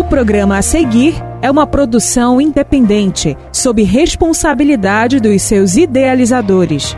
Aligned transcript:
O 0.00 0.04
programa 0.04 0.56
a 0.56 0.62
seguir 0.62 1.14
é 1.42 1.50
uma 1.50 1.66
produção 1.66 2.40
independente, 2.40 3.36
sob 3.52 3.82
responsabilidade 3.82 5.20
dos 5.20 5.42
seus 5.42 5.76
idealizadores. 5.76 6.96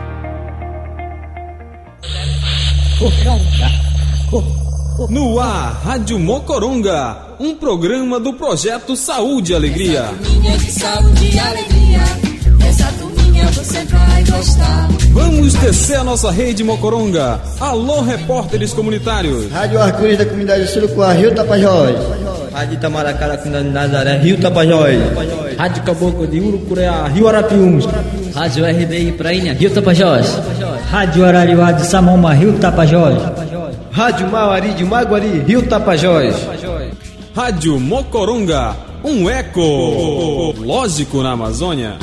No 5.09 5.37
ar, 5.37 5.81
Rádio 5.83 6.17
Mocoronga, 6.17 7.17
um 7.41 7.53
programa 7.53 8.21
do 8.21 8.31
projeto 8.31 8.95
Saúde 8.95 9.51
e 9.51 9.55
Alegria. 9.55 10.03
Essa 10.03 10.23
turminha 10.23 10.57
de 10.57 10.71
saúde 10.71 11.29
e 11.35 11.39
alegria, 11.39 12.01
essa 12.69 12.85
turminha 12.93 13.45
você 13.51 13.83
vai 13.83 14.23
gostar. 14.23 14.87
Vamos 15.11 15.53
descer 15.55 15.97
a 15.97 16.05
nossa 16.05 16.31
rede 16.31 16.63
Mocoronga. 16.63 17.41
Alô, 17.59 17.99
repórteres 17.99 18.73
comunitários. 18.73 19.51
Rádio 19.51 19.81
Arco-Íris 19.81 20.19
da 20.19 20.25
comunidade 20.25 20.67
Surucuá, 20.67 21.11
Rio 21.11 21.35
Tapajós. 21.35 22.32
Rádio 22.53 22.75
Itamaracá 22.75 23.27
da 23.27 23.37
comunidade 23.37 23.69
Nazaré, 23.69 24.17
Rio 24.17 24.39
Tapajós. 24.39 24.95
Rádio 25.57 25.83
Caboclo 25.83 26.27
de 26.27 26.39
Urucureá, 26.39 27.07
Rio 27.07 27.27
Arapiuns. 27.27 27.85
Rádio 28.35 28.63
RDI 28.63 29.11
Prainha, 29.13 29.53
Rio 29.53 29.71
Tapajós. 29.71 30.39
Rádio 30.91 31.25
Arariuá 31.25 31.71
de 31.71 31.83
Samoma, 31.83 32.31
Rio 32.33 32.53
Tapajós. 32.59 33.19
Rádio 33.91 34.29
Mauari 34.29 34.69
de 34.73 34.85
Maguari, 34.85 35.43
Rio 35.47 35.63
Tapajós. 35.63 36.35
Rádio 37.35 37.79
Mocoronga, 37.79 38.75
um 39.03 39.27
eco 39.27 40.53
lógico 40.59 41.23
na 41.23 41.31
Amazônia. 41.31 41.97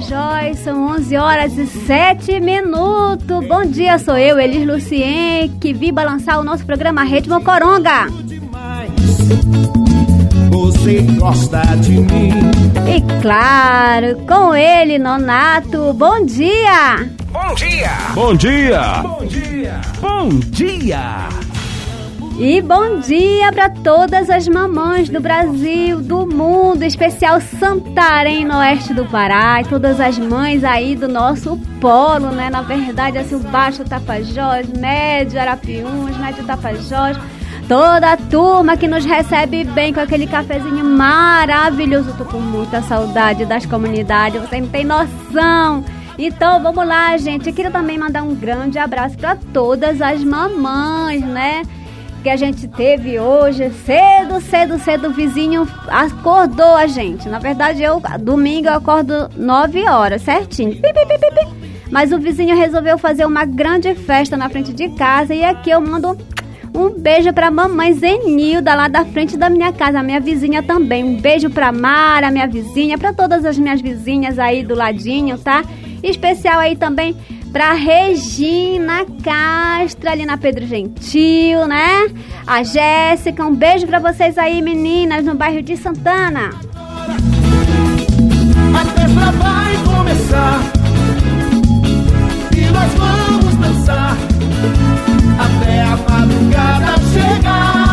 Tapajós, 0.00 0.58
são 0.60 0.86
11 0.92 1.16
horas 1.16 1.58
e 1.58 1.66
7 1.66 2.40
minutos. 2.40 3.46
Bom 3.46 3.64
dia, 3.66 3.98
sou 3.98 4.16
eu, 4.16 4.38
Elis 4.38 4.66
Lucien, 4.66 5.50
que 5.60 5.74
vim 5.74 5.92
balançar 5.92 6.40
o 6.40 6.44
nosso 6.44 6.64
programa 6.64 7.04
Rede 7.04 7.28
Mocoronga. 7.28 8.06
Você 10.50 11.02
gosta 11.18 11.60
de 11.82 12.00
mim. 12.00 12.32
E 12.88 13.20
claro, 13.20 14.16
com 14.26 14.54
ele, 14.54 14.98
Nonato. 14.98 15.92
Bom 15.92 16.24
dia! 16.24 17.06
Bom 17.30 17.54
dia! 17.54 17.90
Bom 18.14 18.34
dia! 18.34 19.02
Bom 19.02 19.26
dia! 19.26 19.80
Bom 20.00 20.28
dia! 20.50 21.49
E 22.38 22.62
bom 22.62 23.00
dia 23.00 23.52
para 23.52 23.68
todas 23.68 24.30
as 24.30 24.48
mamães 24.48 25.10
do 25.10 25.20
Brasil, 25.20 26.00
do 26.00 26.26
mundo, 26.26 26.82
especial 26.82 27.40
Santarém, 27.40 28.46
no 28.46 28.56
oeste 28.56 28.94
do 28.94 29.04
Pará, 29.04 29.60
e 29.60 29.64
todas 29.64 30.00
as 30.00 30.18
mães 30.18 30.64
aí 30.64 30.96
do 30.96 31.06
nosso 31.06 31.58
polo, 31.80 32.30
né? 32.30 32.48
Na 32.48 32.62
verdade, 32.62 33.18
assim, 33.18 33.34
o 33.34 33.40
Baixo 33.40 33.84
Tapajós, 33.84 34.66
Médio 34.68 35.38
Arapiuns, 35.38 36.16
Médio 36.16 36.44
Tapajós, 36.44 37.18
toda 37.68 38.12
a 38.12 38.16
turma 38.16 38.76
que 38.76 38.88
nos 38.88 39.04
recebe 39.04 39.64
bem 39.64 39.92
com 39.92 40.00
aquele 40.00 40.26
cafezinho 40.26 40.84
maravilhoso. 40.84 42.14
Tô 42.16 42.24
com 42.24 42.40
muita 42.40 42.80
saudade 42.80 43.44
das 43.44 43.66
comunidades, 43.66 44.40
você 44.40 44.60
não 44.60 44.68
tem 44.68 44.84
noção. 44.84 45.84
Então 46.18 46.62
vamos 46.62 46.86
lá, 46.86 47.16
gente. 47.18 47.48
Eu 47.48 47.54
queria 47.54 47.70
também 47.70 47.98
mandar 47.98 48.22
um 48.22 48.34
grande 48.34 48.78
abraço 48.78 49.16
para 49.16 49.36
todas 49.52 50.00
as 50.00 50.24
mamães, 50.24 51.22
né? 51.22 51.62
Que 52.22 52.28
a 52.28 52.36
gente 52.36 52.68
teve 52.68 53.18
hoje, 53.18 53.70
cedo, 53.84 54.40
cedo, 54.40 54.78
cedo, 54.78 55.08
o 55.08 55.12
vizinho 55.12 55.66
acordou 55.88 56.74
a 56.76 56.86
gente. 56.86 57.28
Na 57.28 57.38
verdade, 57.38 57.82
eu, 57.82 58.00
domingo, 58.20 58.68
eu 58.68 58.74
acordo 58.74 59.30
9 59.36 59.88
horas, 59.88 60.22
certinho. 60.22 60.72
Pi, 60.72 60.80
pi, 60.80 61.06
pi. 61.06 61.70
Mas 61.90 62.12
o 62.12 62.18
vizinho 62.18 62.56
resolveu 62.56 62.96
fazer 62.98 63.24
uma 63.24 63.44
grande 63.44 63.94
festa 63.94 64.36
na 64.36 64.48
frente 64.48 64.72
de 64.72 64.90
casa 64.90 65.34
e 65.34 65.44
aqui 65.44 65.70
eu 65.70 65.80
mando 65.80 66.16
um 66.72 66.90
beijo 66.90 67.32
pra 67.32 67.50
mamãe 67.50 67.92
Zenilda, 67.94 68.74
lá 68.74 68.86
da 68.86 69.04
frente 69.04 69.36
da 69.36 69.50
minha 69.50 69.72
casa, 69.72 69.98
a 69.98 70.02
minha 70.02 70.20
vizinha 70.20 70.62
também. 70.62 71.02
Um 71.02 71.20
beijo 71.20 71.50
pra 71.50 71.72
Mara, 71.72 72.30
minha 72.30 72.46
vizinha, 72.46 72.96
pra 72.96 73.12
todas 73.12 73.44
as 73.44 73.58
minhas 73.58 73.80
vizinhas 73.80 74.38
aí 74.38 74.62
do 74.62 74.74
ladinho, 74.74 75.36
tá? 75.36 75.64
Especial 76.02 76.60
aí 76.60 76.76
também 76.76 77.16
pra 77.52 77.72
Regina 77.72 79.04
Castro, 79.22 80.08
ali 80.08 80.24
na 80.24 80.38
Pedro 80.38 80.66
Gentil, 80.66 81.66
né? 81.66 82.08
A 82.46 82.62
Jéssica, 82.62 83.44
um 83.44 83.54
beijo 83.54 83.86
pra 83.86 83.98
vocês 83.98 84.38
aí, 84.38 84.62
meninas, 84.62 85.24
no 85.24 85.34
bairro 85.34 85.62
de 85.62 85.76
Santana. 85.76 86.50
A 88.74 88.84
festa 88.84 89.32
vai 89.32 89.76
começar 89.84 90.60
e 92.56 92.60
nós 92.72 92.94
vamos 92.94 93.54
dançar 93.56 94.16
até 95.38 95.82
a 95.82 95.96
madrugada 95.96 96.94
chegar. 97.12 97.89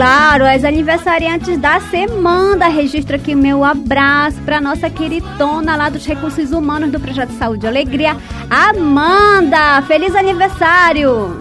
Claro, 0.00 0.46
as 0.46 0.64
aniversariantes 0.64 1.58
da 1.58 1.78
semana, 1.78 2.68
registro 2.68 3.16
aqui 3.16 3.34
meu 3.34 3.62
abraço 3.62 4.40
para 4.46 4.58
nossa 4.58 4.88
queridona 4.88 5.76
lá 5.76 5.90
dos 5.90 6.06
Recursos 6.06 6.52
Humanos 6.52 6.90
do 6.90 6.98
Projeto 6.98 7.32
Saúde 7.32 7.66
e 7.66 7.68
Alegria, 7.68 8.16
Amanda. 8.48 9.82
Feliz 9.82 10.16
aniversário! 10.16 11.36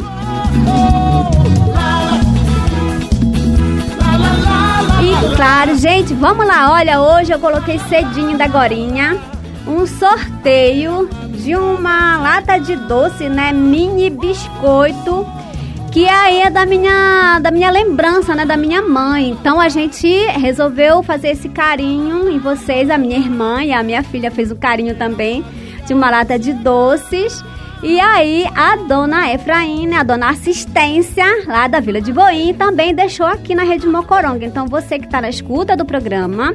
E 5.02 5.36
claro, 5.38 5.78
gente, 5.78 6.14
vamos 6.14 6.46
lá. 6.46 6.74
Olha, 6.74 7.00
hoje 7.00 7.32
eu 7.32 7.40
coloquei 7.40 7.80
cedinho 7.88 8.38
da 8.38 8.48
Gorinha 8.50 9.18
um 9.66 9.88
sorteio 9.88 11.08
de 11.30 11.56
uma 11.56 12.18
lata 12.18 12.60
de 12.60 12.76
doce, 12.76 13.30
né? 13.30 13.54
Mini 13.54 14.10
biscoito 14.10 15.26
que 15.92 16.08
aí 16.08 16.42
é 16.42 16.50
da 16.50 16.66
minha, 16.66 17.40
da 17.40 17.52
minha 17.52 17.72
lembrança, 17.72 18.36
né, 18.36 18.46
da 18.46 18.56
minha 18.56 18.82
mãe. 18.82 19.30
Então 19.30 19.60
a 19.60 19.70
gente 19.70 20.08
resolveu 20.38 21.02
fazer 21.02 21.30
esse 21.30 21.50
carinho 21.50 22.30
em 22.30 22.38
vocês, 22.38 22.90
a 22.90 22.98
minha 22.98 23.18
irmã 23.18 23.64
e 23.64 23.72
a 23.72 23.82
minha 23.82 24.04
filha 24.04 24.30
fez 24.30 24.52
o 24.52 24.56
carinho 24.56 24.96
também 24.96 25.44
de 25.86 25.94
uma 25.94 26.10
lata 26.10 26.38
de 26.38 26.54
doces. 26.54 27.44
E 27.82 28.00
aí 28.00 28.46
a 28.56 28.76
dona 28.76 29.34
Efraína, 29.34 30.02
a 30.02 30.04
dona 30.04 30.30
assistência 30.30 31.26
lá 31.48 31.68
da 31.68 31.80
Vila 31.80 32.02
de 32.02 32.14
Boim, 32.14 32.54
também 32.54 32.94
deixou 32.94 33.26
aqui 33.26 33.56
na 33.56 33.64
Rede 33.64 33.88
Mocoronga. 33.88 34.46
Então 34.46 34.68
você 34.68 35.00
que 35.00 35.06
está 35.06 35.22
na 35.22 35.30
escuta 35.30 35.76
do 35.76 35.86
programa, 35.86 36.54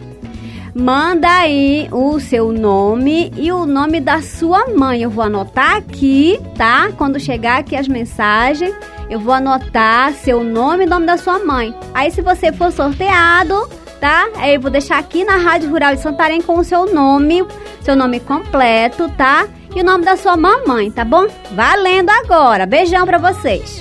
manda 0.74 1.28
aí 1.28 1.88
o 1.90 2.20
seu 2.20 2.52
nome 2.52 3.32
e 3.36 3.50
o 3.50 3.66
nome 3.66 4.00
da 4.00 4.20
sua 4.22 4.66
mãe. 4.68 5.02
Eu 5.02 5.10
vou 5.10 5.24
anotar 5.24 5.76
aqui, 5.76 6.38
tá? 6.56 6.90
Quando 6.96 7.18
chegar 7.18 7.58
aqui 7.58 7.74
as 7.74 7.88
mensagens, 7.88 8.74
eu 9.14 9.20
vou 9.20 9.32
anotar 9.32 10.12
seu 10.12 10.42
nome 10.42 10.82
e 10.82 10.86
nome 10.88 11.06
da 11.06 11.16
sua 11.16 11.38
mãe. 11.38 11.72
Aí 11.94 12.10
se 12.10 12.20
você 12.20 12.52
for 12.52 12.72
sorteado, 12.72 13.68
tá? 14.00 14.28
Aí 14.36 14.56
eu 14.56 14.60
vou 14.60 14.72
deixar 14.72 14.98
aqui 14.98 15.24
na 15.24 15.36
Rádio 15.36 15.70
Rural 15.70 15.94
de 15.94 16.00
Santarém 16.00 16.42
com 16.42 16.58
o 16.58 16.64
seu 16.64 16.92
nome, 16.92 17.46
seu 17.80 17.94
nome 17.94 18.18
completo, 18.18 19.08
tá? 19.10 19.46
E 19.72 19.80
o 19.80 19.84
nome 19.84 20.04
da 20.04 20.16
sua 20.16 20.36
mamãe, 20.36 20.90
tá 20.90 21.04
bom? 21.04 21.28
Valendo 21.52 22.10
agora. 22.10 22.66
Beijão 22.66 23.06
pra 23.06 23.18
vocês. 23.18 23.80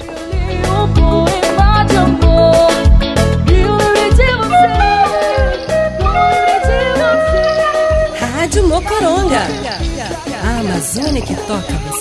Rádio 8.19 8.67
Mocoronga. 8.67 9.41
A 10.43 10.59
Amazônia 10.59 11.21
que 11.23 11.35
toca. 11.35 11.92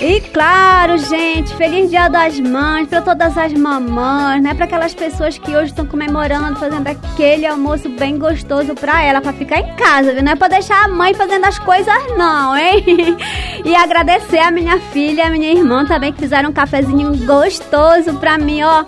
E 0.00 0.20
claro, 0.20 0.98
gente, 0.98 1.54
feliz 1.56 1.88
Dia 1.88 2.08
das 2.08 2.38
Mães 2.38 2.86
para 2.86 3.00
todas 3.00 3.36
as 3.38 3.52
mamães, 3.54 4.42
né? 4.42 4.52
Para 4.52 4.66
aquelas 4.66 4.94
pessoas 4.94 5.38
que 5.38 5.56
hoje 5.56 5.70
estão 5.70 5.86
comemorando, 5.86 6.58
fazendo 6.60 6.86
aquele 6.86 7.46
almoço 7.46 7.88
bem 7.88 8.18
gostoso 8.18 8.74
para 8.74 9.02
ela, 9.02 9.22
para 9.22 9.32
ficar 9.32 9.58
em 9.58 9.74
casa, 9.74 10.12
viu? 10.12 10.22
Não 10.22 10.32
é 10.32 10.36
para 10.36 10.48
deixar 10.48 10.84
a 10.84 10.88
mãe 10.88 11.14
fazendo 11.14 11.46
as 11.46 11.58
coisas 11.58 11.94
não, 12.16 12.54
hein? 12.54 12.84
E 13.64 13.74
agradecer 13.74 14.38
a 14.38 14.50
minha 14.50 14.78
filha, 14.78 15.26
a 15.26 15.30
minha 15.30 15.50
irmã 15.50 15.84
também 15.86 16.12
que 16.12 16.20
fizeram 16.20 16.50
um 16.50 16.52
cafezinho 16.52 17.16
gostoso 17.24 18.14
para 18.20 18.36
mim, 18.36 18.62
ó. 18.62 18.84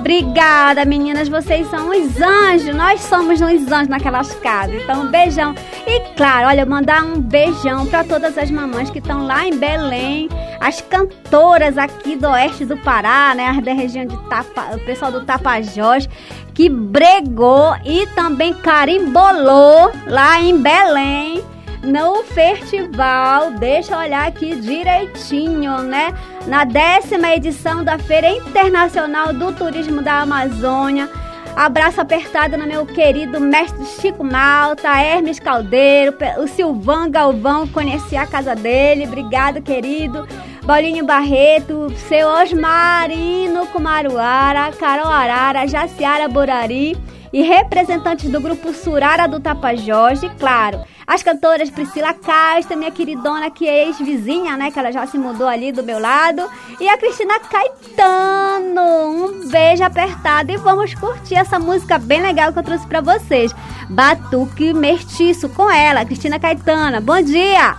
Obrigada, 0.00 0.86
meninas. 0.86 1.28
Vocês 1.28 1.68
são 1.68 1.90
os 1.90 2.18
anjos. 2.18 2.74
Nós 2.74 3.02
somos 3.02 3.38
os 3.38 3.70
anjos 3.70 3.88
naquelas 3.88 4.34
casas. 4.36 4.82
Então, 4.82 5.02
um 5.02 5.06
beijão. 5.08 5.54
E 5.86 6.00
claro, 6.16 6.48
olha, 6.48 6.64
mandar 6.64 7.04
um 7.04 7.20
beijão 7.20 7.86
para 7.86 8.02
todas 8.02 8.38
as 8.38 8.50
mamães 8.50 8.88
que 8.88 8.98
estão 8.98 9.26
lá 9.26 9.46
em 9.46 9.58
Belém, 9.58 10.28
as 10.58 10.80
cantoras 10.80 11.76
aqui 11.76 12.16
do 12.16 12.28
oeste 12.28 12.64
do 12.64 12.78
Pará, 12.78 13.34
né? 13.34 13.48
As 13.48 13.62
da 13.62 13.74
região 13.74 14.06
de 14.06 14.16
Tapa, 14.28 14.74
o 14.74 14.80
pessoal 14.80 15.12
do 15.12 15.24
Tapajós, 15.26 16.08
que 16.54 16.70
bregou 16.70 17.76
e 17.84 18.06
também 18.14 18.54
carimbolou 18.54 19.92
lá 20.06 20.40
em 20.40 20.56
Belém 20.56 21.44
no 21.82 22.22
festival. 22.24 23.52
Deixa 23.52 23.94
eu 23.94 23.98
olhar 23.98 24.26
aqui 24.26 24.56
direitinho, 24.56 25.78
né? 25.82 26.14
Na 26.46 26.64
décima 26.64 27.34
edição 27.34 27.82
da 27.84 27.98
Feira 27.98 28.28
Internacional 28.30 29.32
do 29.32 29.52
Turismo 29.52 30.02
da 30.02 30.20
Amazônia. 30.20 31.08
Abraço 31.56 32.00
apertado 32.00 32.56
no 32.56 32.66
meu 32.66 32.86
querido 32.86 33.40
mestre 33.40 33.84
Chico 33.84 34.22
Malta, 34.22 34.88
Hermes 35.00 35.40
Caldeiro, 35.40 36.14
o 36.38 37.08
Galvão, 37.10 37.66
conheci 37.66 38.16
a 38.16 38.26
casa 38.26 38.54
dele. 38.54 39.06
Obrigado, 39.06 39.60
querido. 39.60 40.26
Bolinho 40.64 41.04
Barreto, 41.04 41.92
seu 42.08 42.28
Osmarino 42.28 43.66
Kumaruara, 43.66 44.70
Carol 44.72 45.10
Arara, 45.10 45.66
Jaciara 45.66 46.28
Borari 46.28 46.96
e 47.32 47.42
representantes 47.42 48.30
do 48.30 48.40
grupo 48.40 48.72
Surara 48.72 49.26
do 49.26 49.40
Tapajós, 49.40 50.22
e 50.22 50.28
claro, 50.30 50.80
as 51.10 51.24
cantoras 51.24 51.68
Priscila 51.68 52.14
Castro, 52.14 52.78
minha 52.78 52.92
queridona 52.92 53.50
que 53.50 53.66
é 53.66 53.88
ex-vizinha, 53.88 54.56
né, 54.56 54.70
que 54.70 54.78
ela 54.78 54.92
já 54.92 55.04
se 55.08 55.18
mudou 55.18 55.48
ali 55.48 55.72
do 55.72 55.82
meu 55.82 55.98
lado, 55.98 56.48
e 56.78 56.88
a 56.88 56.96
Cristina 56.96 57.40
Caetano. 57.40 58.80
Um 59.10 59.48
beijo 59.48 59.82
apertado 59.82 60.52
e 60.52 60.56
vamos 60.56 60.94
curtir 60.94 61.34
essa 61.34 61.58
música 61.58 61.98
bem 61.98 62.22
legal 62.22 62.52
que 62.52 62.60
eu 62.60 62.62
trouxe 62.62 62.86
para 62.86 63.00
vocês. 63.00 63.52
Batuque 63.88 64.72
Mestiço 64.72 65.48
com 65.48 65.68
ela, 65.68 66.04
Cristina 66.04 66.38
Caetano. 66.38 67.00
Bom 67.00 67.20
dia! 67.20 67.74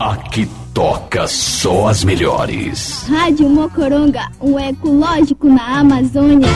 Aqui 0.00 0.48
toca 0.72 1.26
só 1.26 1.88
as 1.88 2.04
melhores. 2.04 3.06
Rádio 3.06 3.50
Mocoronga, 3.50 4.30
um 4.40 4.58
ecológico 4.58 5.46
na 5.46 5.80
Amazônia. 5.80 6.48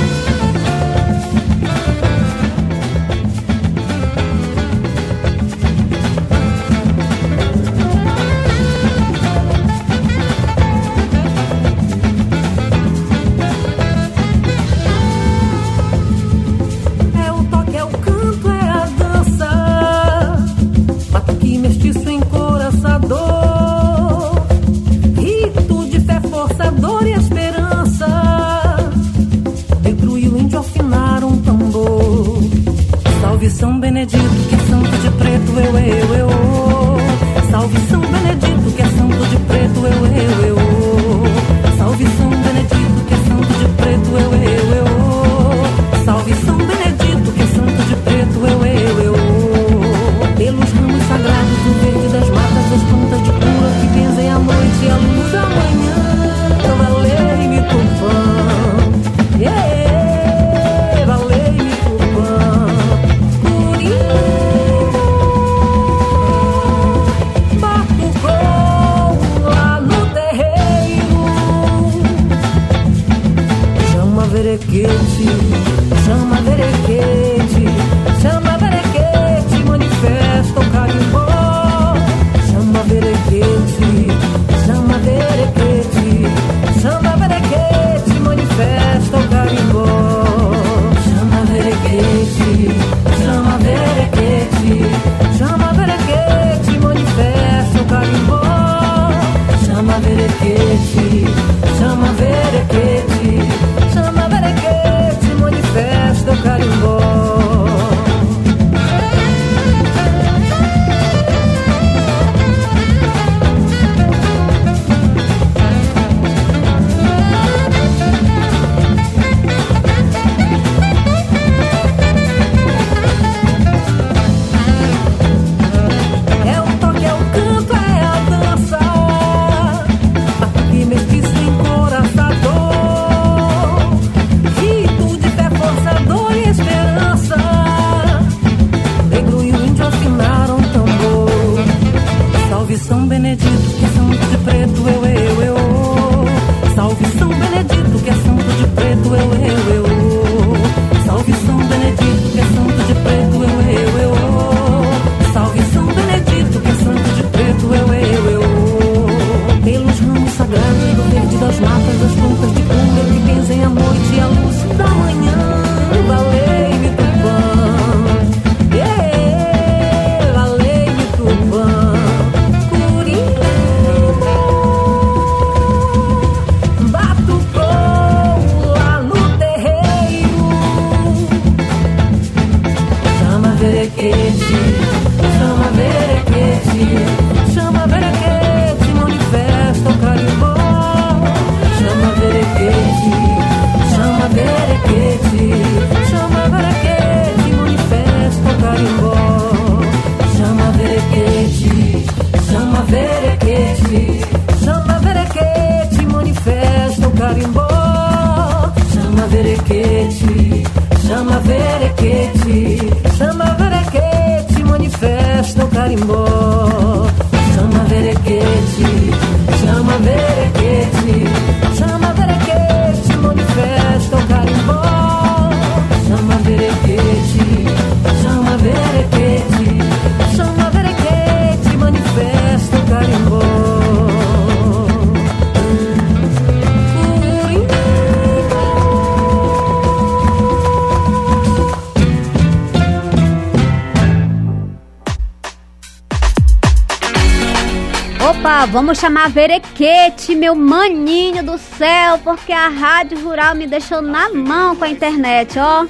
Vamos 248.73 248.99
chamar 248.99 249.29
Verequete, 249.29 250.35
meu 250.35 250.55
maninho 250.55 251.45
do 251.45 251.59
céu, 251.59 252.19
porque 252.25 252.53
a 252.53 252.69
Rádio 252.69 253.23
Rural 253.23 253.55
me 253.55 253.67
deixou 253.67 254.01
na 254.01 254.31
mão 254.31 254.75
com 254.75 254.85
a 254.85 254.89
internet, 254.89 255.59
ó. 255.59 255.87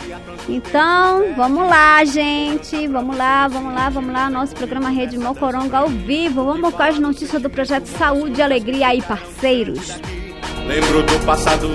Então, 0.49 1.33
vamos 1.37 1.69
lá, 1.69 2.05
gente. 2.05 2.89
Vamos 2.89 3.17
lá, 3.17 3.47
vamos 3.47 3.73
lá, 3.73 3.89
vamos 3.89 4.13
lá. 4.13 4.29
Nosso 4.29 4.57
programa 4.57 4.91
Rede 4.91 5.17
Mocoronga 5.17 5.79
ao 5.79 5.89
vivo. 5.89 6.45
Vamos 6.45 6.75
com 6.75 6.83
as 6.83 6.99
notícias 6.99 7.41
do 7.41 7.49
projeto 7.49 7.87
Saúde 7.87 8.41
e 8.41 8.43
Alegria 8.43 8.89
aí, 8.89 9.01
parceiros. 9.01 10.01
Lembro 10.67 11.05
do 11.05 11.25
passado 11.25 11.71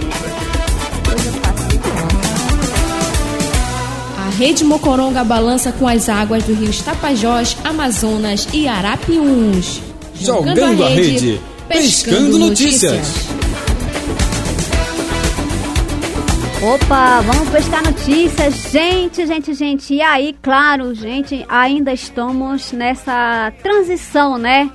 A 4.26 4.30
Rede 4.32 4.66
Mocoronga 4.66 5.24
balança 5.24 5.72
com 5.72 5.88
as 5.88 6.10
águas 6.10 6.44
do 6.44 6.54
rio 6.54 6.72
Tapajós, 6.84 7.58
Amazonas 7.64 8.46
e 8.54 8.68
Arapiuns. 8.68 9.87
Jogando 10.20 10.84
a 10.84 10.90
rede, 10.90 11.40
pescando 11.68 12.38
notícias. 12.38 13.28
Opa, 16.62 17.22
vamos 17.22 17.50
pescar 17.50 17.84
notícias. 17.84 18.72
Gente, 18.72 19.28
gente, 19.28 19.54
gente. 19.54 19.94
E 19.94 20.02
aí, 20.02 20.36
claro, 20.42 20.94
gente, 20.96 21.46
ainda 21.48 21.94
estamos 21.94 22.72
nessa 22.72 23.54
transição, 23.62 24.38
né? 24.38 24.70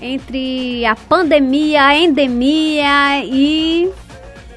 Entre 0.00 0.86
a 0.86 0.94
pandemia, 0.94 1.86
a 1.86 1.96
endemia 1.96 3.24
e 3.24 3.90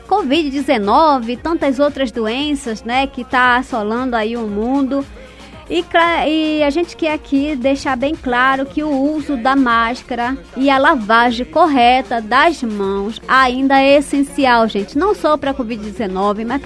Covid-19 0.08 1.30
e 1.30 1.38
tantas 1.38 1.80
outras 1.80 2.12
doenças, 2.12 2.84
né? 2.84 3.08
Que 3.08 3.24
tá 3.24 3.58
assolando 3.58 4.16
aí 4.16 4.38
o 4.38 4.48
mundo. 4.48 5.04
E, 5.70 5.84
e, 6.28 6.64
a 6.64 6.70
gente 6.70 6.96
quer 6.96 7.14
aqui 7.14 7.56
deixar 7.56 7.98
bem 7.98 8.16
claro 8.16 8.66
que 8.66 8.84
o 8.84 8.90
uso 8.90 9.36
da 9.36 9.56
máscara 9.56 10.38
e 10.56 10.70
a 10.70 10.78
lavagem 10.78 11.46
correta 11.46 12.22
das 12.22 12.64
mãos 12.64 13.22
ainda 13.28 13.82
é 13.82 13.98
essencial, 13.98 14.68
gente. 14.70 14.98
Não 14.98 15.14
só 15.14 15.36
para 15.36 15.52
a 15.52 15.54
Covid-19, 15.54 16.46
mas 16.46 16.62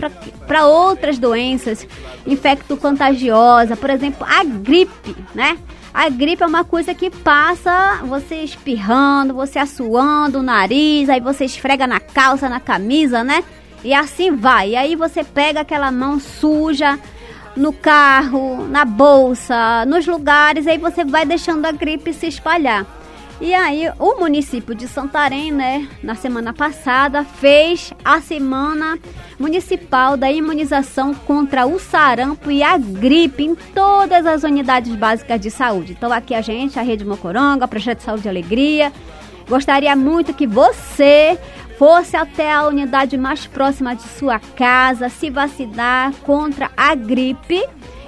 para 0.46 0.68
outras 0.68 1.18
doenças 1.18 1.88
infecto-contagiosa, 2.28 3.76
por 3.76 3.90
exemplo, 3.90 4.26
a 4.30 4.44
gripe, 4.44 5.16
né? 5.34 5.58
A 5.94 6.08
gripe 6.08 6.44
é 6.44 6.46
uma 6.46 6.64
coisa 6.64 6.94
que 6.94 7.10
passa 7.10 8.02
você 8.06 8.36
espirrando, 8.44 9.34
você 9.34 9.60
assoando 9.60 10.40
o 10.40 10.44
nariz, 10.44 11.10
aí 11.10 11.20
você 11.20 11.44
esfrega 11.44 11.86
na 11.86 12.00
calça, 12.00 12.48
na 12.48 12.60
camisa, 12.60 13.24
né? 13.24 13.44
E 13.84 13.94
assim 13.94 14.36
vai. 14.36 14.70
E 14.70 14.76
aí 14.76 14.96
você 14.96 15.24
pega 15.24 15.62
aquela 15.62 15.92
mão 15.92 16.20
suja 16.20 17.00
no 17.56 17.74
carro, 17.74 18.68
na 18.68 18.86
bolsa, 18.86 19.86
nos 19.86 20.08
lugares, 20.08 20.68
aí 20.68 20.78
você 20.78 21.04
vai 21.04 21.26
deixando 21.26 21.66
a 21.66 21.72
gripe 21.72 22.14
se 22.14 22.28
espalhar. 22.28 22.86
E 23.42 23.56
aí, 23.56 23.92
o 23.98 24.20
município 24.20 24.76
de 24.76 24.88
Santarém, 24.88 25.52
né, 25.52 25.90
na 26.04 26.14
semana 26.14 26.54
passada, 26.54 27.24
fez 27.24 27.92
a 28.06 28.22
semana 28.22 29.00
municipal 29.40 30.16
da 30.16 30.32
imunização 30.32 31.12
contra 31.12 31.66
o 31.66 31.80
sarampo 31.80 32.52
e 32.52 32.62
a 32.62 32.78
gripe 32.78 33.44
em 33.44 33.56
todas 33.56 34.28
as 34.28 34.44
unidades 34.44 34.96
básicas 34.96 35.42
de 35.42 35.50
saúde. 35.50 35.94
Então, 35.94 36.14
aqui 36.14 36.36
a 36.36 36.42
gente, 36.42 36.78
a 36.78 36.84
Rede 36.84 37.04
Mocoronga, 37.04 37.68
Projeto 37.68 37.98
de 37.98 38.04
Saúde 38.04 38.28
e 38.28 38.30
Alegria, 38.30 38.94
gostaria 39.50 39.96
muito 39.96 40.36
que 40.36 40.46
você 40.46 41.36
fosse 41.82 42.16
até 42.16 42.54
a 42.54 42.68
unidade 42.68 43.18
mais 43.18 43.48
próxima 43.48 43.96
de 43.96 44.04
sua 44.04 44.40
casa 44.40 45.10
se 45.10 45.32
vacinar 45.32 46.14
contra 46.22 46.70
a 46.78 46.94
gripe 46.94 47.60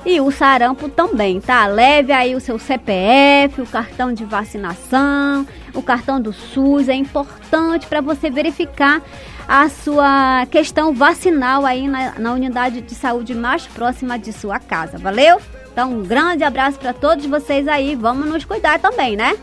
e 0.06 0.22
o 0.22 0.30
sarampo 0.30 0.88
também, 0.88 1.42
tá? 1.42 1.66
Leve 1.66 2.14
aí 2.14 2.36
o 2.36 2.40
seu 2.40 2.60
CPF, 2.60 3.64
o 3.64 3.66
cartão 3.66 4.14
de 4.14 4.24
vacinação, 4.26 5.48
o 5.74 5.82
cartão 5.82 6.22
do 6.22 6.32
SUS, 6.32 6.88
é 6.88 6.94
importante 6.94 7.88
para 7.88 8.00
você 8.00 8.30
verificar 8.30 9.02
a 9.48 9.68
sua 9.70 10.46
questão 10.52 10.94
vacinal 10.94 11.66
aí 11.66 11.88
na, 11.88 12.20
na, 12.20 12.32
unidade 12.32 12.80
de 12.80 12.94
saúde 12.94 13.34
mais 13.34 13.66
próxima 13.66 14.20
de 14.20 14.32
sua 14.32 14.60
casa, 14.60 15.00
valeu? 15.00 15.42
Então, 15.72 15.94
um 15.94 16.04
grande 16.04 16.44
abraço 16.44 16.78
para 16.78 16.94
todos 16.94 17.26
vocês 17.26 17.68
aí, 17.68 17.96
vamos 17.96 18.28
nos 18.28 18.46
cuidar 18.46 18.78
também, 18.78 19.16
né? 19.16 19.36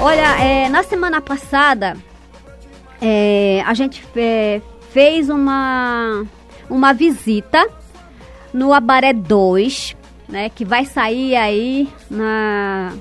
Olha, 0.00 0.36
é, 0.42 0.68
na 0.68 0.82
semana 0.82 1.20
passada 1.20 1.96
é, 3.00 3.62
a 3.64 3.74
gente 3.74 4.02
é, 4.16 4.60
fez 4.90 5.28
uma, 5.28 6.24
uma 6.68 6.92
visita 6.92 7.68
no 8.52 8.72
Abaré 8.72 9.12
2, 9.12 9.96
né, 10.28 10.48
que 10.48 10.64
vai 10.64 10.84
sair 10.84 11.36
aí 11.36 11.88
na, 12.10 12.92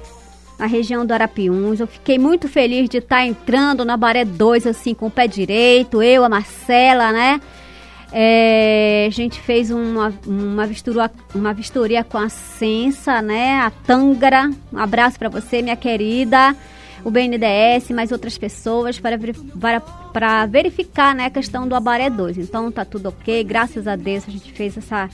na 0.60 0.66
região 0.66 1.06
do 1.06 1.14
Arapiuns. 1.14 1.80
Eu 1.80 1.88
fiquei 1.88 2.20
muito 2.20 2.48
feliz 2.48 2.90
de 2.90 2.98
estar 2.98 3.18
tá 3.18 3.26
entrando 3.26 3.84
no 3.84 3.92
Abaré 3.92 4.24
2, 4.24 4.68
assim, 4.68 4.94
com 4.94 5.08
o 5.08 5.12
pé 5.12 5.28
direito, 5.28 6.02
eu, 6.02 6.24
a 6.24 6.30
Marcela, 6.30 7.12
né? 7.12 7.42
É, 8.12 9.06
a 9.06 9.12
gente 9.12 9.40
fez 9.42 9.70
uma, 9.70 10.14
uma, 10.26 10.66
vistoria, 10.66 11.12
uma 11.36 11.54
vistoria 11.54 12.06
com 12.06 12.18
a 12.18 12.30
Sensa, 12.30 13.22
né? 13.22 13.60
A 13.60 13.70
Tângara. 13.70 14.50
Um 14.72 14.78
abraço 14.78 15.20
para 15.20 15.28
você, 15.28 15.62
minha 15.62 15.76
querida 15.76 16.56
o 17.04 17.12
BNDES, 17.12 17.90
mais 17.92 18.12
outras 18.12 18.38
pessoas 18.38 19.00
para, 19.00 19.18
para, 19.60 19.80
para 19.80 20.46
verificar 20.46 21.16
né, 21.16 21.26
a 21.26 21.30
questão 21.30 21.68
do 21.68 21.76
Abaré 21.76 22.10
2. 22.10 22.38
Então 22.38 22.72
tá 22.72 22.84
tudo 22.84 23.10
ok, 23.10 23.44
graças 23.44 23.88
a 23.88 23.96
Deus 23.96 24.24
a 24.28 24.32
gente 24.32 24.52
fez 24.52 24.78
essa, 24.78 25.10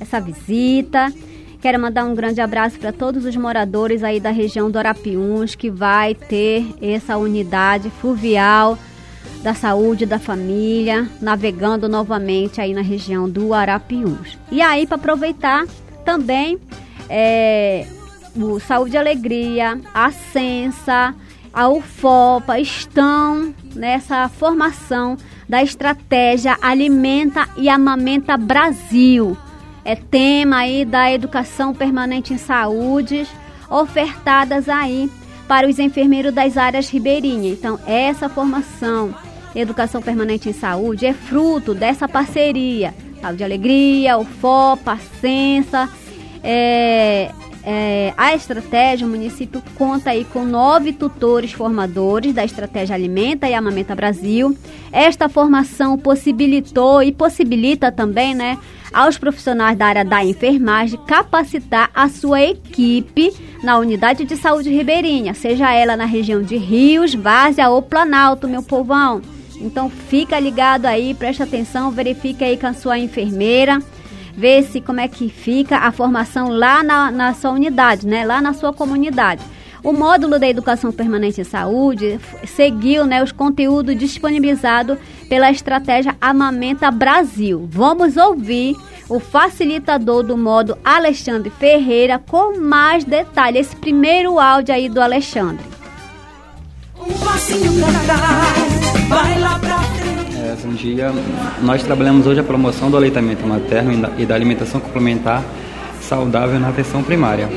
essa 0.00 0.20
visita. 0.20 1.12
Quero 1.60 1.80
mandar 1.80 2.04
um 2.04 2.14
grande 2.14 2.40
abraço 2.40 2.78
para 2.78 2.92
todos 2.92 3.24
os 3.24 3.34
moradores 3.36 4.04
aí 4.04 4.20
da 4.20 4.30
região 4.30 4.70
do 4.70 4.78
Arapiuns 4.78 5.54
que 5.54 5.70
vai 5.70 6.14
ter 6.14 6.66
essa 6.80 7.16
unidade 7.16 7.88
fluvial 7.88 8.78
da 9.42 9.54
saúde 9.54 10.06
da 10.06 10.18
família, 10.18 11.08
navegando 11.20 11.88
novamente 11.88 12.60
aí 12.60 12.72
na 12.72 12.80
região 12.80 13.28
do 13.28 13.52
Arapiuns. 13.52 14.38
E 14.50 14.62
aí, 14.62 14.86
para 14.86 14.96
aproveitar 14.96 15.66
também 16.04 16.58
é, 17.08 17.86
o 18.36 18.58
Saúde 18.58 18.96
e 18.96 18.98
Alegria, 18.98 19.80
a 19.92 20.10
Sensa, 20.10 21.14
a 21.54 21.68
UFOPA 21.68 22.58
estão 22.58 23.54
nessa 23.74 24.28
formação 24.28 25.16
da 25.48 25.62
estratégia 25.62 26.58
Alimenta 26.60 27.48
e 27.56 27.68
Amamenta 27.68 28.36
Brasil. 28.36 29.36
É 29.84 29.94
tema 29.94 30.58
aí 30.58 30.84
da 30.84 31.12
educação 31.12 31.72
permanente 31.72 32.34
em 32.34 32.38
saúde, 32.38 33.26
ofertadas 33.70 34.68
aí 34.68 35.08
para 35.46 35.68
os 35.68 35.78
enfermeiros 35.78 36.34
das 36.34 36.56
áreas 36.56 36.88
ribeirinhas. 36.88 37.58
Então, 37.58 37.78
essa 37.86 38.28
formação, 38.28 39.14
Educação 39.54 40.02
Permanente 40.02 40.48
em 40.48 40.52
Saúde, 40.52 41.06
é 41.06 41.12
fruto 41.12 41.74
dessa 41.74 42.08
parceria. 42.08 42.94
Saúde 43.20 43.42
e 43.42 43.44
Alegria, 43.44 44.18
UFOPA, 44.18 44.98
Sensa, 45.20 45.88
é, 46.42 47.30
é, 47.66 48.12
a 48.16 48.34
estratégia, 48.34 49.06
o 49.06 49.10
município 49.10 49.62
conta 49.74 50.10
aí 50.10 50.24
com 50.24 50.44
nove 50.44 50.92
tutores 50.92 51.52
formadores 51.52 52.34
da 52.34 52.44
estratégia 52.44 52.94
Alimenta 52.94 53.48
e 53.48 53.54
Amamenta 53.54 53.94
Brasil. 53.94 54.54
Esta 54.92 55.28
formação 55.28 55.96
possibilitou 55.96 57.02
e 57.02 57.10
possibilita 57.10 57.90
também, 57.90 58.34
né, 58.34 58.58
aos 58.92 59.16
profissionais 59.16 59.78
da 59.78 59.86
área 59.86 60.04
da 60.04 60.22
enfermagem 60.22 61.00
capacitar 61.06 61.90
a 61.94 62.08
sua 62.08 62.42
equipe 62.42 63.32
na 63.62 63.78
unidade 63.78 64.24
de 64.24 64.36
saúde 64.36 64.70
ribeirinha, 64.70 65.32
seja 65.32 65.72
ela 65.72 65.96
na 65.96 66.04
região 66.04 66.42
de 66.42 66.56
Rios, 66.56 67.14
Várzea 67.14 67.70
ou 67.70 67.80
Planalto, 67.80 68.46
meu 68.46 68.62
povão. 68.62 69.22
Então 69.56 69.88
fica 69.88 70.38
ligado 70.38 70.84
aí, 70.84 71.14
presta 71.14 71.44
atenção, 71.44 71.90
verifique 71.90 72.44
aí 72.44 72.58
com 72.58 72.66
a 72.66 72.74
sua 72.74 72.98
enfermeira 72.98 73.80
ver 74.36 74.62
se 74.64 74.80
como 74.80 75.00
é 75.00 75.08
que 75.08 75.28
fica 75.28 75.78
a 75.78 75.92
formação 75.92 76.48
lá 76.48 76.82
na, 76.82 77.10
na 77.10 77.34
sua 77.34 77.50
unidade, 77.50 78.06
né? 78.06 78.24
Lá 78.24 78.40
na 78.40 78.52
sua 78.52 78.72
comunidade. 78.72 79.42
O 79.84 79.92
módulo 79.92 80.38
da 80.38 80.48
Educação 80.48 80.90
Permanente 80.90 81.42
em 81.42 81.44
Saúde 81.44 82.18
seguiu 82.46 83.04
né, 83.04 83.22
os 83.22 83.32
conteúdos 83.32 83.94
disponibilizados 83.94 84.96
pela 85.28 85.50
estratégia 85.50 86.16
Amamenta 86.18 86.90
Brasil. 86.90 87.68
Vamos 87.70 88.16
ouvir 88.16 88.74
o 89.10 89.20
facilitador 89.20 90.22
do 90.22 90.38
modo 90.38 90.78
Alexandre 90.82 91.50
Ferreira 91.50 92.18
com 92.18 92.58
mais 92.58 93.04
detalhes. 93.04 93.66
Esse 93.66 93.76
primeiro 93.76 94.38
áudio 94.38 94.74
aí 94.74 94.88
do 94.88 95.02
Alexandre. 95.02 95.66
Um 96.98 97.12
passinho 97.22 97.72
pra 97.74 98.16
trás, 98.16 99.08
vai 99.08 99.38
lá 99.38 99.58
pra 99.58 99.83
É, 100.54 100.66
bom 100.66 100.72
dia. 100.72 101.12
Nós 101.62 101.82
trabalhamos 101.82 102.26
hoje 102.26 102.38
a 102.38 102.42
promoção 102.44 102.88
do 102.88 102.96
aleitamento 102.96 103.44
materno 103.44 104.08
e 104.16 104.24
da 104.24 104.34
alimentação 104.34 104.80
complementar 104.80 105.42
saudável 106.00 106.60
na 106.60 106.68
atenção 106.68 107.02
primária. 107.02 107.48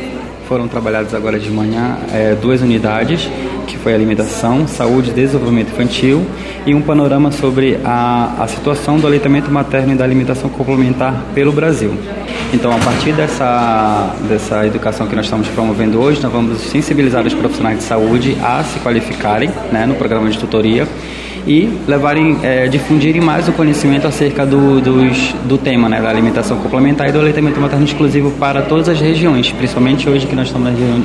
Foram 0.47 0.67
trabalhadas 0.67 1.13
agora 1.13 1.37
de 1.37 1.51
manhã 1.51 1.97
é, 2.11 2.33
duas 2.33 2.61
unidades 2.61 3.29
que 3.67 3.77
foi 3.77 3.93
alimentação, 3.93 4.67
saúde 4.67 5.11
e 5.11 5.13
desenvolvimento 5.13 5.73
infantil, 5.73 6.25
e 6.65 6.73
um 6.73 6.81
panorama 6.81 7.31
sobre 7.31 7.77
a, 7.83 8.35
a 8.39 8.47
situação 8.47 8.97
do 8.97 9.05
aleitamento 9.05 9.51
materno 9.51 9.93
e 9.93 9.95
da 9.95 10.03
alimentação 10.03 10.49
complementar 10.49 11.25
pelo 11.35 11.51
Brasil. 11.51 11.93
Então, 12.53 12.71
a 12.71 12.79
partir 12.79 13.11
dessa, 13.11 14.15
dessa 14.27 14.65
educação 14.65 15.05
que 15.05 15.15
nós 15.15 15.25
estamos 15.25 15.49
promovendo 15.49 15.99
hoje, 15.99 16.23
nós 16.23 16.31
vamos 16.31 16.61
sensibilizar 16.61 17.27
os 17.27 17.33
profissionais 17.33 17.79
de 17.79 17.83
saúde 17.83 18.37
a 18.41 18.63
se 18.63 18.79
qualificarem 18.79 19.51
né, 19.71 19.85
no 19.85 19.95
programa 19.95 20.29
de 20.29 20.39
tutoria 20.39 20.87
e 21.47 21.69
levarem, 21.87 22.37
é, 22.43 22.67
difundirem 22.67 23.21
mais 23.21 23.47
o 23.47 23.53
conhecimento 23.53 24.05
acerca 24.05 24.45
do, 24.45 24.81
dos, 24.81 25.33
do 25.45 25.57
tema 25.57 25.87
né, 25.87 26.01
da 26.01 26.09
alimentação 26.09 26.57
complementar 26.57 27.07
e 27.07 27.11
do 27.11 27.19
aleitamento 27.19 27.59
materno 27.59 27.85
exclusivo 27.85 28.31
para 28.31 28.61
todas 28.61 28.89
as 28.89 28.99
regiões, 28.99 29.51
principalmente 29.51 30.09
hoje 30.09 30.27
que 30.27 30.35
nós 30.35 30.47
estamos 30.47 30.67
na 30.67 30.77
região 30.77 31.01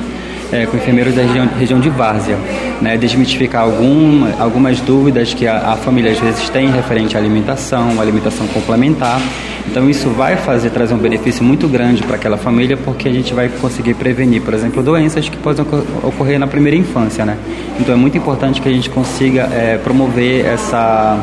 é, 0.51 0.65
com 0.65 0.77
enfermeiros 0.77 1.15
da 1.15 1.21
região, 1.21 1.47
região 1.59 1.79
de 1.79 1.89
Várzea, 1.89 2.37
né, 2.81 2.97
desmitificar 2.97 3.63
alguma, 3.63 4.33
algumas 4.39 4.79
dúvidas 4.81 5.33
que 5.33 5.47
a, 5.47 5.73
a, 5.73 5.75
família 5.75 6.11
às 6.11 6.19
vezes 6.19 6.49
tem 6.49 6.69
referente 6.71 7.15
à 7.15 7.19
alimentação, 7.19 7.99
alimentação 7.99 8.47
complementar. 8.47 9.21
Então 9.67 9.89
isso 9.89 10.09
vai 10.09 10.35
fazer 10.35 10.69
trazer 10.69 10.93
um 10.93 10.97
benefício 10.97 11.43
muito 11.43 11.67
grande 11.67 12.03
para 12.03 12.15
aquela 12.15 12.37
família, 12.37 12.75
porque 12.75 13.07
a 13.07 13.13
gente 13.13 13.33
vai 13.33 13.49
conseguir 13.49 13.93
prevenir, 13.93 14.41
por 14.41 14.53
exemplo, 14.53 14.83
doenças 14.83 15.29
que 15.29 15.37
podem 15.37 15.65
ocorrer 16.03 16.37
na 16.37 16.47
primeira 16.47 16.77
infância, 16.77 17.25
né? 17.25 17.37
Então 17.79 17.95
é 17.95 17.97
muito 17.97 18.17
importante 18.17 18.61
que 18.61 18.67
a 18.67 18.71
gente 18.71 18.89
consiga 18.89 19.43
é, 19.53 19.77
promover 19.77 20.45
essa 20.45 21.17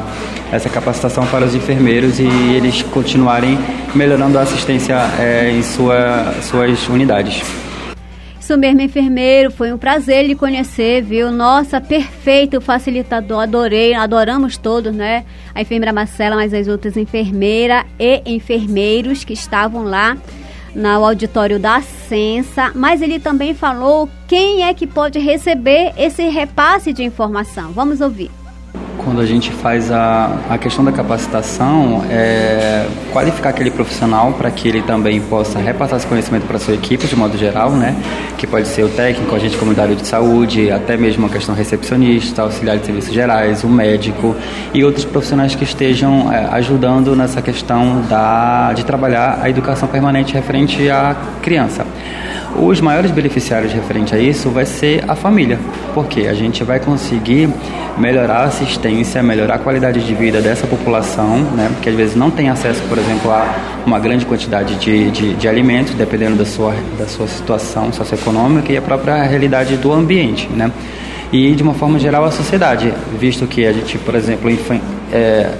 essa 0.52 0.68
capacitação 0.68 1.24
para 1.26 1.44
os 1.44 1.54
enfermeiros 1.54 2.18
e 2.18 2.24
eles 2.24 2.82
continuarem 2.82 3.56
melhorando 3.94 4.38
a 4.38 4.42
assistência 4.42 4.96
é, 5.18 5.52
em 5.56 5.62
sua, 5.62 6.34
suas 6.42 6.88
unidades. 6.88 7.42
Isso 8.50 8.58
mesmo, 8.58 8.80
enfermeiro. 8.80 9.48
Foi 9.52 9.72
um 9.72 9.78
prazer 9.78 10.26
lhe 10.26 10.34
conhecer, 10.34 11.02
viu? 11.02 11.30
Nossa, 11.30 11.80
perfeito 11.80 12.60
facilitador. 12.60 13.44
Adorei, 13.44 13.94
adoramos 13.94 14.56
todos, 14.56 14.92
né? 14.92 15.24
A 15.54 15.60
enfermeira 15.60 15.92
Marcela, 15.92 16.34
mas 16.34 16.52
as 16.52 16.66
outras 16.66 16.96
enfermeiras 16.96 17.84
e 17.96 18.20
enfermeiros 18.26 19.22
que 19.22 19.34
estavam 19.34 19.84
lá 19.84 20.16
no 20.74 21.04
auditório 21.04 21.60
da 21.60 21.80
Sensa, 21.80 22.72
mas 22.74 23.00
ele 23.00 23.20
também 23.20 23.54
falou 23.54 24.10
quem 24.26 24.64
é 24.64 24.74
que 24.74 24.84
pode 24.84 25.20
receber 25.20 25.92
esse 25.96 26.28
repasse 26.28 26.92
de 26.92 27.04
informação. 27.04 27.70
Vamos 27.70 28.00
ouvir 28.00 28.32
quando 29.04 29.20
a 29.20 29.26
gente 29.26 29.50
faz 29.50 29.90
a, 29.90 30.38
a 30.48 30.58
questão 30.58 30.84
da 30.84 30.92
capacitação, 30.92 32.04
é 32.10 32.86
qualificar 33.12 33.50
aquele 33.50 33.70
profissional 33.70 34.32
para 34.32 34.50
que 34.50 34.68
ele 34.68 34.82
também 34.82 35.20
possa 35.20 35.58
repassar 35.58 35.98
esse 35.98 36.06
conhecimento 36.06 36.46
para 36.46 36.58
sua 36.58 36.74
equipe, 36.74 37.06
de 37.06 37.16
modo 37.16 37.36
geral, 37.36 37.70
né? 37.72 37.96
Que 38.36 38.46
pode 38.46 38.68
ser 38.68 38.84
o 38.84 38.88
técnico, 38.88 39.34
agente 39.34 39.56
comunitário 39.56 39.96
de 39.96 40.06
saúde, 40.06 40.70
até 40.70 40.96
mesmo 40.96 41.26
a 41.26 41.28
questão 41.28 41.54
recepcionista, 41.54 42.42
auxiliar 42.42 42.78
de 42.78 42.86
serviços 42.86 43.12
gerais, 43.12 43.64
o 43.64 43.68
médico 43.68 44.36
e 44.72 44.84
outros 44.84 45.04
profissionais 45.04 45.54
que 45.54 45.64
estejam 45.64 46.32
é, 46.32 46.46
ajudando 46.52 47.16
nessa 47.16 47.42
questão 47.42 48.02
da, 48.08 48.72
de 48.72 48.84
trabalhar 48.84 49.40
a 49.42 49.48
educação 49.48 49.88
permanente 49.88 50.34
referente 50.34 50.88
à 50.90 51.16
criança. 51.42 51.86
Os 52.56 52.80
maiores 52.80 53.10
beneficiários 53.10 53.72
referente 53.72 54.14
a 54.14 54.18
isso 54.18 54.50
vai 54.50 54.66
ser 54.66 55.04
a 55.08 55.14
família, 55.14 55.58
porque 55.94 56.22
a 56.22 56.34
gente 56.34 56.64
vai 56.64 56.80
conseguir 56.80 57.48
melhorar 57.96 58.38
a 58.38 58.44
assistência, 58.44 59.22
melhorar 59.22 59.54
a 59.54 59.58
qualidade 59.58 60.04
de 60.04 60.14
vida 60.14 60.40
dessa 60.40 60.66
população, 60.66 61.38
né? 61.38 61.70
que 61.80 61.88
às 61.88 61.94
vezes 61.94 62.16
não 62.16 62.30
tem 62.30 62.48
acesso, 62.48 62.82
por 62.88 62.98
exemplo, 62.98 63.30
a 63.30 63.54
uma 63.86 63.98
grande 63.98 64.26
quantidade 64.26 64.74
de, 64.76 65.10
de, 65.10 65.34
de 65.34 65.48
alimentos, 65.48 65.94
dependendo 65.94 66.36
da 66.36 66.44
sua, 66.44 66.74
da 66.98 67.06
sua 67.06 67.28
situação 67.28 67.92
socioeconômica 67.92 68.72
e 68.72 68.76
a 68.76 68.82
própria 68.82 69.22
realidade 69.22 69.76
do 69.76 69.92
ambiente. 69.92 70.48
Né? 70.48 70.70
E, 71.32 71.54
de 71.54 71.62
uma 71.62 71.74
forma 71.74 71.98
geral, 71.98 72.24
a 72.24 72.30
sociedade, 72.30 72.92
visto 73.18 73.46
que 73.46 73.64
a 73.64 73.72
gente, 73.72 73.96
por 73.98 74.14
exemplo, 74.14 74.50
é, 75.12 75.50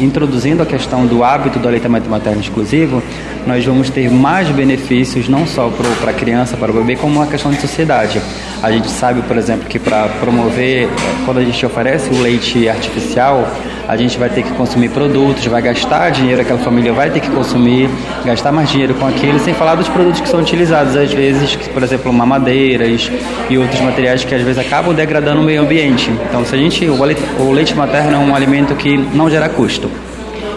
introduzindo 0.00 0.62
a 0.62 0.66
questão 0.66 1.06
do 1.06 1.22
hábito 1.22 1.58
do 1.58 1.68
aleitamento 1.68 2.08
materno 2.10 2.40
exclusivo, 2.40 3.02
nós 3.46 3.64
vamos 3.64 3.90
ter 3.90 4.10
mais 4.10 4.48
benefícios 4.48 5.28
não 5.28 5.46
só 5.46 5.70
para 6.00 6.10
a 6.10 6.14
criança, 6.14 6.56
para 6.56 6.70
o 6.70 6.74
bebê, 6.74 6.96
como 6.96 7.16
uma 7.16 7.26
questão 7.26 7.50
de 7.50 7.60
sociedade. 7.60 8.20
A 8.62 8.70
gente 8.70 8.88
sabe, 8.88 9.22
por 9.22 9.36
exemplo, 9.36 9.68
que 9.68 9.78
para 9.78 10.08
promover, 10.20 10.88
quando 11.24 11.38
a 11.38 11.44
gente 11.44 11.64
oferece 11.64 12.10
o 12.10 12.20
leite 12.20 12.68
artificial, 12.68 13.46
a 13.86 13.96
gente 13.96 14.18
vai 14.18 14.30
ter 14.30 14.42
que 14.42 14.50
consumir 14.52 14.88
produtos, 14.88 15.44
vai 15.46 15.60
gastar 15.60 16.10
dinheiro, 16.10 16.40
aquela 16.40 16.58
família 16.58 16.92
vai 16.92 17.10
ter 17.10 17.20
que 17.20 17.30
consumir, 17.30 17.90
gastar 18.24 18.50
mais 18.50 18.70
dinheiro 18.70 18.94
com 18.94 19.06
aquilo, 19.06 19.38
sem 19.38 19.52
falar 19.52 19.74
dos 19.74 19.88
produtos 19.88 20.20
que 20.20 20.28
são 20.28 20.40
utilizados, 20.40 20.96
às 20.96 21.12
vezes, 21.12 21.56
por 21.56 21.82
exemplo, 21.82 22.12
mamadeiras 22.12 23.10
e 23.50 23.58
outros 23.58 23.80
materiais 23.80 24.24
que 24.24 24.34
às 24.34 24.42
vezes 24.42 24.58
acabam 24.58 24.94
degradando 24.94 25.40
o 25.40 25.44
meio 25.44 25.60
ambiente. 25.60 26.10
Então, 26.28 26.44
se 26.44 26.54
a 26.54 26.58
gente, 26.58 26.86
o 26.86 27.52
leite 27.52 27.74
materno 27.74 28.14
é 28.14 28.18
um 28.18 28.34
alimento 28.34 28.74
que 28.74 28.96
não 28.96 29.28
gera 29.28 29.48
custo. 29.48 29.90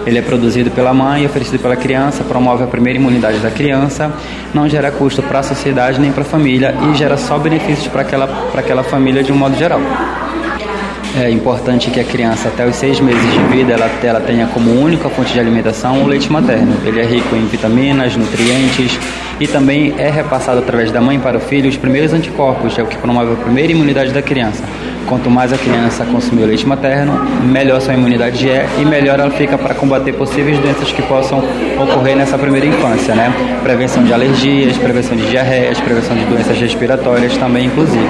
Ele 0.07 0.19
é 0.19 0.21
produzido 0.21 0.71
pela 0.71 0.93
mãe, 0.93 1.25
oferecido 1.25 1.59
pela 1.59 1.75
criança, 1.75 2.23
promove 2.23 2.63
a 2.63 2.67
primeira 2.67 2.97
imunidade 2.97 3.39
da 3.39 3.51
criança, 3.51 4.09
não 4.53 4.67
gera 4.69 4.89
custo 4.89 5.21
para 5.21 5.39
a 5.39 5.43
sociedade 5.43 5.99
nem 5.99 6.13
para 6.13 6.21
a 6.21 6.25
família 6.25 6.73
e 6.89 6.95
gera 6.95 7.17
só 7.17 7.37
benefícios 7.37 7.89
para 7.89 8.03
aquela, 8.03 8.49
aquela 8.55 8.83
família 8.83 9.21
de 9.21 9.33
um 9.33 9.35
modo 9.35 9.57
geral. 9.57 9.81
É 11.19 11.29
importante 11.29 11.91
que 11.91 11.99
a 11.99 12.05
criança, 12.05 12.47
até 12.47 12.65
os 12.65 12.77
seis 12.77 13.01
meses 13.01 13.21
de 13.33 13.39
vida, 13.53 13.73
ela, 13.73 13.91
ela 14.01 14.21
tenha 14.21 14.47
como 14.47 14.71
única 14.71 15.09
fonte 15.09 15.33
de 15.33 15.39
alimentação 15.41 16.01
o 16.01 16.07
leite 16.07 16.31
materno. 16.31 16.73
Ele 16.85 17.01
é 17.01 17.03
rico 17.03 17.35
em 17.35 17.45
vitaminas, 17.47 18.15
nutrientes 18.15 18.97
e 19.41 19.47
também 19.47 19.93
é 19.97 20.09
repassado 20.09 20.59
através 20.59 20.89
da 20.89 21.01
mãe 21.01 21.19
para 21.19 21.37
o 21.37 21.41
filho 21.41 21.69
os 21.69 21.75
primeiros 21.75 22.13
anticorpos, 22.13 22.79
é 22.79 22.83
o 22.83 22.87
que 22.87 22.95
promove 22.95 23.33
a 23.33 23.35
primeira 23.35 23.73
imunidade 23.73 24.11
da 24.11 24.21
criança. 24.21 24.63
Quanto 25.07 25.29
mais 25.29 25.53
a 25.53 25.57
criança 25.57 26.05
consumir 26.05 26.43
leite 26.43 26.67
materno, 26.67 27.17
melhor 27.41 27.79
sua 27.79 27.93
imunidade 27.93 28.49
é 28.49 28.67
e 28.77 28.83
melhor 28.83 29.17
ela 29.19 29.31
fica 29.31 29.57
para 29.57 29.73
combater 29.73 30.11
possíveis 30.13 30.59
doenças 30.59 30.91
que 30.91 31.01
possam 31.01 31.41
ocorrer 31.81 32.17
nessa 32.17 32.37
primeira 32.37 32.65
infância, 32.65 33.15
né? 33.15 33.33
Prevenção 33.63 34.03
de 34.03 34.13
alergias, 34.13 34.77
prevenção 34.77 35.15
de 35.15 35.29
diarreias, 35.29 35.79
prevenção 35.79 36.15
de 36.15 36.25
doenças 36.25 36.57
respiratórias 36.57 37.37
também, 37.37 37.67
inclusive. 37.67 38.05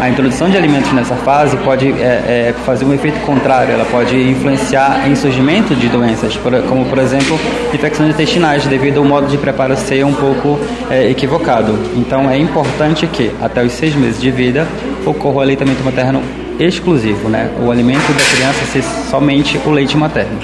A 0.00 0.08
introdução 0.08 0.48
de 0.48 0.56
alimentos 0.56 0.92
nessa 0.92 1.16
fase 1.16 1.56
pode 1.56 1.90
é, 1.90 2.52
é, 2.52 2.54
fazer 2.64 2.84
um 2.84 2.94
efeito 2.94 3.18
contrário, 3.26 3.72
ela 3.72 3.84
pode 3.86 4.16
influenciar 4.16 5.08
em 5.08 5.16
surgimento 5.16 5.74
de 5.74 5.88
doenças, 5.88 6.38
como 6.68 6.84
por 6.84 6.98
exemplo 6.98 7.36
infecções 7.74 8.10
intestinais, 8.10 8.64
devido 8.64 8.98
ao 8.98 9.04
modo 9.04 9.26
de 9.26 9.36
preparo 9.36 9.76
ser 9.76 10.04
um 10.04 10.14
pouco 10.14 10.56
é, 10.88 11.10
equivocado. 11.10 11.76
Então 11.96 12.30
é 12.30 12.38
importante 12.38 13.08
que 13.08 13.32
até 13.42 13.64
os 13.64 13.72
seis 13.72 13.96
meses 13.96 14.20
de 14.20 14.30
vida 14.30 14.68
ocorra 15.10 15.36
o 15.36 15.40
aleitamento 15.40 15.82
materno 15.82 16.22
exclusivo, 16.58 17.28
né? 17.28 17.50
O 17.64 17.70
alimento 17.70 18.12
da 18.12 18.36
criança 18.36 18.64
ser 18.66 18.82
somente 18.82 19.58
o 19.66 19.70
leite 19.70 19.96
materno. 19.96 20.38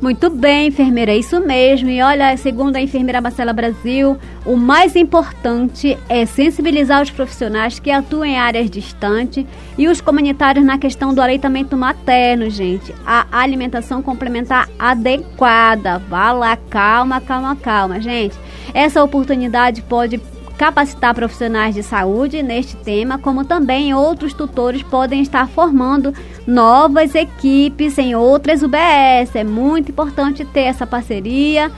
Muito 0.00 0.30
bem, 0.30 0.68
enfermeira, 0.68 1.12
é 1.12 1.18
isso 1.18 1.38
mesmo. 1.40 1.90
E 1.90 2.00
olha, 2.00 2.34
segundo 2.38 2.76
a 2.76 2.80
enfermeira 2.80 3.20
Marcela 3.20 3.52
Brasil, 3.52 4.16
o 4.46 4.56
mais 4.56 4.96
importante 4.96 5.98
é 6.08 6.24
sensibilizar 6.24 7.02
os 7.02 7.10
profissionais 7.10 7.78
que 7.78 7.90
atuam 7.90 8.24
em 8.24 8.38
áreas 8.38 8.70
distantes 8.70 9.44
e 9.76 9.88
os 9.88 10.00
comunitários 10.00 10.64
na 10.64 10.78
questão 10.78 11.12
do 11.12 11.20
aleitamento 11.20 11.76
materno, 11.76 12.48
gente. 12.48 12.94
A 13.04 13.26
alimentação 13.30 14.00
complementar 14.00 14.70
adequada. 14.78 15.98
Vá 16.08 16.32
lá, 16.32 16.56
calma, 16.56 17.20
calma, 17.20 17.54
calma, 17.54 18.00
gente. 18.00 18.34
Essa 18.72 19.04
oportunidade 19.04 19.82
pode 19.82 20.18
capacitar 20.60 21.12
profissionais 21.14 21.74
de 21.74 21.82
saúde 21.82 22.42
neste 22.42 22.76
tema, 22.76 23.16
como 23.16 23.46
também 23.46 23.94
outros 23.94 24.34
tutores 24.34 24.82
podem 24.82 25.22
estar 25.22 25.48
formando 25.48 26.12
novas 26.46 27.14
equipes 27.14 27.96
em 27.96 28.14
outras 28.14 28.62
UBS. 28.62 29.34
É 29.34 29.42
muito 29.42 29.90
importante 29.90 30.44
ter 30.44 30.64
essa 30.64 30.86
parceria 30.86 31.72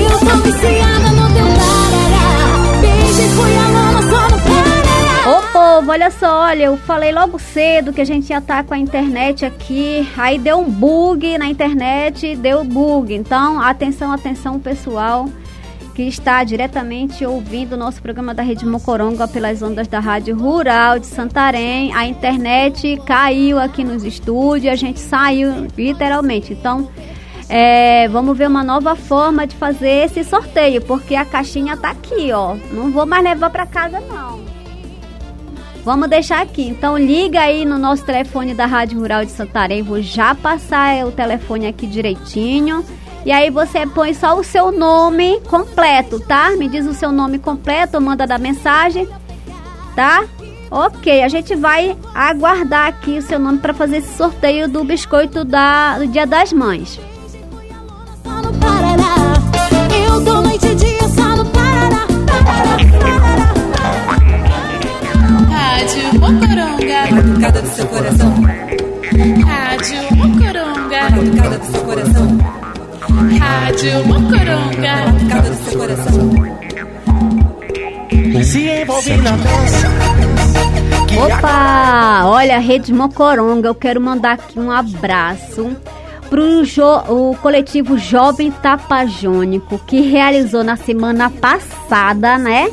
Eu 0.00 0.18
tô 0.18 0.36
viciada 0.42 1.10
no 1.10 1.32
teu 1.34 1.50
Beijo 2.80 3.22
foi 3.36 3.56
a 3.56 4.02
só 4.02 4.28
no 4.28 4.40
Ô 5.30 5.42
povo, 5.52 5.90
olha 5.90 6.10
só, 6.10 6.44
olha, 6.44 6.64
eu 6.64 6.76
falei 6.78 7.12
logo 7.12 7.38
cedo 7.38 7.92
que 7.92 8.00
a 8.00 8.06
gente 8.06 8.30
ia 8.30 8.38
estar 8.38 8.56
tá 8.56 8.64
com 8.64 8.72
a 8.72 8.78
internet 8.78 9.44
aqui, 9.44 10.08
aí 10.16 10.38
deu 10.38 10.58
um 10.58 10.70
bug 10.70 11.36
na 11.36 11.46
internet, 11.46 12.34
deu 12.36 12.64
bug. 12.64 13.12
Então, 13.14 13.60
atenção, 13.60 14.10
atenção 14.12 14.58
pessoal 14.58 15.28
que 16.00 16.08
está 16.08 16.42
diretamente 16.44 17.26
ouvindo 17.26 17.74
o 17.74 17.76
nosso 17.76 18.00
programa 18.00 18.32
da 18.32 18.42
Rede 18.42 18.64
Mocoronga 18.64 19.28
pelas 19.28 19.60
ondas 19.60 19.86
da 19.86 20.00
Rádio 20.00 20.34
Rural 20.34 20.98
de 20.98 21.06
Santarém. 21.06 21.92
A 21.94 22.06
internet 22.06 22.98
caiu 23.04 23.58
aqui 23.58 23.84
nos 23.84 24.02
estúdios, 24.02 24.72
a 24.72 24.76
gente 24.76 24.98
saiu 24.98 25.66
literalmente. 25.76 26.54
Então, 26.54 26.88
É, 27.52 28.06
vamos 28.08 28.38
ver 28.38 28.46
uma 28.46 28.62
nova 28.62 28.94
forma 28.94 29.44
de 29.44 29.56
fazer 29.56 30.04
esse 30.04 30.22
sorteio, 30.22 30.80
porque 30.82 31.16
a 31.16 31.24
caixinha 31.24 31.76
tá 31.76 31.90
aqui, 31.90 32.30
ó. 32.32 32.54
Não 32.70 32.92
vou 32.92 33.04
mais 33.04 33.24
levar 33.24 33.50
para 33.50 33.66
casa 33.66 33.98
não. 33.98 34.38
Vamos 35.84 36.08
deixar 36.08 36.40
aqui. 36.42 36.62
Então 36.68 36.96
liga 36.96 37.40
aí 37.40 37.64
no 37.64 37.76
nosso 37.76 38.04
telefone 38.04 38.54
da 38.54 38.66
Rádio 38.66 39.00
Rural 39.00 39.24
de 39.24 39.32
Santarém. 39.32 39.82
Vou 39.82 40.00
já 40.00 40.32
passar 40.32 41.04
o 41.04 41.10
telefone 41.10 41.66
aqui 41.66 41.88
direitinho. 41.88 42.84
E 43.24 43.30
aí 43.30 43.50
você 43.50 43.86
põe 43.86 44.14
só 44.14 44.38
o 44.38 44.42
seu 44.42 44.72
nome 44.72 45.40
completo, 45.48 46.18
tá? 46.20 46.50
Me 46.56 46.68
diz 46.68 46.86
o 46.86 46.94
seu 46.94 47.12
nome 47.12 47.38
completo, 47.38 48.00
manda 48.00 48.26
da 48.26 48.38
mensagem, 48.38 49.08
tá? 49.94 50.24
Ok, 50.70 51.22
a 51.22 51.28
gente 51.28 51.54
vai 51.56 51.96
aguardar 52.14 52.86
aqui 52.86 53.18
o 53.18 53.22
seu 53.22 53.38
nome 53.38 53.58
para 53.58 53.74
fazer 53.74 53.98
esse 53.98 54.16
sorteio 54.16 54.68
do 54.68 54.84
biscoito 54.84 55.44
da, 55.44 55.98
do 55.98 56.06
Dia 56.06 56.26
das 56.26 56.52
Mães. 56.52 56.98
Rádio 65.50 66.20
Mocoronga. 66.20 67.06
Batucada 67.10 67.62
do 67.62 67.68
seu 67.68 67.86
coração. 67.86 68.34
Rádio 69.44 70.16
Mocoronga. 70.16 71.10
Batucada 71.10 71.58
do 71.58 71.64
seu 71.64 71.84
coração. 71.84 72.59
Rádio 73.38 74.06
Mocoronga. 74.06 75.12
Batucada 75.12 75.50
do 75.50 75.56
seu 75.56 75.78
coração. 75.78 76.30
Se 78.44 78.68
envolve 78.68 79.16
na 79.16 79.30
dança. 79.32 79.88
Opa! 81.18 82.22
Olha, 82.26 82.58
Rede 82.58 82.92
Mocoronga, 82.92 83.68
eu 83.68 83.74
quero 83.74 84.00
mandar 84.00 84.32
aqui 84.32 84.58
um 84.58 84.70
abraço 84.70 85.76
pro 86.30 86.64
jo 86.64 86.84
o 87.08 87.36
coletivo 87.42 87.98
Jovem 87.98 88.50
Tapajônico, 88.50 89.78
que 89.86 90.00
realizou 90.00 90.62
na 90.62 90.76
semana 90.76 91.28
passada, 91.28 92.38
né? 92.38 92.70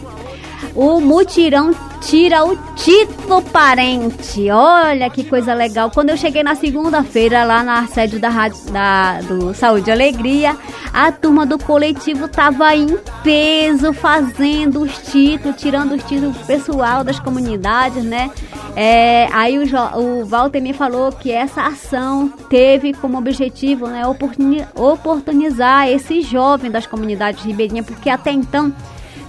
O 0.76 1.02
mutirão 1.02 1.74
tira 2.02 2.46
o 2.46 2.56
título 2.76 3.42
parente. 3.42 4.50
Olha 4.50 5.10
que 5.10 5.24
coisa 5.24 5.54
legal. 5.54 5.92
Quando 5.92 6.10
eu 6.10 6.18
cheguei 6.18 6.44
na 6.44 6.56
segunda-feira 6.56 7.44
lá 7.44 7.64
na 7.64 7.88
sede 7.88 8.20
da 8.20 8.30
rádio 8.30 8.60
da, 8.72 9.22
do 9.22 9.54
Saúde 9.54 9.90
e 9.90 9.94
Alegria, 9.94 10.56
a 10.94 11.12
turma 11.12 11.46
do 11.46 11.58
coletivo 11.58 12.28
tava 12.28 12.76
em 12.76 12.98
peso 13.24 13.94
fazendo 13.94 14.82
os 14.82 14.98
títulos, 15.12 15.58
tirando 15.58 15.96
os 15.96 16.04
títulos 16.04 16.38
pessoal 16.40 17.04
das 17.04 17.20
comunidades, 17.20 18.04
né? 18.04 18.30
É, 18.76 19.28
aí 19.34 19.58
o, 19.58 19.64
o 20.00 20.26
Walter 20.26 20.62
me 20.62 20.72
falou 20.72 21.12
que 21.12 21.32
essa 21.32 21.64
ação 21.64 22.32
teve 22.50 22.94
como 22.94 23.18
objetivo 23.18 23.88
né, 23.88 24.06
oportuni- 24.06 24.66
oportunizar 24.76 25.90
esse 25.90 26.22
jovem 26.22 26.70
das 26.70 26.86
comunidades 26.86 27.44
ribeirinhas, 27.44 27.86
porque 27.88 28.10
até 28.10 28.32
então 28.32 28.72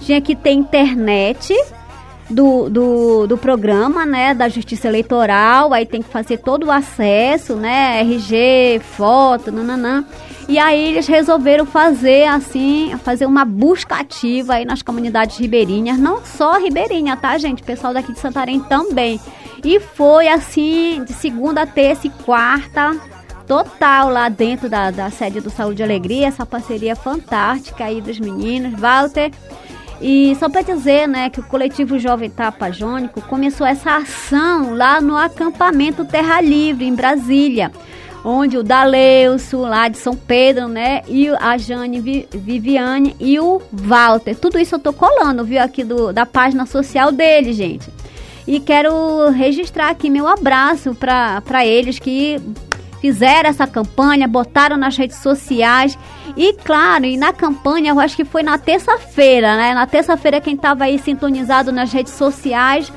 tinha 0.01 0.21
que 0.21 0.35
ter 0.35 0.51
internet 0.51 1.53
do, 2.29 2.69
do, 2.69 3.27
do 3.27 3.37
programa, 3.37 4.05
né, 4.05 4.33
da 4.33 4.47
Justiça 4.47 4.87
Eleitoral, 4.87 5.73
aí 5.73 5.85
tem 5.85 6.01
que 6.01 6.09
fazer 6.09 6.37
todo 6.37 6.67
o 6.67 6.71
acesso, 6.71 7.55
né, 7.55 8.01
RG, 8.01 8.81
foto, 8.83 9.51
nananã. 9.51 10.05
E 10.47 10.57
aí 10.57 10.89
eles 10.89 11.07
resolveram 11.07 11.65
fazer 11.65 12.25
assim, 12.25 12.95
fazer 13.03 13.25
uma 13.25 13.45
busca 13.45 13.95
ativa 13.95 14.55
aí 14.55 14.65
nas 14.65 14.81
comunidades 14.81 15.37
ribeirinhas, 15.37 15.99
não 15.99 16.25
só 16.25 16.57
ribeirinha, 16.59 17.15
tá, 17.15 17.37
gente? 17.37 17.61
Pessoal 17.61 17.93
daqui 17.93 18.13
de 18.13 18.19
Santarém 18.19 18.59
também. 18.59 19.19
E 19.63 19.79
foi 19.79 20.27
assim, 20.27 21.03
de 21.03 21.13
segunda, 21.13 21.67
terça 21.67 22.07
e 22.07 22.09
quarta, 22.09 22.95
total 23.47 24.09
lá 24.09 24.29
dentro 24.29 24.69
da, 24.69 24.89
da 24.89 25.09
sede 25.09 25.39
do 25.39 25.49
Saúde 25.49 25.81
e 25.81 25.83
Alegria, 25.83 26.27
essa 26.27 26.45
parceria 26.45 26.95
fantástica 26.95 27.85
aí 27.85 28.01
dos 28.01 28.19
meninos, 28.19 28.79
Walter. 28.79 29.31
E 30.01 30.35
só 30.39 30.47
para 30.47 30.61
dizer, 30.61 31.07
né, 31.07 31.29
que 31.29 31.39
o 31.39 31.43
coletivo 31.43 31.99
Jovem 31.99 32.29
Tapajônico 32.29 33.21
começou 33.21 33.67
essa 33.67 33.97
ação 33.97 34.73
lá 34.73 35.01
no 35.01 35.17
acampamento 35.17 36.05
Terra 36.05 36.39
Livre, 36.39 36.85
em 36.85 36.95
Brasília, 36.95 37.69
onde 38.23 38.57
o 38.57 38.63
Daleuço, 38.63 39.57
lá 39.59 39.89
de 39.89 39.97
São 39.97 40.15
Pedro, 40.15 40.67
né, 40.69 41.01
e 41.07 41.27
a 41.29 41.57
Jane 41.57 41.99
Vi- 41.99 42.27
Viviane 42.31 43.15
e 43.19 43.39
o 43.39 43.61
Walter. 43.73 44.35
Tudo 44.35 44.57
isso 44.57 44.75
eu 44.75 44.79
tô 44.79 44.93
colando, 44.93 45.43
viu, 45.43 45.61
aqui 45.61 45.83
do, 45.83 46.13
da 46.13 46.25
página 46.25 46.65
social 46.65 47.11
dele, 47.11 47.51
gente. 47.51 47.89
E 48.47 48.59
quero 48.59 49.29
registrar 49.29 49.89
aqui 49.89 50.09
meu 50.09 50.27
abraço 50.27 50.95
para 50.95 51.65
eles 51.65 51.99
que 51.99 52.41
fizeram 53.01 53.49
essa 53.49 53.65
campanha, 53.65 54.27
botaram 54.27 54.77
nas 54.77 54.97
redes 54.97 55.17
sociais. 55.17 55.97
E 56.35 56.53
claro, 56.53 57.05
e 57.05 57.17
na 57.17 57.33
campanha, 57.33 57.91
eu 57.91 57.99
acho 57.99 58.15
que 58.15 58.25
foi 58.25 58.43
na 58.43 58.57
terça-feira, 58.57 59.55
né? 59.55 59.73
Na 59.73 59.85
terça-feira, 59.85 60.41
quem 60.41 60.55
estava 60.55 60.85
aí 60.85 60.99
sintonizado 60.99 61.71
nas 61.71 61.91
redes 61.91 62.13
sociais, 62.13 62.91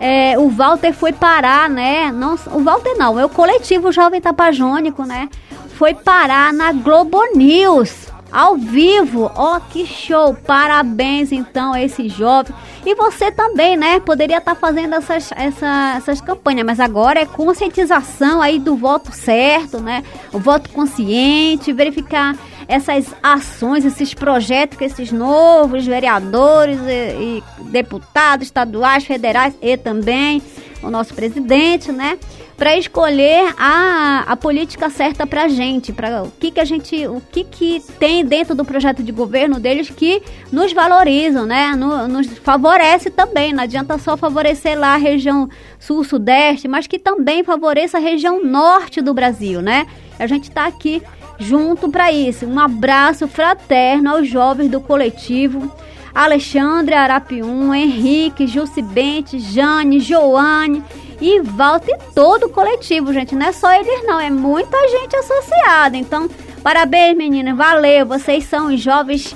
é, 0.00 0.38
o 0.38 0.48
Walter 0.48 0.92
foi 0.92 1.12
parar, 1.12 1.68
né? 1.68 2.12
Não, 2.12 2.38
o 2.52 2.60
Walter 2.62 2.94
não, 2.96 3.18
é 3.18 3.24
o 3.24 3.28
coletivo 3.28 3.90
Jovem 3.90 4.20
Tapajônico, 4.20 5.04
né? 5.04 5.28
Foi 5.74 5.94
parar 5.94 6.52
na 6.52 6.72
Globo 6.72 7.20
News. 7.34 8.07
Ao 8.30 8.56
vivo, 8.56 9.30
ó 9.34 9.58
que 9.58 9.86
show! 9.86 10.34
Parabéns 10.34 11.32
então 11.32 11.72
a 11.72 11.82
esse 11.82 12.08
jovem. 12.08 12.54
E 12.84 12.94
você 12.94 13.30
também, 13.32 13.76
né? 13.76 14.00
Poderia 14.00 14.38
estar 14.38 14.54
fazendo 14.54 14.94
essas, 14.94 15.30
essa- 15.32 15.94
essas 15.96 16.20
campanhas, 16.20 16.64
mas 16.66 16.78
agora 16.80 17.20
é 17.20 17.26
conscientização 17.26 18.40
aí 18.42 18.58
do 18.58 18.76
voto 18.76 19.12
certo, 19.12 19.78
né? 19.80 20.04
O 20.32 20.38
voto 20.38 20.68
consciente, 20.70 21.72
verificar 21.72 22.36
essas 22.66 23.06
ações, 23.22 23.84
esses 23.84 24.12
projetos 24.12 24.76
que 24.76 24.84
esses 24.84 25.10
novos 25.10 25.86
vereadores 25.86 26.78
e, 26.86 27.40
e 27.40 27.42
deputados 27.70 28.46
estaduais, 28.48 29.04
federais 29.04 29.54
e 29.62 29.76
também 29.76 30.42
o 30.82 30.90
nosso 30.90 31.14
presidente, 31.14 31.90
né? 31.90 32.18
Para 32.58 32.76
escolher 32.76 33.54
a, 33.56 34.24
a 34.26 34.36
política 34.36 34.90
certa 34.90 35.24
para 35.24 35.44
a 35.44 35.48
gente, 35.48 35.92
para 35.92 36.24
o 36.24 36.30
que 36.40 36.50
que 36.50 36.58
a 36.58 36.64
gente, 36.64 37.06
o 37.06 37.22
que 37.30 37.44
que 37.44 37.80
tem 38.00 38.24
dentro 38.24 38.52
do 38.52 38.64
projeto 38.64 39.00
de 39.00 39.12
governo 39.12 39.60
deles 39.60 39.88
que 39.90 40.20
nos 40.50 40.72
valorizam, 40.72 41.46
né? 41.46 41.76
No- 41.76 42.08
nos 42.08 42.26
favorece 42.38 43.10
também. 43.10 43.52
Não 43.52 43.62
adianta 43.62 43.96
só 43.96 44.16
favorecer 44.16 44.76
lá 44.76 44.94
a 44.94 44.96
região 44.96 45.48
sul-sudeste, 45.78 46.66
mas 46.66 46.88
que 46.88 46.98
também 46.98 47.44
favoreça 47.44 47.98
a 47.98 48.00
região 48.00 48.44
norte 48.44 49.00
do 49.00 49.14
Brasil, 49.14 49.62
né? 49.62 49.86
A 50.18 50.26
gente 50.26 50.48
está 50.48 50.66
aqui 50.66 51.00
junto 51.38 51.88
para 51.88 52.10
isso. 52.10 52.44
Um 52.44 52.58
abraço 52.58 53.28
fraterno 53.28 54.10
aos 54.10 54.26
jovens 54.28 54.68
do 54.68 54.80
coletivo. 54.80 55.70
Alexandre 56.12 56.96
Arapium, 56.96 57.72
Henrique, 57.72 58.48
Jucibente, 58.48 59.38
Jane, 59.38 60.00
Joane 60.00 60.82
e 61.20 61.40
Walter 61.40 61.92
e 61.92 62.14
todo 62.14 62.46
o 62.46 62.48
coletivo, 62.48 63.12
gente. 63.12 63.34
Não 63.34 63.46
é 63.46 63.52
só 63.52 63.72
eles 63.72 64.06
não, 64.06 64.20
é 64.20 64.30
muita 64.30 64.76
gente 64.88 65.16
associada. 65.16 65.96
Então, 65.96 66.28
parabéns, 66.62 67.16
meninas. 67.16 67.56
Valeu, 67.56 68.06
vocês 68.06 68.44
são 68.44 68.72
os 68.72 68.80
jovens 68.80 69.34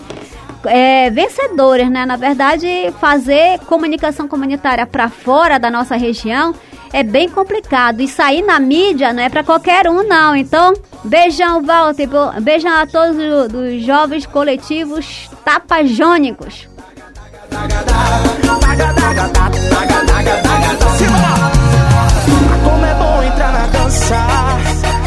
é, 0.65 1.11
vencedores, 1.11 1.91
né? 1.91 2.07
Na 2.07 2.17
verdade, 2.17 2.67
fazer 3.01 3.59
comunicação 3.61 4.29
comunitária 4.29 4.87
para 4.87 5.09
fora 5.09 5.59
da 5.59 5.71
nossa 5.71 5.97
região 5.97 6.55
é 6.93 7.03
bem 7.03 7.29
complicado. 7.29 8.01
E 8.01 8.09
sair 8.09 8.43
na 8.43 8.61
mídia 8.61 9.13
não 9.13 9.23
é 9.23 9.29
para 9.29 9.43
qualquer 9.43 9.89
um, 9.89 10.07
não. 10.07 10.37
Então, 10.37 10.75
beijão, 11.05 11.63
Walter. 11.63 12.09
Beijão 12.41 12.73
a 12.73 12.87
todos 12.87 13.17
os, 13.17 13.83
jovens 13.83 14.27
coletivos 14.27 15.31
tapajônicos. 15.45 16.69
Como 20.89 21.62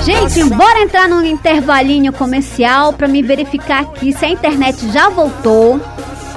Gente, 0.04 0.44
bora 0.56 0.82
entrar 0.82 1.08
num 1.10 1.24
intervalinho 1.24 2.14
comercial 2.14 2.94
para 2.94 3.08
me 3.08 3.24
verificar 3.24 3.82
aqui 3.82 4.14
se 4.14 4.24
a 4.24 4.30
internet 4.30 4.92
já 4.92 5.10
voltou. 5.10 5.82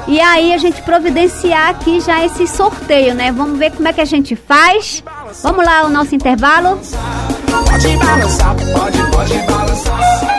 E 0.06 0.18
aí 0.18 0.54
a 0.54 0.58
gente 0.58 0.80
providenciar 0.80 1.68
aqui 1.68 2.00
já 2.00 2.24
esse 2.24 2.46
sorteio, 2.46 3.14
né? 3.14 3.30
Vamos 3.30 3.58
ver 3.58 3.72
como 3.72 3.86
é 3.86 3.92
que 3.92 4.00
a 4.00 4.06
gente 4.06 4.34
faz. 4.34 5.04
Vamos 5.42 5.62
lá, 5.62 5.84
o 5.84 5.90
nosso 5.90 6.14
intervalo. 6.14 6.80
Pode 7.50 7.96
balançar, 7.98 8.56
pode, 8.72 9.10
pode 9.10 9.38
balançar. 9.46 10.38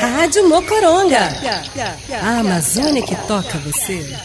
Rádio 0.00 0.48
Mocoronga. 0.48 1.28
A 2.22 2.38
Amazônia 2.38 3.02
que 3.02 3.16
toca 3.26 3.58
você. 3.58 4.16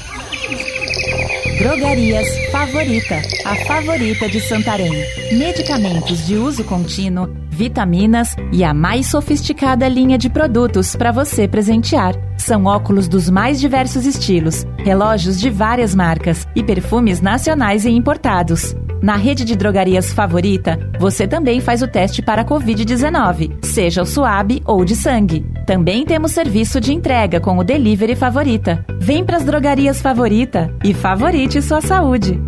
Drogarias 1.65 2.28
Favorita, 2.51 3.15
a 3.43 3.56
favorita 3.65 4.30
de 4.30 4.39
Santarém. 4.39 4.91
Medicamentos 5.32 6.28
de 6.28 6.36
uso 6.36 6.63
contínuo, 6.63 7.28
vitaminas 7.49 8.36
e 8.54 8.63
a 8.63 8.71
mais 8.71 9.08
sofisticada 9.08 9.88
linha 9.88 10.15
de 10.15 10.30
produtos 10.30 10.95
para 10.95 11.12
você 11.12 11.47
presentear. 11.47 12.13
São 12.38 12.65
óculos 12.65 13.08
dos 13.08 13.32
mais 13.32 13.60
diversos 13.60 14.06
estilos, 14.06 14.63
relógios 14.78 15.39
de 15.39 15.49
várias 15.49 15.95
marcas 15.95 16.47
e 16.56 16.62
perfumes 16.62 17.19
nacionais 17.19 17.84
e 17.84 17.89
importados. 17.89 18.75
Na 19.06 19.18
rede 19.18 19.46
de 19.46 19.56
drogarias 19.56 20.12
favorita, 20.12 20.80
você 21.00 21.28
também 21.28 21.62
faz 21.62 21.84
o 21.84 21.88
teste 21.88 22.24
para 22.24 22.41
a 22.41 22.44
Covid-19, 22.44 23.63
seja 23.63 24.02
o 24.02 24.06
suave 24.06 24.63
ou 24.65 24.84
de 24.84 24.96
sangue. 24.96 25.46
Também 25.63 26.04
temos 26.04 26.32
serviço 26.32 26.82
de 26.82 26.91
entrega 26.91 27.39
com 27.39 27.56
o 27.60 27.63
Delivery 27.63 28.15
Favorita. 28.15 28.84
Vem 29.00 29.24
para 29.24 29.38
as 29.38 29.46
drogarias 29.46 30.02
favorita 30.02 30.74
e 30.84 30.91
favorite 30.91 31.62
sua 31.62 31.82
saúde. 31.82 32.41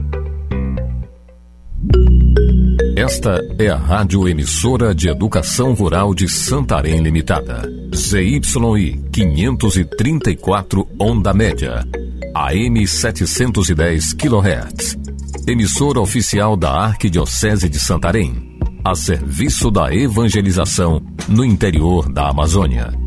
Esta 2.96 3.40
é 3.60 3.70
a 3.70 3.78
Rádio 3.78 4.28
Emissora 4.28 4.96
de 4.96 5.10
Educação 5.10 5.76
Rural 5.76 6.12
de 6.16 6.28
Santarém 6.28 7.04
Limitada. 7.04 7.70
ZYI 7.96 9.00
534 9.12 10.88
Onda 11.00 11.36
Média. 11.36 11.86
AM 12.34 12.88
710 12.88 14.14
kHz. 14.14 15.17
Emissora 15.50 16.02
oficial 16.02 16.58
da 16.58 16.74
Arquidiocese 16.74 17.70
de 17.70 17.80
Santarém. 17.80 18.60
A 18.84 18.94
serviço 18.94 19.72
da 19.72 19.96
evangelização 19.96 21.02
no 21.30 21.46
interior 21.46 22.12
da 22.12 22.28
Amazônia. 22.28 23.07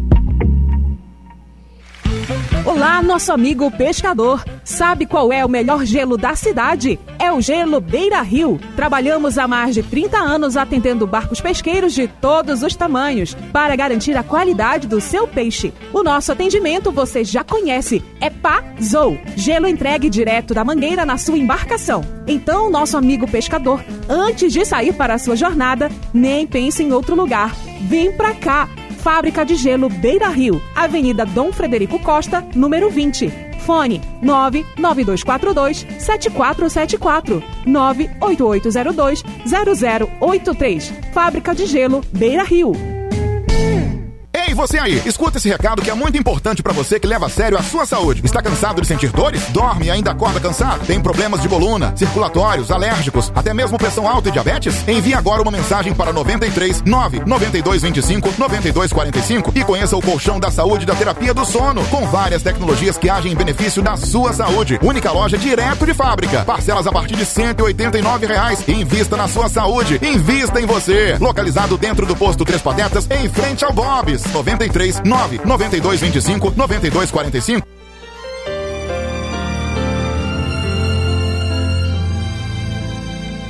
Olá, 2.64 3.02
nosso 3.02 3.32
amigo 3.32 3.70
pescador. 3.70 4.44
Sabe 4.62 5.06
qual 5.06 5.32
é 5.32 5.44
o 5.44 5.48
melhor 5.48 5.84
gelo 5.84 6.16
da 6.18 6.34
cidade? 6.34 7.00
É 7.18 7.32
o 7.32 7.40
Gelo 7.40 7.80
Beira 7.80 8.20
Rio. 8.20 8.60
Trabalhamos 8.76 9.38
há 9.38 9.48
mais 9.48 9.74
de 9.74 9.82
30 9.82 10.18
anos 10.18 10.56
atendendo 10.58 11.06
barcos 11.06 11.40
pesqueiros 11.40 11.94
de 11.94 12.06
todos 12.06 12.62
os 12.62 12.76
tamanhos 12.76 13.34
para 13.50 13.74
garantir 13.74 14.14
a 14.16 14.22
qualidade 14.22 14.86
do 14.86 15.00
seu 15.00 15.26
peixe. 15.26 15.72
O 15.92 16.02
nosso 16.02 16.32
atendimento 16.32 16.92
você 16.92 17.24
já 17.24 17.42
conhece. 17.42 18.04
É 18.20 18.28
Pazou. 18.28 19.18
Gelo 19.36 19.66
entregue 19.66 20.10
direto 20.10 20.52
da 20.52 20.64
mangueira 20.64 21.06
na 21.06 21.16
sua 21.16 21.38
embarcação. 21.38 22.04
Então, 22.26 22.70
nosso 22.70 22.96
amigo 22.96 23.26
pescador, 23.26 23.82
antes 24.08 24.52
de 24.52 24.64
sair 24.66 24.92
para 24.92 25.14
a 25.14 25.18
sua 25.18 25.34
jornada, 25.34 25.90
nem 26.12 26.46
pense 26.46 26.82
em 26.82 26.92
outro 26.92 27.16
lugar. 27.16 27.54
Vem 27.88 28.12
pra 28.12 28.34
cá. 28.34 28.68
Fábrica 29.00 29.44
de 29.46 29.56
Gelo 29.56 29.88
Beira 29.88 30.28
Rio, 30.28 30.60
Avenida 30.76 31.24
Dom 31.24 31.52
Frederico 31.52 31.98
Costa, 32.00 32.46
número 32.54 32.90
20. 32.90 33.32
Fone 33.60 34.00
99242 34.20 35.86
7474 35.98 37.42
98802 37.64 39.24
0083. 40.20 40.92
Fábrica 41.12 41.54
de 41.54 41.66
Gelo 41.66 42.02
Beira 42.12 42.42
Rio. 42.44 42.89
Você 44.60 44.78
aí, 44.78 45.00
escuta 45.06 45.38
esse 45.38 45.48
recado 45.48 45.80
que 45.80 45.88
é 45.88 45.94
muito 45.94 46.18
importante 46.18 46.62
para 46.62 46.74
você 46.74 47.00
que 47.00 47.06
leva 47.06 47.24
a 47.24 47.28
sério 47.30 47.56
a 47.56 47.62
sua 47.62 47.86
saúde. 47.86 48.20
Está 48.22 48.42
cansado 48.42 48.82
de 48.82 48.86
sentir 48.86 49.10
dores? 49.10 49.42
Dorme 49.48 49.86
e 49.86 49.90
ainda 49.90 50.10
acorda 50.10 50.38
cansado? 50.38 50.86
Tem 50.86 51.00
problemas 51.00 51.40
de 51.40 51.48
coluna, 51.48 51.94
circulatórios, 51.96 52.70
alérgicos, 52.70 53.32
até 53.34 53.54
mesmo 53.54 53.78
pressão 53.78 54.06
alta 54.06 54.28
e 54.28 54.32
diabetes? 54.32 54.86
Envie 54.86 55.14
agora 55.14 55.40
uma 55.40 55.50
mensagem 55.50 55.94
para 55.94 56.12
93 56.12 56.82
9 56.82 57.22
92 57.24 57.80
25 57.80 58.34
92 58.36 58.92
45 58.92 59.52
e 59.54 59.64
conheça 59.64 59.96
o 59.96 60.02
colchão 60.02 60.38
da 60.38 60.50
saúde 60.50 60.84
da 60.84 60.94
terapia 60.94 61.32
do 61.32 61.46
sono, 61.46 61.82
com 61.86 62.06
várias 62.08 62.42
tecnologias 62.42 62.98
que 62.98 63.08
agem 63.08 63.32
em 63.32 63.36
benefício 63.36 63.82
da 63.82 63.96
sua 63.96 64.34
saúde. 64.34 64.78
Única 64.82 65.10
loja 65.10 65.38
direto 65.38 65.86
de 65.86 65.94
fábrica. 65.94 66.44
Parcelas 66.44 66.86
a 66.86 66.92
partir 66.92 67.16
de 67.16 67.24
189 67.24 68.26
reais. 68.26 68.62
Invista 68.68 69.16
na 69.16 69.26
sua 69.26 69.48
saúde. 69.48 69.98
Invista 70.02 70.60
em 70.60 70.66
você. 70.66 71.16
Localizado 71.18 71.78
dentro 71.78 72.04
do 72.04 72.14
posto 72.14 72.44
Três 72.44 72.60
Patetas, 72.60 73.08
em 73.10 73.26
frente 73.30 73.64
ao 73.64 73.72
Bob's. 73.72 74.22
93 74.50 75.02
9 75.04 75.40
92 75.44 76.00
25 76.00 76.52
92 76.56 77.10
45. 77.10 77.66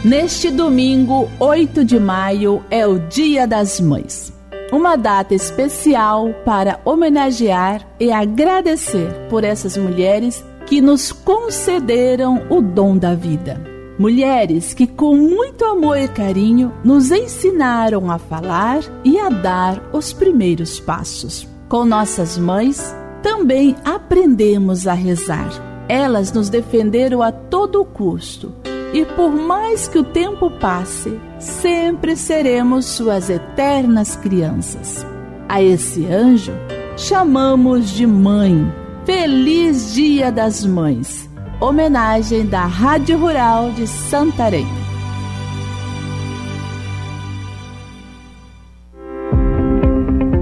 Neste 0.02 0.50
domingo, 0.50 1.30
8 1.38 1.84
de 1.84 2.00
maio, 2.00 2.64
é 2.70 2.86
o 2.86 2.98
Dia 2.98 3.46
das 3.46 3.78
Mães. 3.80 4.32
Uma 4.72 4.96
data 4.96 5.34
especial 5.34 6.32
para 6.44 6.80
homenagear 6.84 7.86
e 7.98 8.10
agradecer 8.10 9.10
por 9.28 9.44
essas 9.44 9.76
mulheres 9.76 10.42
que 10.66 10.80
nos 10.80 11.12
concederam 11.12 12.46
o 12.48 12.62
dom 12.62 12.96
da 12.96 13.14
vida. 13.14 13.69
Mulheres 14.00 14.72
que, 14.72 14.86
com 14.86 15.14
muito 15.14 15.62
amor 15.62 15.98
e 15.98 16.08
carinho, 16.08 16.72
nos 16.82 17.10
ensinaram 17.10 18.10
a 18.10 18.18
falar 18.18 18.80
e 19.04 19.18
a 19.20 19.28
dar 19.28 19.90
os 19.92 20.10
primeiros 20.10 20.80
passos. 20.80 21.46
Com 21.68 21.84
nossas 21.84 22.38
mães, 22.38 22.96
também 23.22 23.76
aprendemos 23.84 24.86
a 24.86 24.94
rezar. 24.94 25.50
Elas 25.86 26.32
nos 26.32 26.48
defenderam 26.48 27.20
a 27.20 27.30
todo 27.30 27.84
custo 27.84 28.54
e 28.94 29.04
por 29.04 29.32
mais 29.32 29.86
que 29.86 29.98
o 29.98 30.04
tempo 30.04 30.50
passe, 30.50 31.20
sempre 31.38 32.16
seremos 32.16 32.86
suas 32.86 33.28
eternas 33.28 34.16
crianças. 34.16 35.06
A 35.46 35.62
esse 35.62 36.06
anjo 36.06 36.52
chamamos 36.96 37.90
de 37.90 38.06
mãe. 38.06 38.66
Feliz 39.04 39.92
Dia 39.92 40.32
das 40.32 40.64
Mães! 40.64 41.29
Homenagem 41.60 42.46
da 42.46 42.64
Rádio 42.64 43.18
Rural 43.18 43.70
de 43.72 43.86
Santarém. 43.86 44.66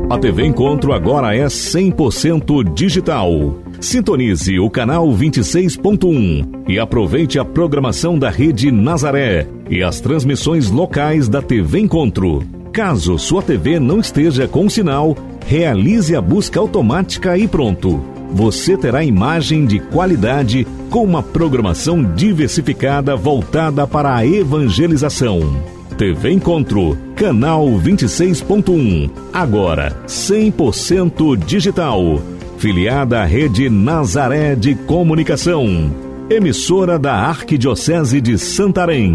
A 0.09 0.17
TV 0.17 0.47
Encontro 0.47 0.93
agora 0.93 1.35
é 1.35 1.45
100% 1.47 2.73
digital. 2.73 3.57
Sintonize 3.81 4.61
o 4.61 4.71
canal 4.71 5.09
26.1 5.09 6.63
e 6.69 6.79
aproveite 6.79 7.37
a 7.37 7.45
programação 7.45 8.17
da 8.17 8.31
Rede 8.31 8.71
Nazaré 8.71 9.49
e 9.69 9.83
as 9.83 10.01
transmissões 10.01 10.71
locais 10.71 11.29
da 11.29 11.43
TV 11.43 11.81
Encontro. 11.81 12.45
Caso 12.73 13.19
sua 13.19 13.43
TV 13.43 13.81
não 13.81 13.99
esteja 13.99 14.47
com 14.47 14.71
sinal, 14.71 15.17
realize 15.45 16.15
a 16.15 16.21
busca 16.21 16.61
automática 16.61 17.37
e 17.37 17.49
pronto. 17.49 18.18
Você 18.31 18.77
terá 18.77 19.03
imagem 19.03 19.67
de 19.67 19.81
qualidade 19.81 20.67
com 20.91 21.05
uma 21.05 21.23
programação 21.23 22.03
diversificada 22.03 23.17
voltada 23.17 23.87
para 23.87 24.15
a 24.15 24.27
evangelização. 24.27 25.41
TV 25.97 26.31
Encontro, 26.31 26.97
canal 27.17 27.67
26.1, 27.67 29.11
agora 29.33 29.97
100% 30.07 31.37
digital. 31.37 32.21
Filiada 32.59 33.21
à 33.21 33.25
Rede 33.25 33.69
Nazaré 33.69 34.55
de 34.55 34.75
Comunicação. 34.75 35.67
Emissora 36.31 36.99
da 36.99 37.15
Arquidiocese 37.15 38.21
de 38.21 38.39
Santarém. 38.39 39.15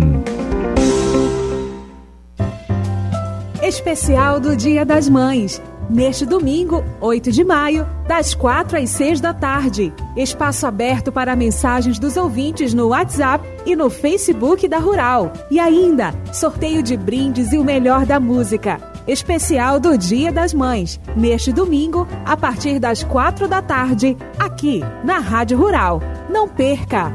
Especial 3.61 4.39
do 4.39 4.55
Dia 4.55 4.85
das 4.85 5.07
Mães. 5.07 5.61
Neste 5.89 6.25
domingo, 6.25 6.83
8 7.01 7.31
de 7.31 7.43
maio, 7.43 7.87
das 8.07 8.33
4 8.33 8.77
às 8.79 8.89
6 8.91 9.19
da 9.19 9.33
tarde. 9.33 9.93
Espaço 10.15 10.65
aberto 10.65 11.11
para 11.11 11.35
mensagens 11.35 11.99
dos 11.99 12.17
ouvintes 12.17 12.73
no 12.73 12.89
WhatsApp 12.89 13.45
e 13.65 13.75
no 13.75 13.89
Facebook 13.89 14.67
da 14.67 14.77
Rural. 14.77 15.31
E 15.51 15.59
ainda, 15.59 16.13
sorteio 16.33 16.81
de 16.81 16.97
brindes 16.97 17.53
e 17.53 17.57
o 17.57 17.63
melhor 17.63 18.05
da 18.05 18.19
música. 18.19 18.79
Especial 19.07 19.79
do 19.79 19.97
Dia 19.97 20.31
das 20.31 20.53
Mães. 20.53 20.99
Neste 21.15 21.51
domingo, 21.51 22.07
a 22.25 22.37
partir 22.37 22.79
das 22.79 23.03
4 23.03 23.47
da 23.47 23.61
tarde, 23.61 24.17
aqui 24.39 24.81
na 25.03 25.19
Rádio 25.19 25.57
Rural. 25.57 26.01
Não 26.29 26.47
perca! 26.47 27.11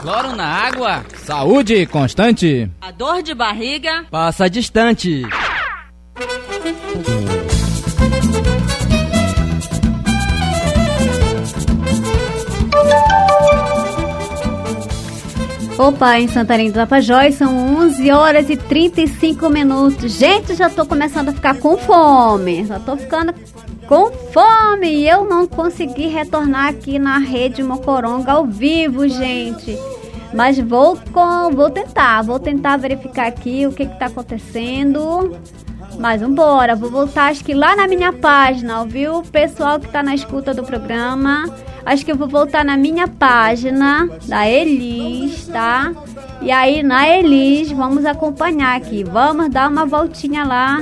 Cloro 0.00 0.36
na 0.36 0.46
água, 0.46 1.04
saúde 1.16 1.84
constante. 1.86 2.70
A 2.80 2.92
dor 2.92 3.22
de 3.22 3.34
barriga 3.34 4.04
passa 4.08 4.48
distante. 4.48 5.22
Opa, 15.78 16.18
em 16.18 16.26
Santarém 16.26 16.70
do 16.70 16.74
Tapajós 16.74 17.34
são 17.34 17.54
11 17.80 18.10
horas 18.10 18.48
e 18.48 18.56
35 18.56 19.50
minutos. 19.50 20.12
Gente, 20.12 20.54
já 20.54 20.70
tô 20.70 20.86
começando 20.86 21.28
a 21.28 21.32
ficar 21.34 21.58
com 21.58 21.76
fome. 21.76 22.64
Já 22.64 22.80
tô 22.80 22.96
ficando 22.96 23.34
com 23.86 24.10
fome 24.10 24.88
e 24.88 25.08
eu 25.08 25.26
não 25.26 25.46
consegui 25.46 26.06
retornar 26.06 26.68
aqui 26.68 26.98
na 26.98 27.18
rede 27.18 27.62
Mocoronga 27.62 28.32
ao 28.32 28.46
vivo, 28.46 29.06
gente. 29.06 29.78
Mas 30.32 30.58
vou 30.58 30.98
com, 31.12 31.50
vou 31.50 31.68
tentar, 31.68 32.22
vou 32.22 32.40
tentar 32.40 32.78
verificar 32.78 33.26
aqui 33.26 33.66
o 33.66 33.72
que 33.72 33.82
está 33.82 34.06
acontecendo. 34.06 35.36
Mas 35.98 36.20
vambora, 36.20 36.76
vou 36.76 36.90
voltar 36.90 37.30
acho 37.30 37.44
que 37.44 37.54
lá 37.54 37.74
na 37.74 37.88
minha 37.88 38.12
página, 38.12 38.84
viu? 38.84 39.22
Pessoal 39.22 39.80
que 39.80 39.86
está 39.86 40.02
na 40.02 40.14
escuta 40.14 40.52
do 40.52 40.62
programa, 40.62 41.44
acho 41.84 42.04
que 42.04 42.12
eu 42.12 42.16
vou 42.16 42.28
voltar 42.28 42.64
na 42.64 42.76
minha 42.76 43.08
página 43.08 44.08
da 44.26 44.48
Elis, 44.48 45.46
tá? 45.46 45.92
E 46.42 46.50
aí 46.50 46.82
na 46.82 47.08
Elis 47.08 47.72
vamos 47.72 48.04
acompanhar 48.04 48.76
aqui, 48.76 49.04
vamos 49.04 49.50
dar 49.50 49.70
uma 49.70 49.86
voltinha 49.86 50.44
lá 50.44 50.78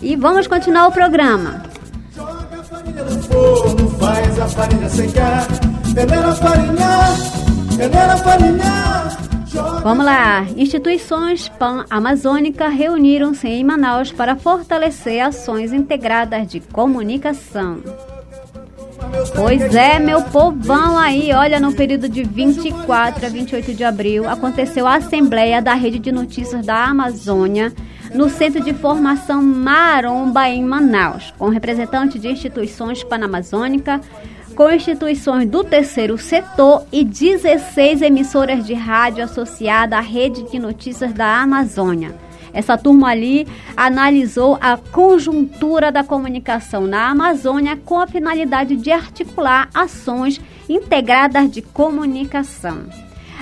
e 0.00 0.16
vamos 0.16 0.46
continuar 0.46 0.88
o 0.88 0.92
programa. 0.92 1.62
Joga 2.14 2.60
a 2.60 2.62
farinha 2.64 3.04
no 3.04 3.22
forno, 3.22 3.90
faz 3.90 4.40
a 4.40 4.48
farinha 4.48 4.88
secar, 4.88 5.46
peneira 5.94 6.28
a 6.28 6.34
farinha 8.16 9.25
Vamos 9.82 10.04
lá! 10.04 10.46
Instituições 10.56 11.48
pan-amazônicas 11.48 12.72
reuniram-se 12.72 13.48
em 13.48 13.64
Manaus 13.64 14.12
para 14.12 14.36
fortalecer 14.36 15.20
ações 15.20 15.72
integradas 15.72 16.46
de 16.46 16.60
comunicação. 16.60 17.78
Pois 19.34 19.74
é, 19.74 19.98
meu 19.98 20.22
povão 20.22 20.98
aí, 20.98 21.32
olha, 21.32 21.60
no 21.60 21.72
período 21.72 22.08
de 22.08 22.22
24 22.22 23.26
a 23.26 23.28
28 23.28 23.74
de 23.74 23.84
abril, 23.84 24.28
aconteceu 24.28 24.86
a 24.86 24.96
Assembleia 24.96 25.62
da 25.62 25.74
Rede 25.74 25.98
de 25.98 26.12
Notícias 26.12 26.64
da 26.64 26.84
Amazônia 26.84 27.72
no 28.14 28.28
Centro 28.28 28.62
de 28.62 28.72
Formação 28.72 29.42
Maromba, 29.42 30.48
em 30.48 30.64
Manaus, 30.64 31.32
com 31.38 31.48
representantes 31.48 32.20
de 32.20 32.28
instituições 32.28 33.02
panamazônicas, 33.04 34.00
com 34.56 34.70
instituições 34.70 35.48
do 35.50 35.62
terceiro 35.62 36.16
setor 36.16 36.86
e 36.90 37.04
16 37.04 38.00
emissoras 38.00 38.66
de 38.66 38.72
rádio 38.72 39.22
associadas 39.22 39.98
à 39.98 40.00
Rede 40.00 40.50
de 40.50 40.58
Notícias 40.58 41.12
da 41.12 41.42
Amazônia. 41.42 42.14
Essa 42.54 42.78
turma 42.78 43.10
ali 43.10 43.46
analisou 43.76 44.56
a 44.58 44.78
conjuntura 44.78 45.92
da 45.92 46.02
comunicação 46.02 46.86
na 46.86 47.10
Amazônia 47.10 47.76
com 47.76 48.00
a 48.00 48.06
finalidade 48.06 48.76
de 48.76 48.90
articular 48.90 49.68
ações 49.74 50.40
integradas 50.66 51.50
de 51.50 51.60
comunicação. 51.60 52.86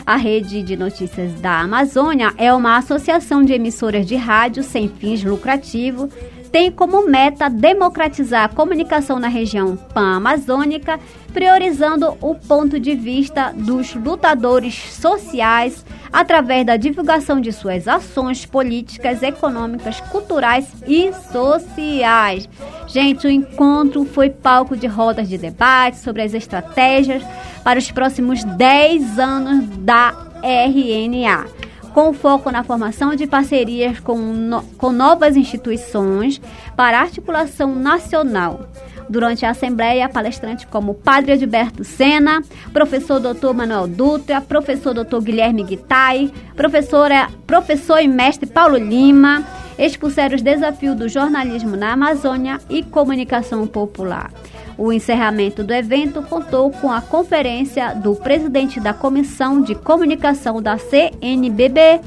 A 0.04 0.16
Rede 0.16 0.62
de 0.64 0.76
Notícias 0.76 1.40
da 1.40 1.60
Amazônia 1.60 2.34
é 2.36 2.52
uma 2.52 2.76
associação 2.76 3.44
de 3.44 3.52
emissoras 3.52 4.04
de 4.04 4.16
rádio 4.16 4.64
sem 4.64 4.88
fins 4.88 5.22
lucrativos 5.22 6.10
tem 6.54 6.70
como 6.70 7.04
meta 7.04 7.50
democratizar 7.50 8.44
a 8.44 8.48
comunicação 8.48 9.18
na 9.18 9.26
região 9.26 9.74
pan-amazônica, 9.74 11.00
priorizando 11.32 12.16
o 12.20 12.36
ponto 12.36 12.78
de 12.78 12.94
vista 12.94 13.52
dos 13.52 13.92
lutadores 13.96 14.76
sociais 14.94 15.84
através 16.12 16.64
da 16.64 16.76
divulgação 16.76 17.40
de 17.40 17.50
suas 17.50 17.88
ações 17.88 18.46
políticas, 18.46 19.20
econômicas, 19.20 19.98
culturais 20.12 20.72
e 20.86 21.12
sociais. 21.32 22.48
Gente, 22.86 23.26
o 23.26 23.30
encontro 23.30 24.04
foi 24.04 24.30
palco 24.30 24.76
de 24.76 24.86
rodas 24.86 25.28
de 25.28 25.36
debate 25.36 25.98
sobre 25.98 26.22
as 26.22 26.34
estratégias 26.34 27.24
para 27.64 27.80
os 27.80 27.90
próximos 27.90 28.44
10 28.44 29.18
anos 29.18 29.66
da 29.78 30.14
RNA 30.40 31.64
com 31.94 32.12
foco 32.12 32.50
na 32.50 32.64
formação 32.64 33.14
de 33.14 33.24
parcerias 33.24 34.00
com, 34.00 34.18
no, 34.18 34.62
com 34.76 34.90
novas 34.90 35.36
instituições 35.36 36.40
para 36.76 37.00
articulação 37.00 37.72
nacional. 37.72 38.68
Durante 39.08 39.46
a 39.46 39.50
Assembleia, 39.50 40.08
palestrantes 40.08 40.64
como 40.64 40.94
Padre 40.94 41.32
Edberto 41.32 41.84
Sena, 41.84 42.42
professor 42.72 43.20
Dr. 43.20 43.52
Manuel 43.54 43.86
Dutra, 43.86 44.40
professor 44.40 44.92
Dr. 44.92 45.20
Guilherme 45.20 45.62
Guitai, 45.62 46.32
professora, 46.56 47.28
professor 47.46 48.00
e 48.00 48.08
mestre 48.08 48.48
Paulo 48.48 48.76
Lima, 48.76 49.44
expuseram 49.78 50.34
os 50.34 50.42
desafios 50.42 50.96
do 50.96 51.08
jornalismo 51.08 51.76
na 51.76 51.92
Amazônia 51.92 52.58
e 52.68 52.82
comunicação 52.82 53.66
popular. 53.68 54.32
O 54.76 54.92
encerramento 54.92 55.62
do 55.62 55.72
evento 55.72 56.22
contou 56.22 56.70
com 56.70 56.90
a 56.90 57.00
conferência 57.00 57.94
do 57.94 58.16
presidente 58.16 58.80
da 58.80 58.92
Comissão 58.92 59.62
de 59.62 59.74
Comunicação 59.74 60.60
da 60.60 60.76
CNBB, 60.78 62.00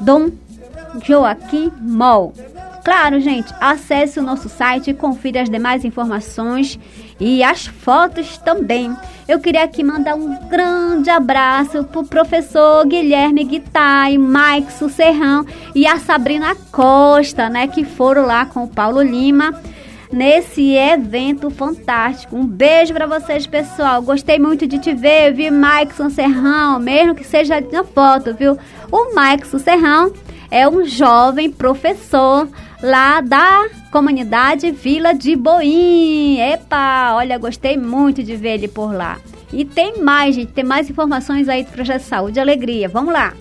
Dom 0.00 0.30
Joaquim 1.02 1.72
Moll. 1.80 2.32
Claro, 2.84 3.18
gente, 3.18 3.50
acesse 3.58 4.20
o 4.20 4.22
nosso 4.22 4.46
site 4.50 4.90
e 4.90 4.94
confira 4.94 5.40
as 5.40 5.48
demais 5.48 5.86
informações 5.86 6.78
e 7.18 7.42
as 7.42 7.66
fotos 7.66 8.36
também. 8.36 8.94
Eu 9.26 9.40
queria 9.40 9.64
aqui 9.64 9.82
mandar 9.82 10.14
um 10.14 10.36
grande 10.48 11.08
abraço 11.08 11.84
pro 11.84 12.04
professor 12.04 12.86
Guilherme 12.86 13.42
Guitai, 13.42 14.18
Mike 14.18 14.70
Serrão 14.90 15.46
e 15.74 15.86
a 15.86 15.98
Sabrina 15.98 16.54
Costa, 16.70 17.48
né, 17.48 17.66
que 17.66 17.86
foram 17.86 18.26
lá 18.26 18.44
com 18.44 18.64
o 18.64 18.68
Paulo 18.68 19.00
Lima 19.00 19.58
nesse 20.12 20.74
evento 20.74 21.50
fantástico. 21.50 22.36
Um 22.36 22.46
beijo 22.46 22.92
para 22.92 23.06
vocês, 23.06 23.46
pessoal. 23.46 24.02
Gostei 24.02 24.38
muito 24.38 24.66
de 24.66 24.78
te 24.78 24.94
ver, 24.94 25.32
viu, 25.32 25.52
Maikson 25.52 26.10
Serrão, 26.10 26.78
mesmo 26.78 27.14
que 27.14 27.24
seja 27.24 27.60
na 27.60 27.84
foto, 27.84 28.34
viu? 28.34 28.58
O 28.90 29.14
Maikson 29.14 29.58
Serrão 29.58 30.12
é 30.50 30.68
um 30.68 30.84
jovem 30.84 31.50
professor 31.50 32.48
lá 32.82 33.20
da 33.20 33.68
comunidade 33.90 34.70
Vila 34.70 35.14
de 35.14 35.34
Boim. 35.34 36.38
Epa, 36.40 37.14
olha, 37.14 37.38
gostei 37.38 37.76
muito 37.76 38.22
de 38.22 38.36
ver 38.36 38.54
ele 38.54 38.68
por 38.68 38.92
lá. 38.92 39.18
E 39.52 39.64
tem 39.64 40.00
mais, 40.02 40.34
gente, 40.34 40.52
tem 40.52 40.64
mais 40.64 40.90
informações 40.90 41.48
aí 41.48 41.64
do 41.64 41.70
Projeto 41.70 42.02
Saúde 42.02 42.38
e 42.38 42.40
Alegria. 42.40 42.88
Vamos 42.88 43.12
lá. 43.12 43.32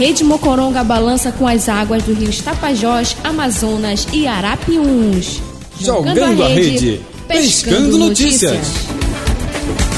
Rede 0.00 0.24
Mocoronga 0.24 0.82
balança 0.82 1.30
com 1.30 1.46
as 1.46 1.68
águas 1.68 2.02
do 2.04 2.14
rio 2.14 2.32
Tapajós, 2.42 3.14
Amazonas 3.22 4.08
e 4.14 4.26
Arapiuns. 4.26 5.42
Jogando 5.78 6.42
a 6.42 6.48
rede, 6.48 7.02
pescando 7.28 7.98
notícias. 7.98 8.66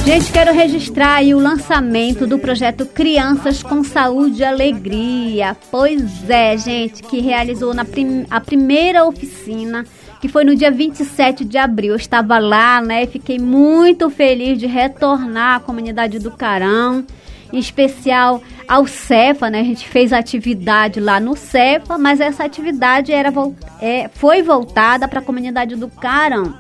Gente, 0.05 0.33
quero 0.33 0.53
registrar 0.53 1.19
aí 1.19 1.33
o 1.33 1.39
lançamento 1.39 2.27
do 2.27 2.37
projeto 2.37 2.85
Crianças 2.85 3.63
com 3.63 3.85
Saúde 3.85 4.43
e 4.43 4.45
Alegria. 4.45 5.57
Pois 5.71 6.29
é, 6.29 6.59
gente, 6.59 7.05
que 7.05 7.21
realizou 7.21 7.73
na 7.73 7.85
prim 7.85 8.27
a 8.29 8.41
primeira 8.41 9.05
oficina, 9.05 9.87
que 10.21 10.27
foi 10.27 10.43
no 10.43 10.57
dia 10.57 10.73
27 10.73 11.45
de 11.45 11.59
abril. 11.59 11.93
Eu 11.93 11.97
estava 11.97 12.41
lá, 12.41 12.81
né? 12.81 13.07
Fiquei 13.07 13.39
muito 13.39 14.11
feliz 14.11 14.59
de 14.59 14.67
retornar 14.67 15.59
à 15.59 15.61
comunidade 15.61 16.19
do 16.19 16.33
Carão 16.33 17.07
especial 17.53 18.43
ao 18.67 18.87
Cefa, 18.87 19.51
né? 19.51 19.61
A 19.61 19.65
gente 19.65 19.87
fez 19.87 20.13
atividade 20.13 21.01
lá 21.01 21.21
no 21.21 21.37
Cefa, 21.37 21.99
mas 21.99 22.21
essa 22.21 22.45
atividade 22.45 23.13
era, 23.13 23.33
é, 23.81 24.09
foi 24.09 24.43
voltada 24.43 25.07
para 25.07 25.21
a 25.21 25.23
comunidade 25.23 25.77
do 25.77 25.89
Carão. 25.89 26.59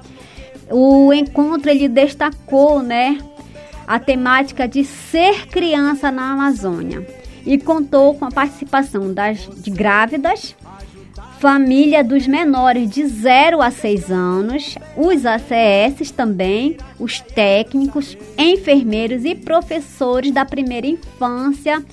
O 0.71 1.13
encontro 1.13 1.71
ele 1.71 1.89
destacou, 1.89 2.83
né, 2.83 3.19
a 3.87 3.99
temática 3.99 4.67
de 4.67 4.85
ser 4.85 5.47
criança 5.49 6.11
na 6.11 6.33
Amazônia 6.33 7.07
e 7.45 7.59
contou 7.59 8.15
com 8.15 8.25
a 8.25 8.31
participação 8.31 9.13
das 9.13 9.49
de 9.57 9.71
grávidas, 9.71 10.57
família 11.43 12.05
dos 12.05 12.29
menores 12.29 12.89
de 12.89 13.05
0 13.05 13.61
a 13.61 13.69
6 13.69 14.13
anos, 14.13 14.77
os 14.97 15.27
ACS 15.27 16.13
também, 16.13 16.77
os 17.01 17.19
técnicos, 17.19 18.17
enfermeiros 18.39 19.25
e 19.25 19.35
professores 19.35 20.31
da 20.31 20.45
primeira 20.45 20.87
infância, 20.87 21.85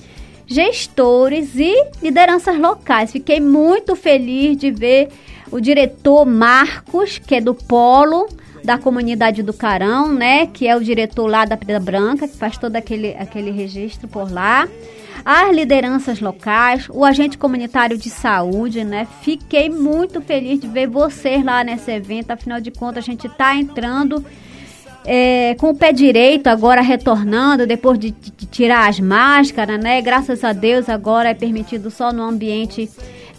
gestores 0.46 1.56
e 1.56 1.74
lideranças 2.00 2.56
locais. 2.60 3.10
Fiquei 3.10 3.40
muito 3.40 3.96
feliz 3.96 4.56
de 4.56 4.70
ver 4.70 5.08
o 5.50 5.58
diretor 5.58 6.24
Marcos, 6.24 7.18
que 7.18 7.34
é 7.34 7.40
do 7.40 7.52
Polo, 7.52 8.28
da 8.62 8.78
comunidade 8.78 9.42
do 9.42 9.52
Carão, 9.52 10.12
né? 10.12 10.46
Que 10.46 10.68
é 10.68 10.76
o 10.76 10.80
diretor 10.80 11.26
lá 11.26 11.44
da 11.44 11.56
Pedra 11.56 11.80
Branca, 11.80 12.28
que 12.28 12.36
faz 12.36 12.56
todo 12.56 12.76
aquele, 12.76 13.16
aquele 13.16 13.50
registro 13.50 14.06
por 14.06 14.30
lá 14.30 14.68
as 15.24 15.54
lideranças 15.54 16.20
locais, 16.20 16.88
o 16.90 17.04
agente 17.04 17.38
comunitário 17.38 17.96
de 17.96 18.10
saúde, 18.10 18.84
né? 18.84 19.06
Fiquei 19.22 19.68
muito 19.68 20.20
feliz 20.20 20.60
de 20.60 20.66
ver 20.66 20.88
vocês 20.88 21.44
lá 21.44 21.62
nesse 21.62 21.90
evento. 21.90 22.30
Afinal 22.30 22.60
de 22.60 22.70
contas, 22.70 23.04
a 23.04 23.06
gente 23.06 23.26
está 23.26 23.56
entrando 23.56 24.24
é, 25.04 25.54
com 25.58 25.70
o 25.70 25.74
pé 25.74 25.92
direito 25.92 26.48
agora 26.48 26.80
retornando 26.80 27.66
depois 27.66 27.98
de, 27.98 28.10
de, 28.10 28.46
tirar 28.46 28.88
as 28.88 29.00
máscaras, 29.00 29.82
né? 29.82 30.00
Graças 30.00 30.44
a 30.44 30.52
Deus 30.52 30.88
agora 30.88 31.30
é 31.30 31.34
permitido 31.34 31.90
só 31.90 32.12
no 32.12 32.22
ambiente 32.22 32.90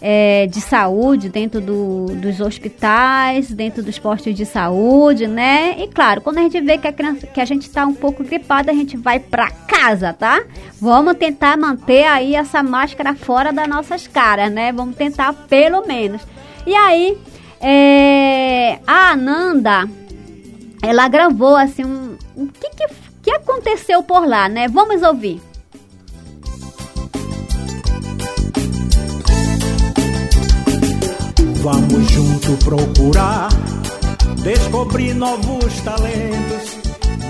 é, 0.04 0.48
de 0.48 0.60
saúde, 0.60 1.28
dentro 1.28 1.60
do, 1.60 2.06
dos 2.06 2.40
hospitais, 2.40 3.48
dentro 3.52 3.84
dos 3.84 4.00
postos 4.00 4.34
de 4.34 4.44
saúde, 4.44 5.28
né? 5.28 5.76
E 5.78 5.86
claro, 5.86 6.20
quando 6.20 6.38
a 6.38 6.42
gente 6.42 6.60
vê 6.60 6.76
que 6.76 6.88
a, 6.88 6.92
criança, 6.92 7.24
que 7.24 7.40
a 7.40 7.44
gente 7.44 7.62
está 7.62 7.86
um 7.86 7.94
pouco 7.94 8.24
gripada, 8.24 8.72
a 8.72 8.74
gente 8.74 8.96
vai 8.96 9.20
para 9.20 9.48
casa, 9.48 10.12
tá? 10.12 10.42
Vamos 10.80 11.14
tentar 11.14 11.56
manter 11.56 12.04
aí 12.04 12.34
essa 12.34 12.64
máscara 12.64 13.14
fora 13.14 13.52
das 13.52 13.68
nossas 13.68 14.08
caras, 14.08 14.50
né? 14.50 14.72
Vamos 14.72 14.96
tentar 14.96 15.32
pelo 15.48 15.86
menos. 15.86 16.20
E 16.66 16.74
aí, 16.74 17.16
é, 17.60 18.80
a 18.84 19.12
Ananda, 19.12 19.88
ela 20.82 21.06
gravou 21.06 21.54
assim 21.54 21.84
um, 21.84 22.16
o 22.34 22.48
que, 22.48 22.70
que, 22.70 22.88
que 23.22 23.30
aconteceu 23.30 24.02
por 24.02 24.26
lá, 24.26 24.48
né? 24.48 24.66
Vamos 24.66 25.00
ouvir. 25.02 25.40
Vamos 31.62 32.10
junto 32.10 32.64
procurar, 32.64 33.48
descobrir 34.42 35.14
novos 35.14 35.72
talentos, 35.84 36.76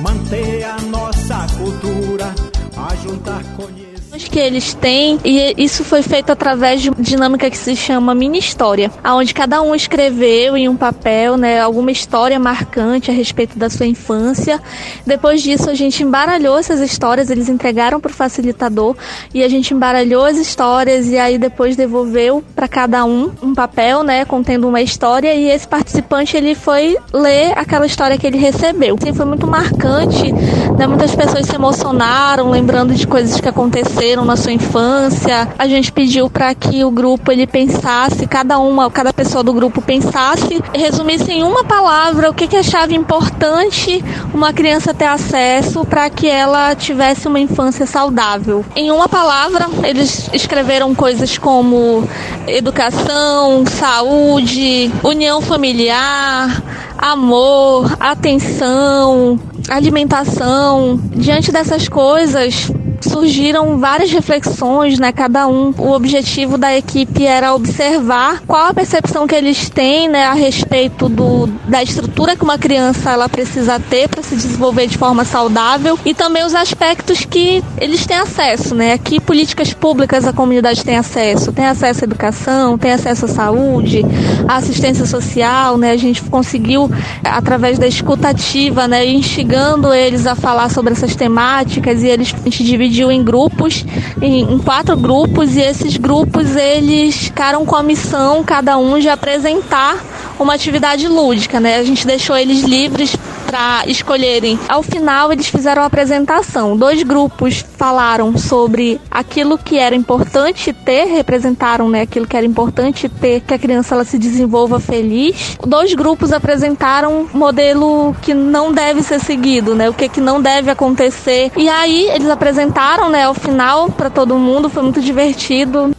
manter 0.03 0.65
a 0.65 0.79
nossa 0.81 1.47
cultura, 1.59 2.35
ajudar 2.75 3.43
a. 3.57 3.92
que 4.19 4.39
eles 4.39 4.75
têm 4.75 5.19
e 5.25 5.55
isso 5.57 5.83
foi 5.83 6.03
feito 6.03 6.31
através 6.31 6.83
de 6.83 6.91
uma 6.91 7.03
dinâmica 7.03 7.49
que 7.49 7.57
se 7.57 7.75
chama 7.75 8.15
mini 8.15 8.39
história, 8.39 8.91
aonde 9.03 9.33
cada 9.33 9.63
um 9.63 9.75
escreveu 9.75 10.55
em 10.55 10.69
um 10.69 10.77
papel, 10.77 11.39
né, 11.39 11.61
alguma 11.61 11.91
história 11.91 12.39
marcante 12.39 13.11
a 13.11 13.15
respeito 13.15 13.59
da 13.59 13.71
sua 13.71 13.87
infância. 13.87 14.61
Depois 15.07 15.41
disso 15.41 15.71
a 15.71 15.75
gente 15.75 16.03
embaralhou 16.03 16.59
essas 16.59 16.81
histórias, 16.81 17.31
eles 17.31 17.49
entregaram 17.49 17.99
para 18.01 18.11
o 18.11 18.15
facilitador 18.15 18.95
e 19.33 19.43
a 19.43 19.49
gente 19.49 19.73
embaralhou 19.73 20.27
as 20.27 20.37
histórias 20.37 21.09
e 21.09 21.17
aí 21.17 21.39
depois 21.39 21.75
devolveu 21.75 22.45
para 22.55 22.69
cada 22.69 23.07
um 23.07 23.33
um 23.43 23.55
papel, 23.55 24.03
né, 24.03 24.27
contendo 24.27 24.69
uma 24.69 24.83
história 24.83 25.35
e 25.35 25.49
esse 25.49 25.67
participante 25.67 26.37
ele 26.37 26.55
foi 26.55 26.99
ler 27.15 27.53
aquela 27.57 27.87
história 27.87 28.19
que 28.19 28.27
ele 28.27 28.37
recebeu. 28.37 28.95
Assim, 29.01 29.15
foi 29.15 29.25
muito 29.25 29.47
marcante, 29.47 30.31
né, 30.77 30.87
muitas 30.87 31.15
pessoas 31.15 31.47
se 31.47 31.55
emocionaram 31.55 32.51
lembrando 32.51 32.93
de 32.93 33.07
coisas 33.07 33.41
que 33.41 33.49
aconteceram 33.49 34.02
na 34.25 34.37
sua 34.37 34.53
infância. 34.53 35.49
A 35.57 35.69
gente 35.69 35.93
pediu 35.93 36.29
para 36.29 36.53
que 36.55 36.85
o 36.85 36.91
grupo 36.91 37.31
ele 37.31 37.47
pensasse, 37.47 38.27
cada 38.27 38.59
uma, 38.59 38.91
cada 38.91 39.13
pessoa 39.13 39.45
do 39.45 39.53
grupo 39.53 39.81
pensasse, 39.81 40.61
resumisse 40.75 41.31
em 41.31 41.45
uma 41.45 41.63
palavra 41.63 42.29
o 42.29 42.35
que, 42.35 42.49
que 42.49 42.57
achava 42.57 42.93
importante 42.93 44.05
uma 44.35 44.53
criança 44.53 44.93
ter 44.93 45.07
acesso 45.07 45.85
para 45.85 46.11
que 46.11 46.29
ela 46.29 46.75
tivesse 46.75 47.29
uma 47.29 47.39
infância 47.39 47.87
saudável. 47.87 48.65
Em 48.75 48.91
uma 48.91 49.09
palavra, 49.09 49.69
eles 49.85 50.29
escreveram 50.33 50.95
coisas 50.95 51.39
como 51.39 52.07
educação, 52.49 53.65
saúde, 53.67 54.91
união 55.05 55.41
familiar, 55.41 56.63
amor, 56.99 57.97
atenção, 58.01 59.39
alimentação. 59.69 61.01
Diante 61.15 61.53
dessas 61.53 61.89
coisas, 61.89 62.71
surgiram 63.09 63.79
várias 63.79 64.11
reflexões, 64.11 64.99
né? 64.99 65.13
Cada 65.13 65.47
um, 65.47 65.73
o 65.77 65.93
objetivo 65.93 66.57
da 66.57 66.77
equipe 66.77 67.25
era 67.25 67.55
observar 67.55 68.43
qual 68.47 68.69
a 68.69 68.75
percepção 68.75 69.27
que 69.27 69.35
eles 69.35 69.69
têm, 69.69 70.09
né, 70.09 70.25
a 70.25 70.33
respeito 70.33 71.09
do, 71.09 71.47
da 71.69 71.83
estrutura 71.83 72.37
que 72.37 72.45
uma 72.45 72.59
criança 72.59 73.11
ela 73.11 73.29
precisa 73.29 73.79
ter 73.81 74.09
para 74.09 74.23
se 74.23 74.35
desenvolver 74.35 74.87
de 74.87 74.99
forma 74.99 75.25
saudável 75.25 75.99
e 76.05 76.15
também 76.15 76.45
os 76.45 76.55
aspectos 76.55 77.25
que 77.25 77.63
eles 77.79 78.07
têm 78.07 78.17
acesso, 78.17 78.75
né? 78.75 78.99
Que 78.99 79.21
políticas 79.21 79.73
públicas 79.73 80.27
a 80.27 80.33
comunidade 80.33 80.85
tem 80.85 80.97
acesso? 80.97 81.53
Tem 81.53 81.67
acesso 81.67 82.05
à 82.05 82.05
educação, 82.05 82.79
tem 82.79 82.93
acesso 82.93 83.25
à 83.25 83.29
saúde, 83.29 84.03
à 84.47 84.57
assistência 84.57 85.07
social, 85.07 85.77
né? 85.77 85.93
A 85.93 85.97
gente 85.97 86.23
conseguiu 86.23 86.91
através 87.25 87.79
da 87.79 87.87
escutativa, 87.87 88.87
né, 88.87 89.07
instigando 89.07 89.93
eles 89.93 90.27
a 90.27 90.35
falar 90.35 90.71
sobre 90.71 90.93
essas 90.93 91.15
temáticas 91.15 92.03
e 92.03 92.09
eles 92.09 92.35
a 92.35 92.45
gente 92.45 92.65
divide 92.65 92.92
dividiu 92.93 93.11
em 93.11 93.25
grupos, 93.25 93.85
em, 94.21 94.43
em, 94.43 94.59
quatro 94.59 94.97
grupos, 94.97 95.57
e 95.57 95.61
esses 95.61 95.97
grupos 95.97 96.55
eles 96.55 97.17
ficaram 97.17 97.65
com 97.65 97.75
a 97.75 97.83
missão, 97.83 98.45
cada 98.45 98.77
um, 98.77 98.99
de 98.99 99.09
apresentar 99.09 99.97
uma 100.39 100.55
atividade 100.55 101.09
lúdica, 101.09 101.59
né? 101.59 101.79
A 101.79 101.83
gente 101.83 102.07
deixou 102.07 102.37
eles 102.37 102.63
livres 102.63 103.17
para 103.53 103.87
escolherem. 103.87 104.59
Ao 104.67 104.83
final, 104.83 105.31
eles 105.31 105.47
fizeram 105.49 105.83
a 105.83 105.85
apresentação. 105.85 106.75
Dois 106.75 107.03
grupos 107.03 107.63
falaram 107.77 108.39
sobre 108.39 108.99
aquilo 109.11 109.59
que 109.59 109.79
era 109.79 109.95
importante 109.95 110.73
ter, 110.73 111.05
representaram 111.05 111.87
né, 111.87 112.01
aquilo 112.01 112.27
que 112.27 112.35
era 112.35 112.47
importante 112.47 113.11
ter, 113.11 113.43
que 113.43 113.53
a 113.53 113.59
criança 113.59 113.95
ela 113.95 114.05
se 114.05 114.19
desenvolva 114.19 114.81
feliz. 114.81 115.59
Dois 115.67 115.93
grupos 115.93 116.33
apresentaram 116.33 117.29
um 117.35 117.39
modelo 117.39 118.17
que 118.23 118.33
não 118.33 118.73
deve 118.73 119.03
ser 119.03 119.21
seguido, 119.21 119.75
né? 119.75 119.91
O 119.91 119.93
que, 119.93 120.09
que 120.09 120.21
não 120.21 120.41
deve 120.41 120.71
acontecer. 120.71 121.53
E 121.55 121.69
aí 121.69 122.09
eles 122.09 122.31
apresentaram, 122.31 123.11
né, 123.11 123.25
ao 123.25 123.35
final 123.35 123.91
para 123.91 124.09
todo 124.09 124.35
mundo, 124.39 124.71
foi 124.71 124.83
muito 124.83 125.03
divertido. 125.03 125.95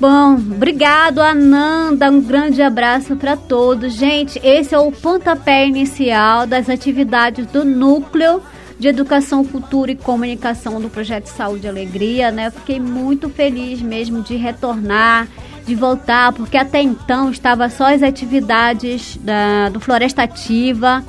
Bom, 0.00 0.32
obrigado, 0.32 1.20
Ananda. 1.20 2.10
Um 2.10 2.22
grande 2.22 2.62
abraço 2.62 3.16
para 3.16 3.36
todos. 3.36 3.92
Gente, 3.92 4.40
esse 4.42 4.74
é 4.74 4.78
o 4.78 4.90
pontapé 4.90 5.66
inicial 5.66 6.46
das 6.46 6.70
atividades 6.70 7.46
do 7.48 7.66
núcleo 7.66 8.40
de 8.78 8.88
Educação, 8.88 9.44
Cultura 9.44 9.92
e 9.92 9.96
Comunicação 9.96 10.80
do 10.80 10.88
Projeto 10.88 11.26
Saúde 11.26 11.66
e 11.66 11.68
Alegria, 11.68 12.30
né? 12.30 12.46
Eu 12.46 12.52
fiquei 12.52 12.80
muito 12.80 13.28
feliz 13.28 13.82
mesmo 13.82 14.22
de 14.22 14.36
retornar, 14.36 15.28
de 15.66 15.74
voltar, 15.74 16.32
porque 16.32 16.56
até 16.56 16.80
então 16.80 17.30
estava 17.30 17.68
só 17.68 17.92
as 17.92 18.02
atividades 18.02 19.18
da, 19.18 19.68
do 19.68 19.80
Floresta 19.80 20.22
Ativa, 20.22 21.04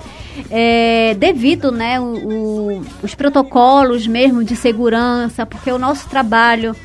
é, 0.49 1.15
devido, 1.17 1.71
né, 1.71 1.97
o, 1.97 2.03
o, 2.03 2.85
os 3.01 3.15
protocolos 3.15 4.05
mesmo 4.05 4.43
de 4.43 4.57
segurança, 4.57 5.45
porque 5.45 5.71
o 5.71 5.79
nosso 5.79 6.09
trabalho 6.09 6.75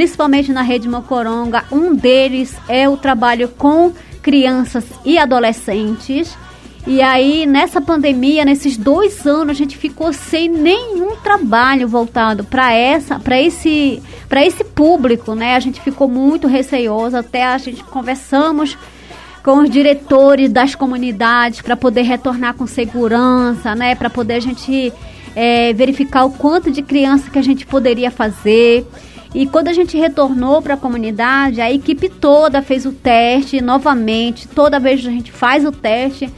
principalmente 0.00 0.50
na 0.50 0.62
rede 0.62 0.88
Mocoronga. 0.88 1.64
Um 1.70 1.94
deles 1.94 2.56
é 2.66 2.88
o 2.88 2.96
trabalho 2.96 3.50
com 3.50 3.92
crianças 4.22 4.82
e 5.04 5.18
adolescentes. 5.18 6.34
E 6.86 7.02
aí, 7.02 7.44
nessa 7.44 7.82
pandemia, 7.82 8.42
nesses 8.42 8.78
dois 8.78 9.26
anos, 9.26 9.50
a 9.50 9.52
gente 9.52 9.76
ficou 9.76 10.10
sem 10.10 10.48
nenhum 10.48 11.16
trabalho 11.16 11.86
voltado 11.86 12.44
para 12.44 12.72
essa, 12.72 13.18
para 13.18 13.38
esse, 13.42 14.02
para 14.26 14.42
esse 14.42 14.64
público, 14.64 15.34
né? 15.34 15.54
A 15.54 15.60
gente 15.60 15.82
ficou 15.82 16.08
muito 16.08 16.48
receoso, 16.48 17.18
até 17.18 17.44
a 17.44 17.58
gente 17.58 17.84
conversamos 17.84 18.78
com 19.44 19.58
os 19.58 19.68
diretores 19.68 20.50
das 20.50 20.74
comunidades 20.74 21.60
para 21.60 21.76
poder 21.76 22.02
retornar 22.02 22.54
com 22.54 22.66
segurança, 22.66 23.74
né? 23.74 23.94
Para 23.94 24.08
poder 24.08 24.36
a 24.36 24.40
gente 24.40 24.90
é, 25.36 25.74
verificar 25.74 26.24
o 26.24 26.30
quanto 26.30 26.70
de 26.70 26.80
criança 26.80 27.28
que 27.30 27.38
a 27.38 27.42
gente 27.42 27.66
poderia 27.66 28.10
fazer. 28.10 28.86
E 29.34 29.46
quando 29.46 29.68
a 29.68 29.72
gente 29.72 29.96
retornou 29.96 30.60
para 30.60 30.74
a 30.74 30.76
comunidade, 30.76 31.60
a 31.60 31.70
equipe 31.70 32.08
toda 32.08 32.62
fez 32.62 32.84
o 32.84 32.92
teste 32.92 33.60
novamente. 33.60 34.48
Toda 34.48 34.80
vez 34.80 35.00
que 35.00 35.08
a 35.08 35.12
gente 35.12 35.30
faz 35.30 35.64
o 35.64 35.70
teste, 35.70 36.28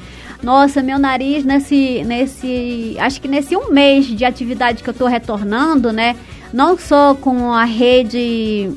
nossa, 0.43 0.83
meu 0.83 0.99
nariz 0.99 1.45
nesse, 1.45 2.03
nesse, 2.05 2.97
acho 2.99 3.21
que 3.21 3.29
nesse 3.29 3.57
um 3.57 3.71
mês 3.71 4.07
de 4.07 4.25
atividade 4.25 4.83
que 4.83 4.91
eu 4.91 4.93
estou 4.93 5.09
retornando, 5.09 5.91
né? 5.91 6.17
Não 6.53 6.77
só 6.77 7.15
com 7.15 7.53
a 7.53 7.65
rede, 7.65 8.71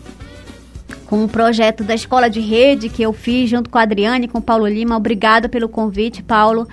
com 1.08 1.26
o 1.26 1.28
projeto 1.28 1.84
da 1.84 1.94
escola 1.94 2.30
de 2.30 2.40
rede 2.40 2.88
que 2.88 3.04
eu 3.04 3.12
fiz 3.12 3.50
junto 3.50 3.70
com 3.70 3.78
a 3.78 3.82
Adriane 3.82 4.26
e 4.26 4.30
com 4.30 4.38
o 4.38 4.42
Paulo 4.42 4.66
Lima. 4.66 4.96
Obrigada 4.96 5.50
pelo 5.50 5.68
convite, 5.68 6.24
Paulo. 6.24 6.68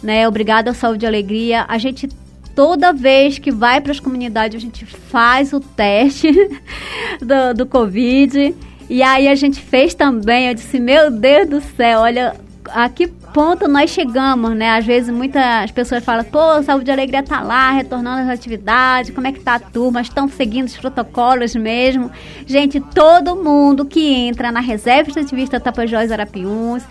Né? 0.00 0.28
Obrigada 0.28 0.72
Saúde 0.72 1.04
e 1.04 1.08
Alegria. 1.08 1.64
A 1.66 1.76
gente 1.76 2.08
toda 2.54 2.92
vez 2.92 3.38
que 3.38 3.50
vai 3.50 3.80
para 3.80 3.92
as 3.92 4.00
comunidades, 4.00 4.56
a 4.56 4.60
gente 4.60 4.84
faz 4.84 5.52
o 5.52 5.60
teste 5.60 6.30
do, 7.20 7.54
do 7.54 7.66
Covid. 7.66 8.54
E 8.88 9.02
aí 9.02 9.28
a 9.28 9.34
gente 9.34 9.60
fez 9.60 9.94
também, 9.94 10.48
eu 10.48 10.54
disse, 10.54 10.78
meu 10.78 11.10
Deus 11.10 11.48
do 11.48 11.60
céu, 11.60 12.00
olha 12.00 12.34
a 12.70 12.88
que 12.88 13.06
ponto 13.06 13.66
nós 13.66 13.90
chegamos, 13.90 14.54
né? 14.54 14.70
Às 14.70 14.84
vezes 14.84 15.12
muitas 15.12 15.70
pessoas 15.70 16.04
falam, 16.04 16.24
pô, 16.24 16.62
Saúde 16.62 16.90
e 16.90 16.92
Alegria 16.92 17.22
tá 17.22 17.40
lá, 17.40 17.72
retornando 17.72 18.22
às 18.22 18.28
atividades, 18.28 19.10
como 19.10 19.26
é 19.26 19.32
que 19.32 19.40
tá 19.40 19.54
a 19.54 19.58
turma? 19.58 20.00
Estão 20.00 20.28
seguindo 20.28 20.66
os 20.66 20.76
protocolos 20.76 21.54
mesmo? 21.54 22.10
Gente, 22.46 22.80
todo 22.80 23.36
mundo 23.36 23.84
que 23.84 24.14
entra 24.14 24.52
na 24.52 24.60
reserva 24.60 25.08
estativista 25.08 25.58
Tapajós 25.58 26.12
Arapiuns 26.12 26.84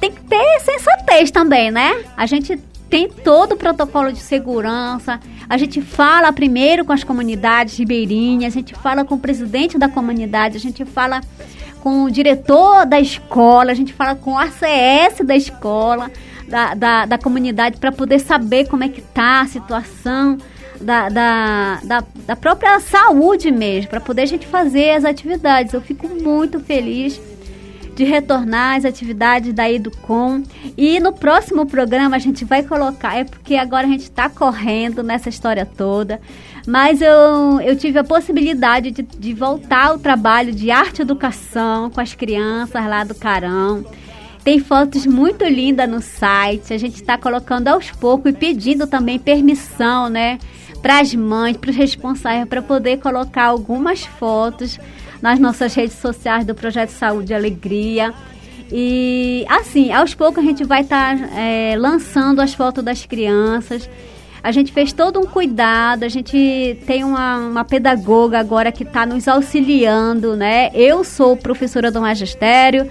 tem 0.00 0.10
que 0.10 0.20
ter 0.22 0.60
sensatez 0.60 1.30
também, 1.30 1.70
né? 1.70 2.04
A 2.16 2.26
gente 2.26 2.58
tem 2.88 3.08
todo 3.08 3.52
o 3.52 3.56
protocolo 3.56 4.12
de 4.12 4.20
segurança. 4.20 5.20
A 5.48 5.56
gente 5.56 5.80
fala 5.80 6.32
primeiro 6.32 6.84
com 6.84 6.92
as 6.92 7.04
comunidades 7.04 7.78
ribeirinhas, 7.78 8.52
a 8.52 8.58
gente 8.58 8.74
fala 8.74 9.04
com 9.04 9.16
o 9.16 9.18
presidente 9.18 9.78
da 9.78 9.88
comunidade, 9.88 10.56
a 10.56 10.60
gente 10.60 10.84
fala 10.84 11.20
com 11.80 12.04
o 12.04 12.10
diretor 12.10 12.84
da 12.84 12.98
escola, 13.00 13.70
a 13.70 13.74
gente 13.74 13.92
fala 13.92 14.14
com 14.14 14.32
o 14.32 14.38
ACS 14.38 15.24
da 15.24 15.36
escola, 15.36 16.10
da, 16.48 16.74
da, 16.74 17.06
da 17.06 17.18
comunidade, 17.18 17.78
para 17.78 17.92
poder 17.92 18.18
saber 18.18 18.68
como 18.68 18.84
é 18.84 18.88
que 18.88 19.00
está 19.00 19.42
a 19.42 19.46
situação 19.46 20.38
da, 20.80 21.08
da, 21.08 21.80
da, 21.84 22.04
da 22.26 22.36
própria 22.36 22.78
saúde 22.80 23.50
mesmo, 23.50 23.90
para 23.90 24.00
poder 24.00 24.22
a 24.22 24.26
gente 24.26 24.46
fazer 24.46 24.90
as 24.90 25.04
atividades. 25.04 25.72
Eu 25.72 25.80
fico 25.80 26.08
muito 26.08 26.60
feliz 26.60 27.20
de 27.96 28.04
retornar 28.04 28.76
às 28.76 28.84
atividades 28.84 29.52
da 29.54 29.70
Educom. 29.70 30.42
E 30.76 31.00
no 31.00 31.12
próximo 31.12 31.66
programa 31.66 32.16
a 32.16 32.18
gente 32.18 32.44
vai 32.44 32.62
colocar, 32.62 33.16
é 33.16 33.24
porque 33.24 33.56
agora 33.56 33.86
a 33.86 33.90
gente 33.90 34.02
está 34.02 34.28
correndo 34.28 35.02
nessa 35.02 35.30
história 35.30 35.64
toda, 35.64 36.20
mas 36.66 37.00
eu, 37.00 37.58
eu 37.62 37.74
tive 37.74 37.98
a 37.98 38.04
possibilidade 38.04 38.90
de, 38.90 39.02
de 39.02 39.32
voltar 39.32 39.86
ao 39.86 39.98
trabalho 39.98 40.52
de 40.52 40.70
arte 40.70 40.98
e 40.98 41.02
educação 41.02 41.90
com 41.90 42.00
as 42.00 42.14
crianças 42.14 42.86
lá 42.86 43.02
do 43.02 43.14
Carão. 43.14 43.84
Tem 44.44 44.60
fotos 44.60 45.06
muito 45.06 45.44
lindas 45.44 45.88
no 45.88 46.00
site. 46.00 46.72
A 46.72 46.78
gente 46.78 46.94
está 46.94 47.18
colocando 47.18 47.66
aos 47.66 47.90
poucos 47.90 48.30
e 48.30 48.34
pedindo 48.34 48.86
também 48.86 49.18
permissão, 49.18 50.08
né, 50.08 50.38
para 50.80 51.00
as 51.00 51.12
mães, 51.14 51.56
para 51.56 51.70
os 51.70 51.76
responsáveis, 51.76 52.46
para 52.46 52.62
poder 52.62 52.98
colocar 52.98 53.46
algumas 53.46 54.04
fotos 54.04 54.78
nas 55.20 55.38
nossas 55.38 55.74
redes 55.74 55.98
sociais 55.98 56.44
do 56.44 56.54
Projeto 56.54 56.90
Saúde 56.90 57.32
e 57.32 57.34
Alegria. 57.34 58.12
E 58.70 59.46
assim, 59.48 59.92
aos 59.92 60.14
poucos 60.14 60.42
a 60.42 60.46
gente 60.46 60.64
vai 60.64 60.82
estar 60.82 61.16
tá, 61.16 61.38
é, 61.38 61.76
lançando 61.76 62.40
as 62.40 62.54
fotos 62.54 62.84
das 62.84 63.06
crianças. 63.06 63.88
A 64.42 64.52
gente 64.52 64.72
fez 64.72 64.92
todo 64.92 65.18
um 65.18 65.24
cuidado, 65.24 66.04
a 66.04 66.08
gente 66.08 66.78
tem 66.86 67.02
uma, 67.02 67.38
uma 67.38 67.64
pedagoga 67.64 68.38
agora 68.38 68.70
que 68.70 68.84
está 68.84 69.04
nos 69.04 69.26
auxiliando, 69.26 70.36
né? 70.36 70.70
Eu 70.72 71.02
sou 71.02 71.36
professora 71.36 71.90
do 71.90 72.00
magistério, 72.00 72.88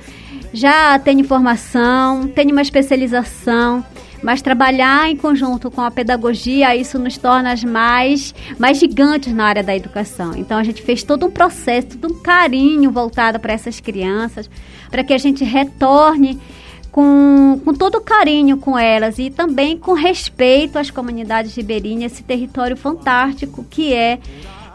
já 0.53 0.99
tenho 0.99 1.23
formação, 1.23 2.27
tenho 2.27 2.51
uma 2.51 2.61
especialização 2.61 3.85
mas 4.25 4.41
trabalhar 4.41 5.07
em 5.07 5.15
conjunto 5.15 5.69
com 5.69 5.81
a 5.81 5.91
pedagogia, 5.91 6.75
isso 6.75 6.97
nos 6.97 7.15
torna 7.15 7.53
mais, 7.67 8.33
mais 8.57 8.79
gigantes 8.79 9.31
na 9.31 9.45
área 9.45 9.61
da 9.61 9.75
educação. 9.75 10.35
Então 10.35 10.57
a 10.57 10.63
gente 10.63 10.81
fez 10.81 11.03
todo 11.03 11.27
um 11.27 11.29
processo, 11.29 11.89
todo 11.89 12.11
um 12.11 12.19
carinho 12.23 12.89
voltado 12.89 13.39
para 13.39 13.53
essas 13.53 13.79
crianças, 13.79 14.49
para 14.89 15.03
que 15.03 15.13
a 15.13 15.17
gente 15.19 15.43
retorne 15.43 16.39
com, 16.91 17.61
com 17.63 17.71
todo 17.71 18.01
carinho 18.01 18.57
com 18.57 18.75
elas 18.75 19.19
e 19.19 19.29
também 19.29 19.77
com 19.77 19.93
respeito 19.93 20.79
às 20.79 20.89
comunidades 20.89 21.55
ribeirinhas, 21.55 22.13
esse 22.13 22.23
território 22.23 22.75
fantástico 22.75 23.63
que 23.69 23.93
é 23.93 24.17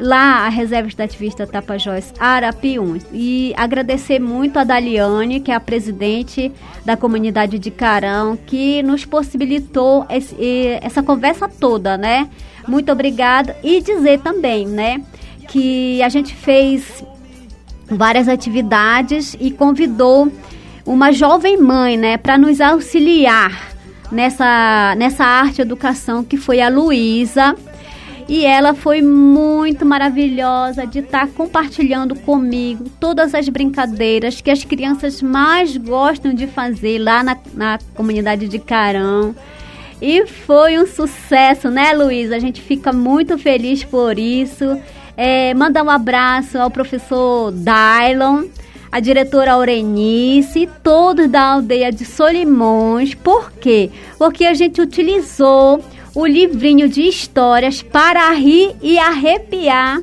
lá 0.00 0.46
a 0.46 0.48
Reserva 0.48 0.88
Extrativista 0.88 1.46
Tapajós 1.46 2.12
Arapiuns. 2.18 3.04
E 3.12 3.52
agradecer 3.56 4.18
muito 4.18 4.58
a 4.58 4.64
Daliane, 4.64 5.40
que 5.40 5.52
é 5.52 5.54
a 5.54 5.60
presidente 5.60 6.50
da 6.84 6.96
comunidade 6.96 7.58
de 7.58 7.70
Carão, 7.70 8.36
que 8.36 8.82
nos 8.82 9.04
possibilitou 9.04 10.06
esse, 10.08 10.34
essa 10.80 11.02
conversa 11.02 11.48
toda, 11.48 11.98
né? 11.98 12.28
Muito 12.66 12.90
obrigada. 12.90 13.56
E 13.62 13.80
dizer 13.80 14.20
também, 14.20 14.66
né, 14.66 15.02
que 15.48 16.02
a 16.02 16.08
gente 16.08 16.34
fez 16.34 17.04
várias 17.90 18.28
atividades 18.28 19.36
e 19.38 19.50
convidou 19.50 20.32
uma 20.86 21.12
jovem 21.12 21.56
mãe, 21.56 21.96
né, 21.96 22.16
para 22.16 22.38
nos 22.38 22.60
auxiliar 22.60 23.70
nessa, 24.10 24.94
nessa 24.96 25.24
arte 25.24 25.60
educação 25.60 26.24
que 26.24 26.36
foi 26.36 26.60
a 26.60 26.68
Luísa 26.68 27.54
e 28.30 28.46
ela 28.46 28.74
foi 28.74 29.02
muito 29.02 29.84
maravilhosa 29.84 30.86
de 30.86 31.00
estar 31.00 31.26
tá 31.26 31.32
compartilhando 31.36 32.14
comigo 32.14 32.84
todas 33.00 33.34
as 33.34 33.48
brincadeiras 33.48 34.40
que 34.40 34.52
as 34.52 34.62
crianças 34.62 35.20
mais 35.20 35.76
gostam 35.76 36.32
de 36.32 36.46
fazer 36.46 37.00
lá 37.00 37.24
na, 37.24 37.36
na 37.52 37.80
comunidade 37.92 38.46
de 38.46 38.60
Carão. 38.60 39.34
E 40.00 40.28
foi 40.28 40.78
um 40.78 40.86
sucesso, 40.86 41.70
né, 41.70 41.92
Luísa? 41.92 42.36
A 42.36 42.38
gente 42.38 42.62
fica 42.62 42.92
muito 42.92 43.36
feliz 43.36 43.82
por 43.82 44.16
isso. 44.16 44.80
É, 45.16 45.52
mandar 45.54 45.82
um 45.82 45.90
abraço 45.90 46.56
ao 46.56 46.70
professor 46.70 47.50
Dylon, 47.50 48.44
a 48.92 49.00
diretora 49.00 49.54
Aurenice 49.54 50.68
todos 50.84 51.28
da 51.28 51.54
aldeia 51.54 51.90
de 51.90 52.04
Solimões. 52.04 53.12
Por 53.12 53.50
quê? 53.50 53.90
Porque 54.16 54.44
a 54.44 54.54
gente 54.54 54.80
utilizou 54.80 55.82
o 56.14 56.26
livrinho 56.26 56.88
de 56.88 57.02
histórias 57.02 57.82
para 57.82 58.30
rir 58.32 58.74
e 58.82 58.98
arrepiar 58.98 60.00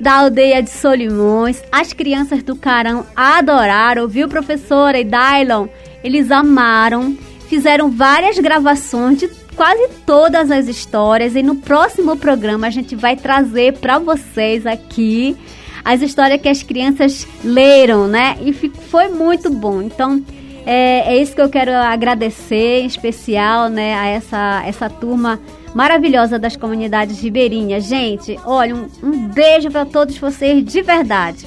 da 0.00 0.14
aldeia 0.14 0.62
de 0.62 0.70
Solimões. 0.70 1.62
As 1.70 1.92
crianças 1.92 2.42
do 2.42 2.56
Carão 2.56 3.06
adoraram, 3.14 4.08
viu, 4.08 4.28
professora 4.28 4.98
e 4.98 5.04
Dylon? 5.04 5.68
Eles 6.02 6.30
amaram, 6.30 7.16
fizeram 7.48 7.90
várias 7.90 8.38
gravações 8.38 9.18
de 9.18 9.28
quase 9.54 9.88
todas 10.06 10.50
as 10.50 10.68
histórias 10.68 11.36
e 11.36 11.42
no 11.42 11.56
próximo 11.56 12.16
programa 12.16 12.66
a 12.66 12.70
gente 12.70 12.96
vai 12.96 13.16
trazer 13.16 13.74
para 13.74 13.98
vocês 13.98 14.64
aqui 14.64 15.36
as 15.84 16.00
histórias 16.02 16.40
que 16.40 16.48
as 16.48 16.62
crianças 16.62 17.26
leram, 17.42 18.06
né? 18.06 18.38
E 18.40 18.52
foi 18.52 19.08
muito 19.08 19.50
bom. 19.50 19.82
Então, 19.82 20.24
é, 20.66 21.14
é 21.14 21.22
isso 21.22 21.34
que 21.34 21.40
eu 21.40 21.48
quero 21.48 21.72
agradecer, 21.72 22.82
em 22.82 22.86
especial, 22.86 23.68
né, 23.68 23.94
a 23.94 24.06
essa, 24.06 24.62
essa 24.66 24.90
turma 24.90 25.40
maravilhosa 25.74 26.38
das 26.38 26.56
comunidades 26.56 27.20
ribeirinhas. 27.20 27.84
Gente, 27.84 28.38
olha, 28.44 28.74
um, 28.74 28.88
um 29.02 29.28
beijo 29.28 29.70
para 29.70 29.84
todos 29.84 30.18
vocês 30.18 30.64
de 30.64 30.82
verdade. 30.82 31.46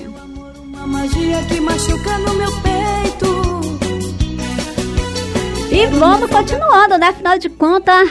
Uma 0.73 0.87
magia 0.87 1.43
que 1.47 1.59
machuca 1.59 2.17
no 2.19 2.33
meu 2.35 2.51
peito. 2.61 2.83
E 5.71 5.87
vamos 5.87 6.29
continuando, 6.29 6.97
né? 6.97 7.07
Afinal 7.07 7.37
de 7.37 7.49
contas, 7.49 8.09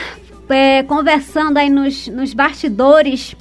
é, 0.49 0.83
conversando 0.83 1.57
aí 1.57 1.69
nos, 1.69 2.07
nos 2.07 2.33
bastidores 2.33 3.35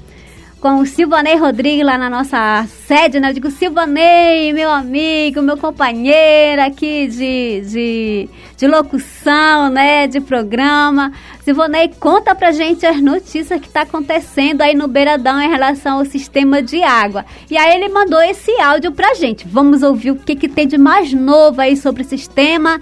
com 0.63 0.79
o 0.79 0.87
Silvanei 0.87 1.35
Rodrigues 1.35 1.85
lá 1.85 1.99
na 1.99 2.09
nossa 2.09 2.65
sede, 2.87 3.19
né? 3.19 3.31
Eu 3.31 3.33
digo, 3.35 3.51
Silvanei, 3.51 4.53
meu 4.53 4.71
amigo, 4.71 5.43
meu 5.43 5.57
companheiro 5.57 6.63
aqui 6.63 7.09
de, 7.09 7.61
de, 7.63 8.29
de 8.57 8.69
locução, 8.69 9.69
né? 9.69 10.07
De 10.07 10.21
programa. 10.21 11.13
Silvanei, 11.43 11.91
conta 11.99 12.33
pra 12.33 12.53
gente 12.53 12.87
as 12.87 13.03
notícias 13.03 13.61
que 13.61 13.69
tá 13.69 13.83
acontecendo 13.83 14.63
aí 14.63 14.73
no 14.73 14.87
Beiradão 14.87 15.43
em 15.43 15.51
relação 15.51 15.99
ao 15.99 16.05
sistema 16.05 16.63
de 16.63 16.81
água. 16.81 17.25
E 17.51 17.57
aí 17.57 17.75
ele 17.75 17.89
mandou 17.89 18.23
esse 18.23 18.53
áudio 18.61 18.93
pra 18.93 19.15
gente. 19.15 19.45
Vamos 19.49 19.83
ouvir 19.83 20.13
o 20.13 20.17
que, 20.17 20.37
que 20.37 20.49
tem 20.49 20.69
de 20.69 20.79
mais 20.79 21.13
novo 21.13 21.61
aí 21.61 21.77
sobre 21.77 22.03
o 22.03 22.07
sistema 22.07 22.81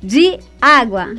de 0.00 0.38
água. 0.62 1.16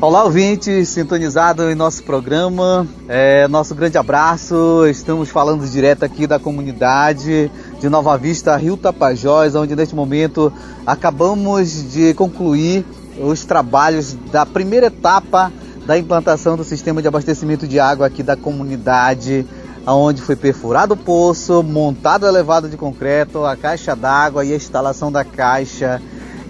Olá, 0.00 0.22
ouvintes, 0.22 0.90
sintonizado 0.90 1.68
em 1.68 1.74
nosso 1.74 2.04
programa. 2.04 2.86
É, 3.08 3.48
nosso 3.48 3.74
grande 3.74 3.98
abraço. 3.98 4.86
Estamos 4.88 5.28
falando 5.28 5.66
direto 5.66 6.04
aqui 6.04 6.24
da 6.24 6.38
comunidade 6.38 7.50
de 7.80 7.88
Nova 7.88 8.16
Vista, 8.16 8.56
Rio 8.56 8.76
Tapajós, 8.76 9.56
onde 9.56 9.74
neste 9.74 9.96
momento 9.96 10.52
acabamos 10.86 11.92
de 11.92 12.14
concluir 12.14 12.84
os 13.20 13.44
trabalhos 13.44 14.16
da 14.30 14.46
primeira 14.46 14.86
etapa 14.86 15.52
da 15.84 15.98
implantação 15.98 16.56
do 16.56 16.62
sistema 16.62 17.02
de 17.02 17.08
abastecimento 17.08 17.66
de 17.66 17.80
água 17.80 18.06
aqui 18.06 18.22
da 18.22 18.36
comunidade, 18.36 19.44
onde 19.84 20.22
foi 20.22 20.36
perfurado 20.36 20.94
o 20.94 20.96
poço, 20.96 21.62
montado 21.62 22.22
o 22.22 22.28
elevado 22.28 22.68
de 22.68 22.76
concreto, 22.76 23.44
a 23.44 23.56
caixa 23.56 23.96
d'água 23.96 24.44
e 24.44 24.52
a 24.52 24.56
instalação 24.56 25.10
da 25.10 25.24
caixa 25.24 26.00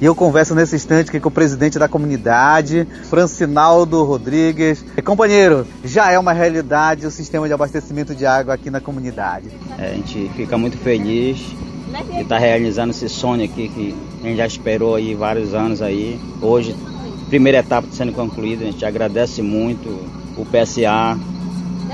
e 0.01 0.05
eu 0.05 0.15
converso 0.15 0.55
nesse 0.55 0.77
instante 0.77 1.09
aqui 1.09 1.19
com 1.19 1.29
o 1.29 1.33
presidente 1.33 1.79
da 1.79 1.89
comunidade, 1.89 2.87
Francinaldo 3.05 4.05
Rodrigues. 4.05 4.85
E, 4.97 5.03
companheiro, 5.03 5.67
já 5.85 6.13
é 6.13 6.19
uma 6.19 6.33
realidade 6.33 7.07
o 7.07 7.11
sistema 7.11 7.49
de 7.49 7.53
abastecimento 7.53 8.15
de 8.15 8.25
água 8.25 8.55
aqui 8.55 8.71
na 8.71 8.81
comunidade. 8.81 9.49
É, 9.77 9.87
a 9.87 9.95
gente 9.95 10.31
fica 10.37 10.57
muito 10.57 10.77
feliz 10.79 11.39
de 11.39 12.21
estar 12.21 12.37
tá 12.37 12.39
realizando 12.39 12.91
esse 12.91 13.09
sonho 13.09 13.45
aqui 13.45 13.69
que 13.69 13.95
a 14.23 14.27
gente 14.29 14.37
já 14.37 14.47
esperou 14.47 14.95
aí 14.95 15.15
vários 15.15 15.53
anos 15.53 15.83
aí. 15.83 16.21
Hoje, 16.41 16.77
primeira 17.29 17.59
etapa 17.59 17.89
sendo 17.91 18.13
concluída, 18.13 18.65
a 18.65 18.71
gente 18.71 18.85
agradece 18.85 19.43
muito 19.43 19.89
o 20.37 20.47
PSA, 20.47 21.19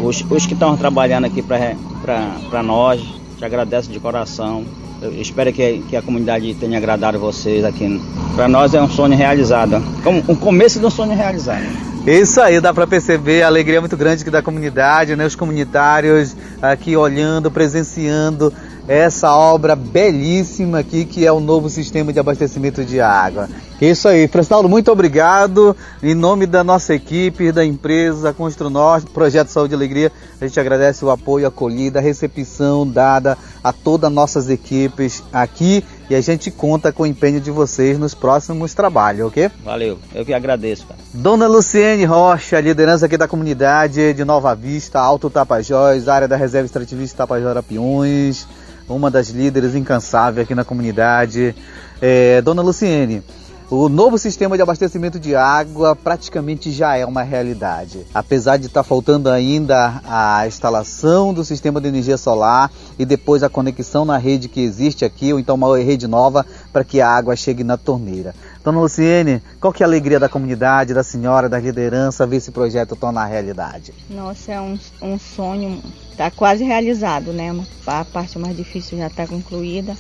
os, 0.00 0.22
os 0.28 0.46
que 0.46 0.52
estão 0.52 0.76
trabalhando 0.76 1.24
aqui 1.24 1.42
para 1.42 2.62
nós, 2.62 3.00
te 3.38 3.44
agradeço 3.44 3.90
de 3.90 3.98
coração. 3.98 4.64
Eu 5.04 5.20
espero 5.20 5.52
que, 5.52 5.84
que 5.86 5.96
a 5.96 6.00
comunidade 6.00 6.54
tenha 6.54 6.78
agradado 6.78 7.18
vocês 7.18 7.62
aqui. 7.62 8.00
Para 8.34 8.48
nós 8.48 8.72
é 8.72 8.80
um 8.80 8.88
sonho 8.88 9.14
realizado. 9.14 9.82
Como 10.02 10.24
um 10.26 10.34
começo 10.34 10.80
de 10.80 10.86
um 10.86 10.90
sonho 10.90 11.14
realizado. 11.14 11.62
Isso 12.06 12.40
aí, 12.40 12.58
dá 12.58 12.72
para 12.72 12.86
perceber 12.86 13.42
a 13.42 13.46
alegria 13.46 13.80
muito 13.80 13.98
grande 13.98 14.22
aqui 14.22 14.30
da 14.30 14.40
comunidade, 14.40 15.14
né? 15.14 15.26
Os 15.26 15.36
comunitários 15.36 16.34
aqui 16.62 16.96
olhando, 16.96 17.50
presenciando 17.50 18.50
essa 18.86 19.34
obra 19.34 19.74
belíssima 19.74 20.80
aqui 20.80 21.04
que 21.04 21.26
é 21.26 21.32
o 21.32 21.40
novo 21.40 21.70
sistema 21.70 22.12
de 22.12 22.18
abastecimento 22.18 22.84
de 22.84 23.00
água. 23.00 23.48
Isso 23.80 24.08
aí, 24.08 24.28
Francinaldo, 24.28 24.68
muito 24.68 24.90
obrigado. 24.90 25.76
Em 26.02 26.14
nome 26.14 26.46
da 26.46 26.62
nossa 26.62 26.94
equipe, 26.94 27.50
da 27.50 27.64
empresa 27.64 28.32
Construnorte, 28.32 29.10
Projeto 29.10 29.48
Saúde 29.48 29.74
e 29.74 29.76
Alegria, 29.76 30.12
a 30.40 30.46
gente 30.46 30.58
agradece 30.60 31.04
o 31.04 31.10
apoio, 31.10 31.44
a 31.44 31.48
acolhida, 31.48 31.98
a 31.98 32.02
recepção 32.02 32.86
dada 32.86 33.36
a 33.62 33.72
todas 33.72 34.08
as 34.08 34.14
nossas 34.14 34.48
equipes 34.48 35.22
aqui 35.32 35.84
e 36.08 36.14
a 36.14 36.20
gente 36.20 36.50
conta 36.50 36.92
com 36.92 37.02
o 37.02 37.06
empenho 37.06 37.40
de 37.40 37.50
vocês 37.50 37.98
nos 37.98 38.14
próximos 38.14 38.74
trabalhos, 38.74 39.26
ok? 39.26 39.50
Valeu, 39.64 39.98
eu 40.14 40.24
que 40.24 40.34
agradeço. 40.34 40.86
Cara. 40.86 41.00
Dona 41.12 41.46
Luciene 41.46 42.04
Rocha, 42.04 42.60
liderança 42.60 43.06
aqui 43.06 43.16
da 43.16 43.26
comunidade 43.26 44.12
de 44.12 44.24
Nova 44.24 44.54
Vista, 44.54 45.00
Alto 45.00 45.28
Tapajós, 45.28 46.08
área 46.08 46.28
da 46.28 46.36
Reserva 46.36 46.66
Extrativista 46.66 47.18
Tapajós 47.18 47.48
Arapiões 47.48 48.46
uma 48.88 49.10
das 49.10 49.28
líderes 49.28 49.74
incansáveis 49.74 50.44
aqui 50.44 50.54
na 50.54 50.64
comunidade. 50.64 51.54
É, 52.00 52.42
Dona 52.42 52.62
Luciene, 52.62 53.22
o 53.70 53.88
novo 53.88 54.18
sistema 54.18 54.56
de 54.56 54.62
abastecimento 54.62 55.18
de 55.18 55.34
água 55.34 55.96
praticamente 55.96 56.70
já 56.70 56.96
é 56.96 57.06
uma 57.06 57.22
realidade. 57.22 58.06
Apesar 58.12 58.58
de 58.58 58.66
estar 58.66 58.82
tá 58.82 58.88
faltando 58.88 59.30
ainda 59.30 60.02
a 60.04 60.46
instalação 60.46 61.32
do 61.32 61.42
sistema 61.42 61.80
de 61.80 61.88
energia 61.88 62.18
solar 62.18 62.70
e 62.98 63.06
depois 63.06 63.42
a 63.42 63.48
conexão 63.48 64.04
na 64.04 64.18
rede 64.18 64.48
que 64.48 64.60
existe 64.60 65.04
aqui, 65.04 65.32
ou 65.32 65.40
então 65.40 65.54
uma 65.54 65.78
rede 65.78 66.06
nova 66.06 66.44
para 66.72 66.84
que 66.84 67.00
a 67.00 67.08
água 67.08 67.34
chegue 67.34 67.64
na 67.64 67.78
torneira. 67.78 68.34
Dona 68.64 68.80
Luciene, 68.80 69.42
qual 69.60 69.74
que 69.74 69.82
é 69.82 69.84
a 69.84 69.86
alegria 69.86 70.18
da 70.18 70.26
comunidade, 70.26 70.94
da 70.94 71.02
senhora, 71.02 71.50
da 71.50 71.58
liderança, 71.58 72.26
ver 72.26 72.36
esse 72.36 72.50
projeto 72.50 72.96
tornar 72.96 73.26
realidade? 73.26 73.92
Nossa, 74.08 74.52
é 74.52 74.60
um, 74.60 74.78
um 75.02 75.18
sonho, 75.18 75.82
está 76.10 76.30
quase 76.30 76.64
realizado, 76.64 77.30
né? 77.30 77.54
A 77.86 78.06
parte 78.06 78.38
mais 78.38 78.56
difícil 78.56 78.96
já 78.96 79.08
está 79.08 79.26
concluída 79.26 79.94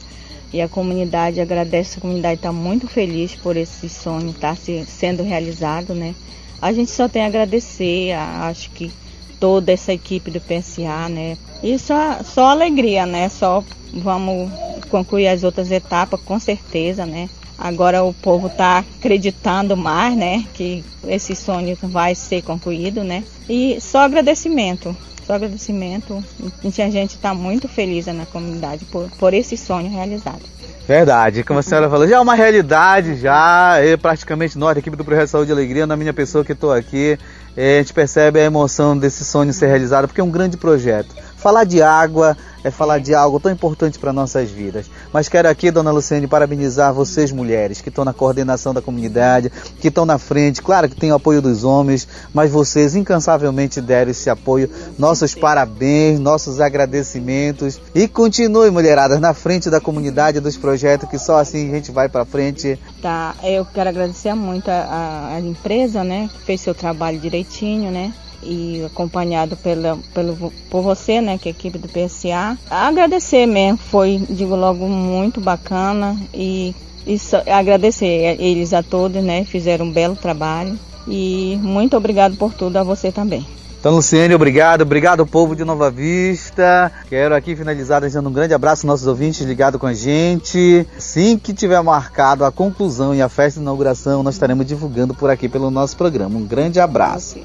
e 0.50 0.62
a 0.62 0.68
comunidade 0.68 1.42
agradece, 1.42 1.98
a 1.98 2.00
comunidade 2.00 2.36
está 2.36 2.52
muito 2.52 2.88
feliz 2.88 3.34
por 3.34 3.54
esse 3.54 3.86
sonho 3.90 4.30
estar 4.30 4.54
tá 4.54 4.56
se, 4.56 4.86
sendo 4.86 5.22
realizado, 5.22 5.94
né? 5.94 6.14
A 6.62 6.72
gente 6.72 6.90
só 6.90 7.06
tem 7.06 7.22
a 7.22 7.26
agradecer, 7.26 8.12
a, 8.12 8.46
acho 8.46 8.70
que 8.70 8.90
toda 9.44 9.70
essa 9.70 9.92
equipe 9.92 10.30
do 10.30 10.40
PSA, 10.40 11.06
né? 11.10 11.36
E 11.62 11.78
só, 11.78 12.20
só 12.24 12.46
alegria, 12.46 13.04
né? 13.04 13.28
Só 13.28 13.62
vamos 13.92 14.50
concluir 14.88 15.28
as 15.28 15.44
outras 15.44 15.70
etapas, 15.70 16.18
com 16.22 16.40
certeza, 16.40 17.04
né? 17.04 17.28
Agora 17.58 18.02
o 18.02 18.14
povo 18.14 18.46
está 18.46 18.78
acreditando 18.78 19.76
mais, 19.76 20.16
né? 20.16 20.46
Que 20.54 20.82
esse 21.06 21.36
sonho 21.36 21.76
vai 21.82 22.14
ser 22.14 22.40
concluído, 22.40 23.04
né? 23.04 23.22
E 23.46 23.78
só 23.82 23.98
agradecimento, 23.98 24.96
só 25.26 25.34
agradecimento. 25.34 26.24
A 26.64 26.90
gente 26.90 27.16
está 27.16 27.34
muito 27.34 27.68
feliz 27.68 28.06
na 28.06 28.24
comunidade 28.24 28.86
por, 28.86 29.10
por 29.18 29.34
esse 29.34 29.58
sonho 29.58 29.90
realizado. 29.90 30.40
Verdade, 30.88 31.42
como 31.42 31.58
a 31.58 31.62
senhora 31.62 31.88
falou, 31.88 32.06
já 32.06 32.16
é 32.16 32.20
uma 32.20 32.34
realidade, 32.34 33.16
já, 33.16 33.82
eu, 33.82 33.98
praticamente 33.98 34.58
nós, 34.58 34.76
a 34.76 34.80
equipe 34.80 34.96
do 34.96 35.04
Projeto 35.04 35.28
Saúde 35.28 35.50
e 35.50 35.52
Alegria, 35.52 35.86
na 35.86 35.96
minha 35.96 36.12
pessoa 36.12 36.44
que 36.44 36.52
estou 36.52 36.72
aqui, 36.72 37.18
eh, 37.56 37.76
a 37.76 37.82
gente 37.82 37.92
percebe 37.92 38.40
a 38.40 38.44
emoção 38.44 38.96
desse 38.96 39.24
sonho 39.24 39.52
ser 39.52 39.66
realizado, 39.66 40.06
porque 40.06 40.20
é 40.20 40.24
um 40.24 40.30
grande 40.30 40.56
projeto. 40.56 41.14
Falar 41.44 41.64
de 41.64 41.82
água 41.82 42.34
é 42.64 42.70
falar 42.70 42.98
de 43.00 43.14
algo 43.14 43.38
tão 43.38 43.52
importante 43.52 43.98
para 43.98 44.14
nossas 44.14 44.50
vidas. 44.50 44.86
Mas 45.12 45.28
quero 45.28 45.46
aqui, 45.46 45.70
dona 45.70 45.90
Luciane, 45.90 46.26
parabenizar 46.26 46.94
vocês 46.94 47.30
mulheres 47.30 47.82
que 47.82 47.90
estão 47.90 48.02
na 48.02 48.14
coordenação 48.14 48.72
da 48.72 48.80
comunidade, 48.80 49.52
que 49.78 49.88
estão 49.88 50.06
na 50.06 50.16
frente. 50.16 50.62
Claro 50.62 50.88
que 50.88 50.96
tem 50.96 51.12
o 51.12 51.16
apoio 51.16 51.42
dos 51.42 51.62
homens, 51.62 52.08
mas 52.32 52.50
vocês 52.50 52.96
incansavelmente 52.96 53.78
deram 53.82 54.10
esse 54.10 54.30
apoio. 54.30 54.70
Nossos 54.98 55.34
parabéns, 55.34 56.18
nossos 56.18 56.62
agradecimentos 56.62 57.78
e 57.94 58.08
continue, 58.08 58.70
mulheradas, 58.70 59.20
na 59.20 59.34
frente 59.34 59.68
da 59.68 59.82
comunidade 59.82 60.40
dos 60.40 60.56
projetos, 60.56 61.10
que 61.10 61.18
só 61.18 61.36
assim 61.36 61.68
a 61.68 61.74
gente 61.74 61.92
vai 61.92 62.08
para 62.08 62.24
frente. 62.24 62.78
Tá, 63.02 63.34
eu 63.42 63.66
quero 63.66 63.90
agradecer 63.90 64.32
muito 64.32 64.70
a, 64.70 65.34
a 65.34 65.40
empresa, 65.40 66.02
né, 66.02 66.30
que 66.32 66.42
fez 66.46 66.62
seu 66.62 66.74
trabalho 66.74 67.18
direitinho, 67.18 67.90
né? 67.90 68.14
E 68.44 68.84
acompanhado 68.84 69.56
pela, 69.56 69.98
pelo, 70.12 70.52
por 70.70 70.82
você, 70.82 71.20
né, 71.20 71.38
que 71.38 71.48
é 71.48 71.52
a 71.52 71.54
equipe 71.54 71.78
do 71.78 71.88
PSA. 71.88 72.58
Agradecer 72.70 73.46
mesmo, 73.46 73.78
foi, 73.78 74.22
digo 74.28 74.54
logo, 74.54 74.86
muito 74.88 75.40
bacana 75.40 76.16
e, 76.32 76.74
e 77.06 77.18
agradecer 77.50 78.40
eles 78.40 78.72
a 78.72 78.82
todos, 78.82 79.22
né, 79.22 79.44
fizeram 79.44 79.86
um 79.86 79.92
belo 79.92 80.16
trabalho 80.16 80.78
e 81.06 81.58
muito 81.62 81.96
obrigado 81.96 82.36
por 82.36 82.52
tudo 82.54 82.76
a 82.76 82.82
você 82.82 83.12
também. 83.12 83.46
Então, 83.84 83.96
Luciene, 83.96 84.34
obrigado. 84.34 84.80
Obrigado, 84.80 85.26
povo 85.26 85.54
de 85.54 85.62
Nova 85.62 85.90
Vista. 85.90 86.90
Quero 87.06 87.34
aqui 87.34 87.54
finalizar 87.54 88.00
deixando 88.00 88.30
um 88.30 88.32
grande 88.32 88.54
abraço 88.54 88.80
aos 88.80 88.84
nossos 88.84 89.06
ouvintes 89.06 89.42
ligados 89.42 89.78
com 89.78 89.86
a 89.86 89.92
gente. 89.92 90.86
Assim 90.96 91.36
que 91.36 91.52
tiver 91.52 91.82
marcado 91.82 92.46
a 92.46 92.50
conclusão 92.50 93.14
e 93.14 93.20
a 93.20 93.28
festa 93.28 93.60
de 93.60 93.62
inauguração, 93.62 94.22
nós 94.22 94.36
estaremos 94.36 94.64
divulgando 94.64 95.12
por 95.12 95.28
aqui 95.28 95.50
pelo 95.50 95.70
nosso 95.70 95.98
programa. 95.98 96.38
Um 96.38 96.46
grande 96.46 96.80
abraço. 96.80 97.40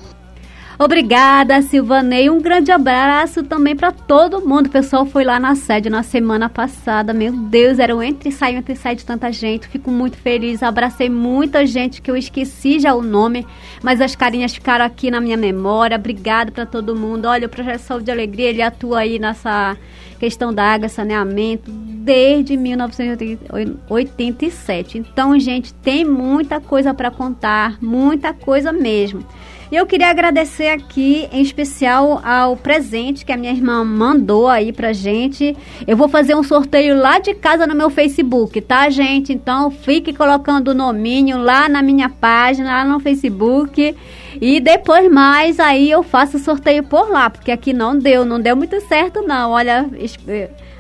Obrigada, 0.82 1.62
Silvanei. 1.62 2.30
Um 2.30 2.40
grande 2.40 2.72
abraço 2.72 3.44
também 3.44 3.76
para 3.76 3.92
todo 3.92 4.48
mundo. 4.48 4.68
O 4.68 4.70
pessoal 4.70 5.06
foi 5.06 5.26
lá 5.26 5.38
na 5.38 5.54
sede 5.54 5.90
na 5.90 6.04
semana 6.04 6.48
passada. 6.48 7.14
Meu 7.14 7.34
Deus, 7.34 7.80
era 7.80 7.94
um 7.94 8.02
entre 8.02 8.30
e 8.30 8.32
sai, 8.32 8.56
entre 8.56 8.72
e 8.72 8.78
sai 8.78 8.96
de 8.96 9.04
tanta 9.04 9.30
gente. 9.30 9.68
Fico 9.68 9.92
muito 9.92 10.16
feliz. 10.16 10.64
Abracei 10.64 11.10
muita 11.10 11.66
gente 11.66 12.02
que 12.02 12.10
eu 12.10 12.16
esqueci 12.16 12.80
já 12.80 12.94
o 12.94 13.02
nome, 13.02 13.46
mas 13.84 14.00
as 14.00 14.16
carinhas 14.16 14.54
ficaram 14.54 14.86
aqui 14.86 15.12
na 15.12 15.20
minha 15.20 15.36
memória. 15.36 15.98
Obrigada 15.98 16.50
para 16.50 16.66
todo 16.66 16.96
mundo. 16.96 17.26
Olha, 17.26 17.48
o 17.48 17.50
Projeto 17.50 17.82
Saúde 17.82 18.10
e 18.10 18.14
Alegria, 18.14 18.50
ele 18.50 18.62
atua 18.62 19.00
aí 19.00 19.20
nessa 19.20 19.76
questão 20.18 20.54
da 20.54 20.64
água, 20.64 20.88
saneamento, 20.88 21.70
desde 21.70 22.56
1987. 22.56 24.98
Então, 24.98 25.38
gente, 25.38 25.74
tem 25.74 26.06
muita 26.06 26.62
coisa 26.62 26.94
para 26.94 27.12
contar, 27.12 27.78
muita 27.82 28.34
coisa 28.34 28.72
mesmo. 28.72 29.26
E 29.72 29.76
eu 29.76 29.86
queria 29.86 30.10
agradecer 30.10 30.70
aqui, 30.70 31.30
em 31.32 31.42
especial, 31.42 32.20
ao 32.24 32.58
presente 32.58 33.24
que 33.24 33.32
a 33.32 33.38
minha 33.38 33.52
irmã 33.52 33.84
mandou 33.84 34.48
aí 34.48 34.74
pra 34.74 34.94
gente. 34.94 35.56
Eu 35.88 35.96
vou 35.96 36.10
fazer 36.10 36.36
um 36.36 36.42
sorteio 36.42 36.98
lá 36.98 37.20
de 37.20 37.36
casa 37.36 37.68
no 37.68 37.76
meu 37.76 37.92
Facebook, 37.92 38.60
tá, 38.62 38.90
gente? 38.90 39.32
Então 39.32 39.70
fique 39.70 40.12
colocando 40.12 40.70
o 40.70 40.74
nominho 40.74 41.38
lá 41.38 41.70
na 41.70 41.84
minha 41.84 42.10
página, 42.10 42.84
lá 42.84 42.84
no 42.84 43.00
Facebook. 43.00 43.96
E 44.42 44.60
depois 44.60 45.12
mais 45.12 45.60
aí 45.60 45.92
eu 45.92 46.02
faço 46.02 46.38
o 46.38 46.40
sorteio 46.40 46.84
por 46.84 47.08
lá, 47.08 47.30
porque 47.30 47.52
aqui 47.52 47.72
não 47.72 47.96
deu, 47.96 48.26
não 48.26 48.42
deu 48.42 48.56
muito 48.56 48.82
certo 48.82 49.22
não. 49.22 49.52
Olha, 49.52 49.88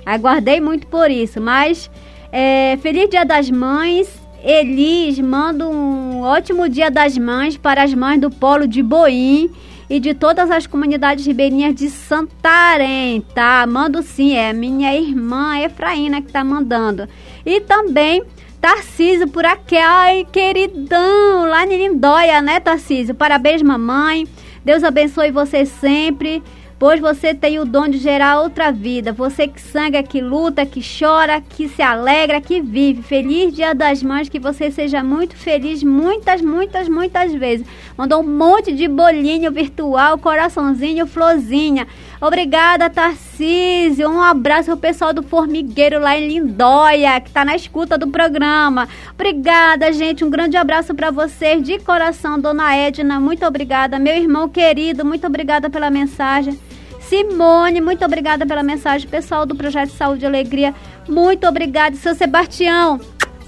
aguardei 0.04 0.60
muito 0.60 0.88
por 0.88 1.12
isso. 1.12 1.40
Mas 1.40 1.92
é, 2.32 2.76
feliz 2.82 3.08
Dia 3.08 3.24
das 3.24 3.52
Mães 3.52 4.28
Elis 4.44 5.20
manda 5.20 5.68
um 5.68 6.22
ótimo 6.22 6.70
dia 6.70 6.90
das 6.90 7.18
mães 7.18 7.58
para 7.58 7.84
as 7.84 7.94
mães 7.94 8.20
do 8.20 8.30
Polo 8.30 8.68
de 8.68 8.82
Boim 8.82 9.50
e 9.90 10.00
de 10.00 10.14
todas 10.14 10.52
as 10.52 10.68
comunidades 10.68 11.26
ribeirinhas 11.26 11.76
de 11.76 11.90
Santarém, 11.90 13.22
tá? 13.34 13.66
Mando 13.68 14.02
sim, 14.02 14.36
é 14.36 14.54
minha 14.54 14.96
irmã 14.96 15.60
Efraína 15.60 16.22
que 16.22 16.32
tá 16.32 16.44
mandando. 16.44 17.08
E 17.46 17.60
também 17.62 18.24
Tarcísio 18.62 19.28
por 19.28 19.46
aqui, 19.46 19.78
ai 19.78 20.26
queridão, 20.32 21.46
lá 21.48 21.66
em 21.66 21.78
Lindóia, 21.78 22.42
né 22.42 22.60
Tarcísio? 22.60 23.16
Parabéns 23.16 23.62
mamãe, 23.62 24.28
Deus 24.64 24.84
abençoe 24.84 25.32
você 25.32 25.66
sempre 25.66 26.44
pois 26.80 27.01
você 27.01 27.36
tem 27.36 27.59
o 27.59 27.65
dom 27.65 27.89
de 27.89 27.97
gerar 27.97 28.39
outra 28.39 28.71
vida. 28.71 29.11
Você 29.11 29.47
que 29.47 29.59
sangra, 29.59 30.01
que 30.01 30.21
luta, 30.21 30.65
que 30.65 30.82
chora, 30.82 31.41
que 31.41 31.67
se 31.67 31.82
alegra, 31.82 32.39
que 32.39 32.61
vive. 32.61 33.03
Feliz 33.03 33.53
Dia 33.53 33.75
das 33.75 34.01
Mães, 34.01 34.30
que 34.30 34.39
você 34.39 34.71
seja 34.71 35.03
muito 35.03 35.36
feliz 35.36 35.84
muitas, 35.84 36.41
muitas, 36.41 36.88
muitas 36.88 37.34
vezes. 37.34 37.67
Mandou 38.00 38.22
um 38.22 38.26
monte 38.26 38.72
de 38.72 38.88
bolinho 38.88 39.52
virtual, 39.52 40.18
coraçãozinho, 40.18 41.06
florzinha. 41.06 41.86
Obrigada, 42.22 42.89
Tarcísio. 42.89 44.10
Um 44.10 44.22
abraço 44.22 44.72
ao 44.72 44.78
pessoal 44.78 45.12
do 45.12 45.22
Formigueiro 45.22 46.00
lá 46.00 46.18
em 46.18 46.30
Lindóia, 46.30 47.20
que 47.20 47.28
está 47.28 47.43
na 47.43 47.58
escuta 47.58 47.97
do 47.97 48.08
programa. 48.08 48.88
Obrigada, 49.14 49.91
gente. 49.91 50.24
Um 50.24 50.30
grande 50.30 50.56
abraço 50.56 50.95
para 50.95 51.12
vocês 51.12 51.62
de 51.62 51.78
coração, 51.80 52.39
dona 52.39 52.74
Edna. 52.74 53.20
Muito 53.20 53.45
obrigada. 53.45 54.00
Meu 54.00 54.16
irmão 54.16 54.47
querido, 54.47 55.04
muito 55.04 55.28
obrigada 55.28 55.70
pela 55.70 55.89
mensagem. 55.89 56.58
Simone, 57.02 57.82
muito 57.82 58.06
obrigada 58.06 58.45
pela 58.45 58.64
mensagem. 58.64 59.10
Pessoal 59.10 59.45
do 59.45 59.56
Projeto 59.56 59.89
Saúde 59.89 60.24
e 60.24 60.26
Alegria, 60.26 60.74
muito 61.06 61.45
obrigada. 61.45 61.97
Seu 61.97 62.16
Sebastião, 62.16 62.97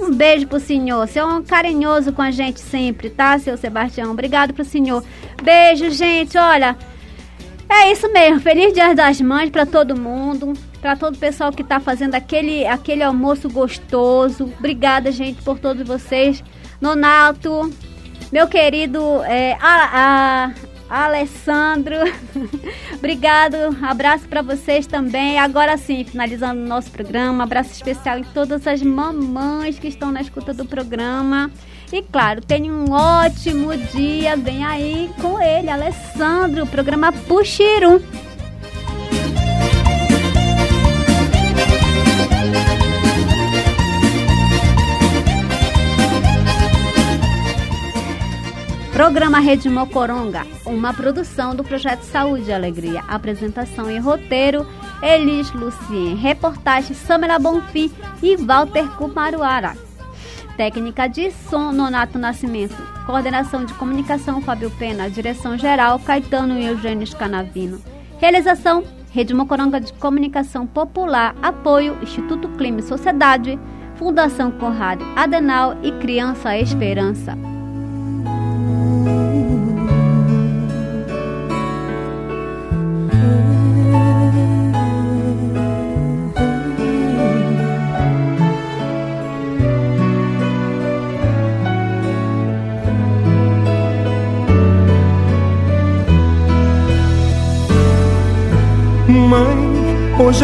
um 0.01 0.13
beijo 0.13 0.47
pro 0.47 0.59
senhor. 0.59 1.07
Seu 1.07 1.29
é 1.29 1.33
um 1.33 1.43
carinhoso 1.43 2.11
com 2.11 2.21
a 2.21 2.31
gente 2.31 2.59
sempre, 2.59 3.09
tá, 3.09 3.37
seu 3.37 3.57
Sebastião? 3.57 4.11
Obrigado 4.11 4.53
pro 4.53 4.65
senhor. 4.65 5.03
Beijo, 5.41 5.89
gente. 5.91 6.37
Olha, 6.37 6.75
é 7.69 7.91
isso 7.91 8.11
mesmo. 8.11 8.39
Feliz 8.39 8.73
Dia 8.73 8.93
das 8.93 9.21
Mães 9.21 9.49
para 9.49 9.65
todo 9.65 9.99
mundo. 9.99 10.53
Para 10.81 10.95
todo 10.95 11.15
o 11.15 11.19
pessoal 11.19 11.51
que 11.51 11.63
tá 11.63 11.79
fazendo 11.79 12.15
aquele, 12.15 12.65
aquele 12.65 13.03
almoço 13.03 13.49
gostoso. 13.49 14.51
Obrigada, 14.57 15.11
gente, 15.11 15.41
por 15.43 15.59
todos 15.59 15.87
vocês. 15.87 16.43
Nonato, 16.81 17.71
meu 18.31 18.47
querido 18.47 19.21
é, 19.23 19.55
a 19.61 20.51
Alessandro. 20.91 21.95
Obrigado. 22.93 23.55
Abraço 23.81 24.27
para 24.27 24.41
vocês 24.41 24.85
também. 24.85 25.39
Agora 25.39 25.77
sim, 25.77 26.03
finalizando 26.03 26.61
o 26.61 26.67
nosso 26.67 26.91
programa, 26.91 27.45
abraço 27.45 27.71
especial 27.71 28.19
em 28.19 28.23
todas 28.25 28.67
as 28.67 28.81
mamães 28.81 29.79
que 29.79 29.87
estão 29.87 30.11
na 30.11 30.19
escuta 30.19 30.53
do 30.53 30.65
programa. 30.65 31.49
E 31.93 32.01
claro, 32.01 32.41
tenha 32.41 32.71
um 32.73 32.91
ótimo 32.91 33.75
dia. 33.77 34.35
Vem 34.35 34.65
aí 34.65 35.09
com 35.21 35.41
ele, 35.41 35.69
Alessandro, 35.69 36.67
programa 36.67 37.13
Puxirum. 37.13 38.30
Programa 49.01 49.39
Rede 49.39 49.67
Mocoronga, 49.67 50.45
uma 50.63 50.93
produção 50.93 51.55
do 51.55 51.63
Projeto 51.63 52.03
Saúde 52.03 52.51
e 52.51 52.53
Alegria. 52.53 53.03
Apresentação 53.07 53.89
e 53.89 53.97
roteiro, 53.97 54.63
Elis 55.01 55.51
Lucien. 55.53 56.13
Reportagem, 56.13 56.95
Samela 56.95 57.39
Bonfim 57.39 57.91
e 58.21 58.35
Walter 58.37 58.87
Kumaruara. 58.97 59.75
Técnica 60.55 61.07
de 61.07 61.31
som, 61.31 61.71
Nonato 61.71 62.19
Nascimento. 62.19 62.75
Coordenação 63.07 63.65
de 63.65 63.73
comunicação, 63.73 64.39
Fábio 64.39 64.69
Pena. 64.77 65.09
Direção 65.09 65.57
geral, 65.57 65.97
Caetano 65.97 66.59
e 66.59 66.67
Eugênio 66.67 67.09
Canavino. 67.17 67.81
Realização, 68.19 68.83
Rede 69.09 69.33
Mocoronga 69.33 69.81
de 69.81 69.93
Comunicação 69.93 70.67
Popular. 70.67 71.35
Apoio, 71.41 71.97
Instituto 72.03 72.47
Clima 72.49 72.81
e 72.81 72.83
Sociedade. 72.83 73.59
Fundação 73.95 74.51
Conrado 74.51 75.03
Adenal 75.15 75.75
e 75.81 75.91
Criança 75.93 76.55
Esperança. 76.55 77.35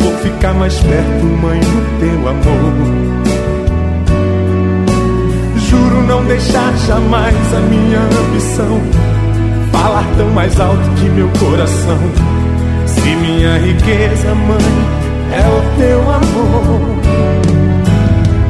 Vou 0.00 0.18
ficar 0.18 0.54
mais 0.54 0.78
perto, 0.80 1.24
mãe, 1.42 1.60
do 1.60 2.00
teu 2.00 2.28
amor. 2.28 2.74
Juro 5.56 6.02
não 6.02 6.24
deixar 6.24 6.76
jamais 6.86 7.54
a 7.54 7.60
minha 7.60 8.00
ambição 8.00 8.80
falar 9.84 10.06
tão 10.16 10.30
mais 10.30 10.58
alto 10.58 10.90
que 10.96 11.08
meu 11.10 11.28
coração. 11.40 11.98
Se 12.86 13.00
minha 13.16 13.58
riqueza, 13.58 14.34
mãe, 14.34 15.04
é 15.32 15.46
o 15.48 15.62
teu 15.78 16.00
amor. 16.10 16.80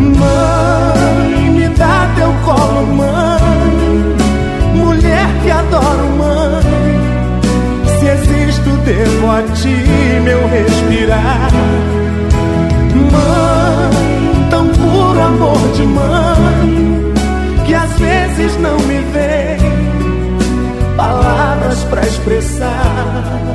Mãe, 0.00 1.50
me 1.50 1.68
dá 1.76 2.12
teu 2.16 2.32
colo, 2.44 2.86
mãe. 2.94 3.40
Mulher 4.74 5.26
que 5.42 5.50
adoro, 5.50 6.08
mãe. 6.18 6.62
Se 7.98 8.08
existo, 8.54 8.70
devo 8.84 9.30
a 9.30 9.42
ti 9.54 9.76
meu 10.22 10.46
respirar. 10.48 11.50
Mãe, 13.12 14.48
tão 14.50 14.68
puro 14.68 15.20
amor 15.20 15.58
de 15.74 15.82
mãe, 15.82 17.12
que 17.66 17.74
às 17.74 17.92
vezes 17.98 18.56
não 18.60 18.78
me 18.78 19.00
vem 19.12 20.96
palavras 20.96 21.82
pra 21.84 22.02
expressar. 22.02 23.54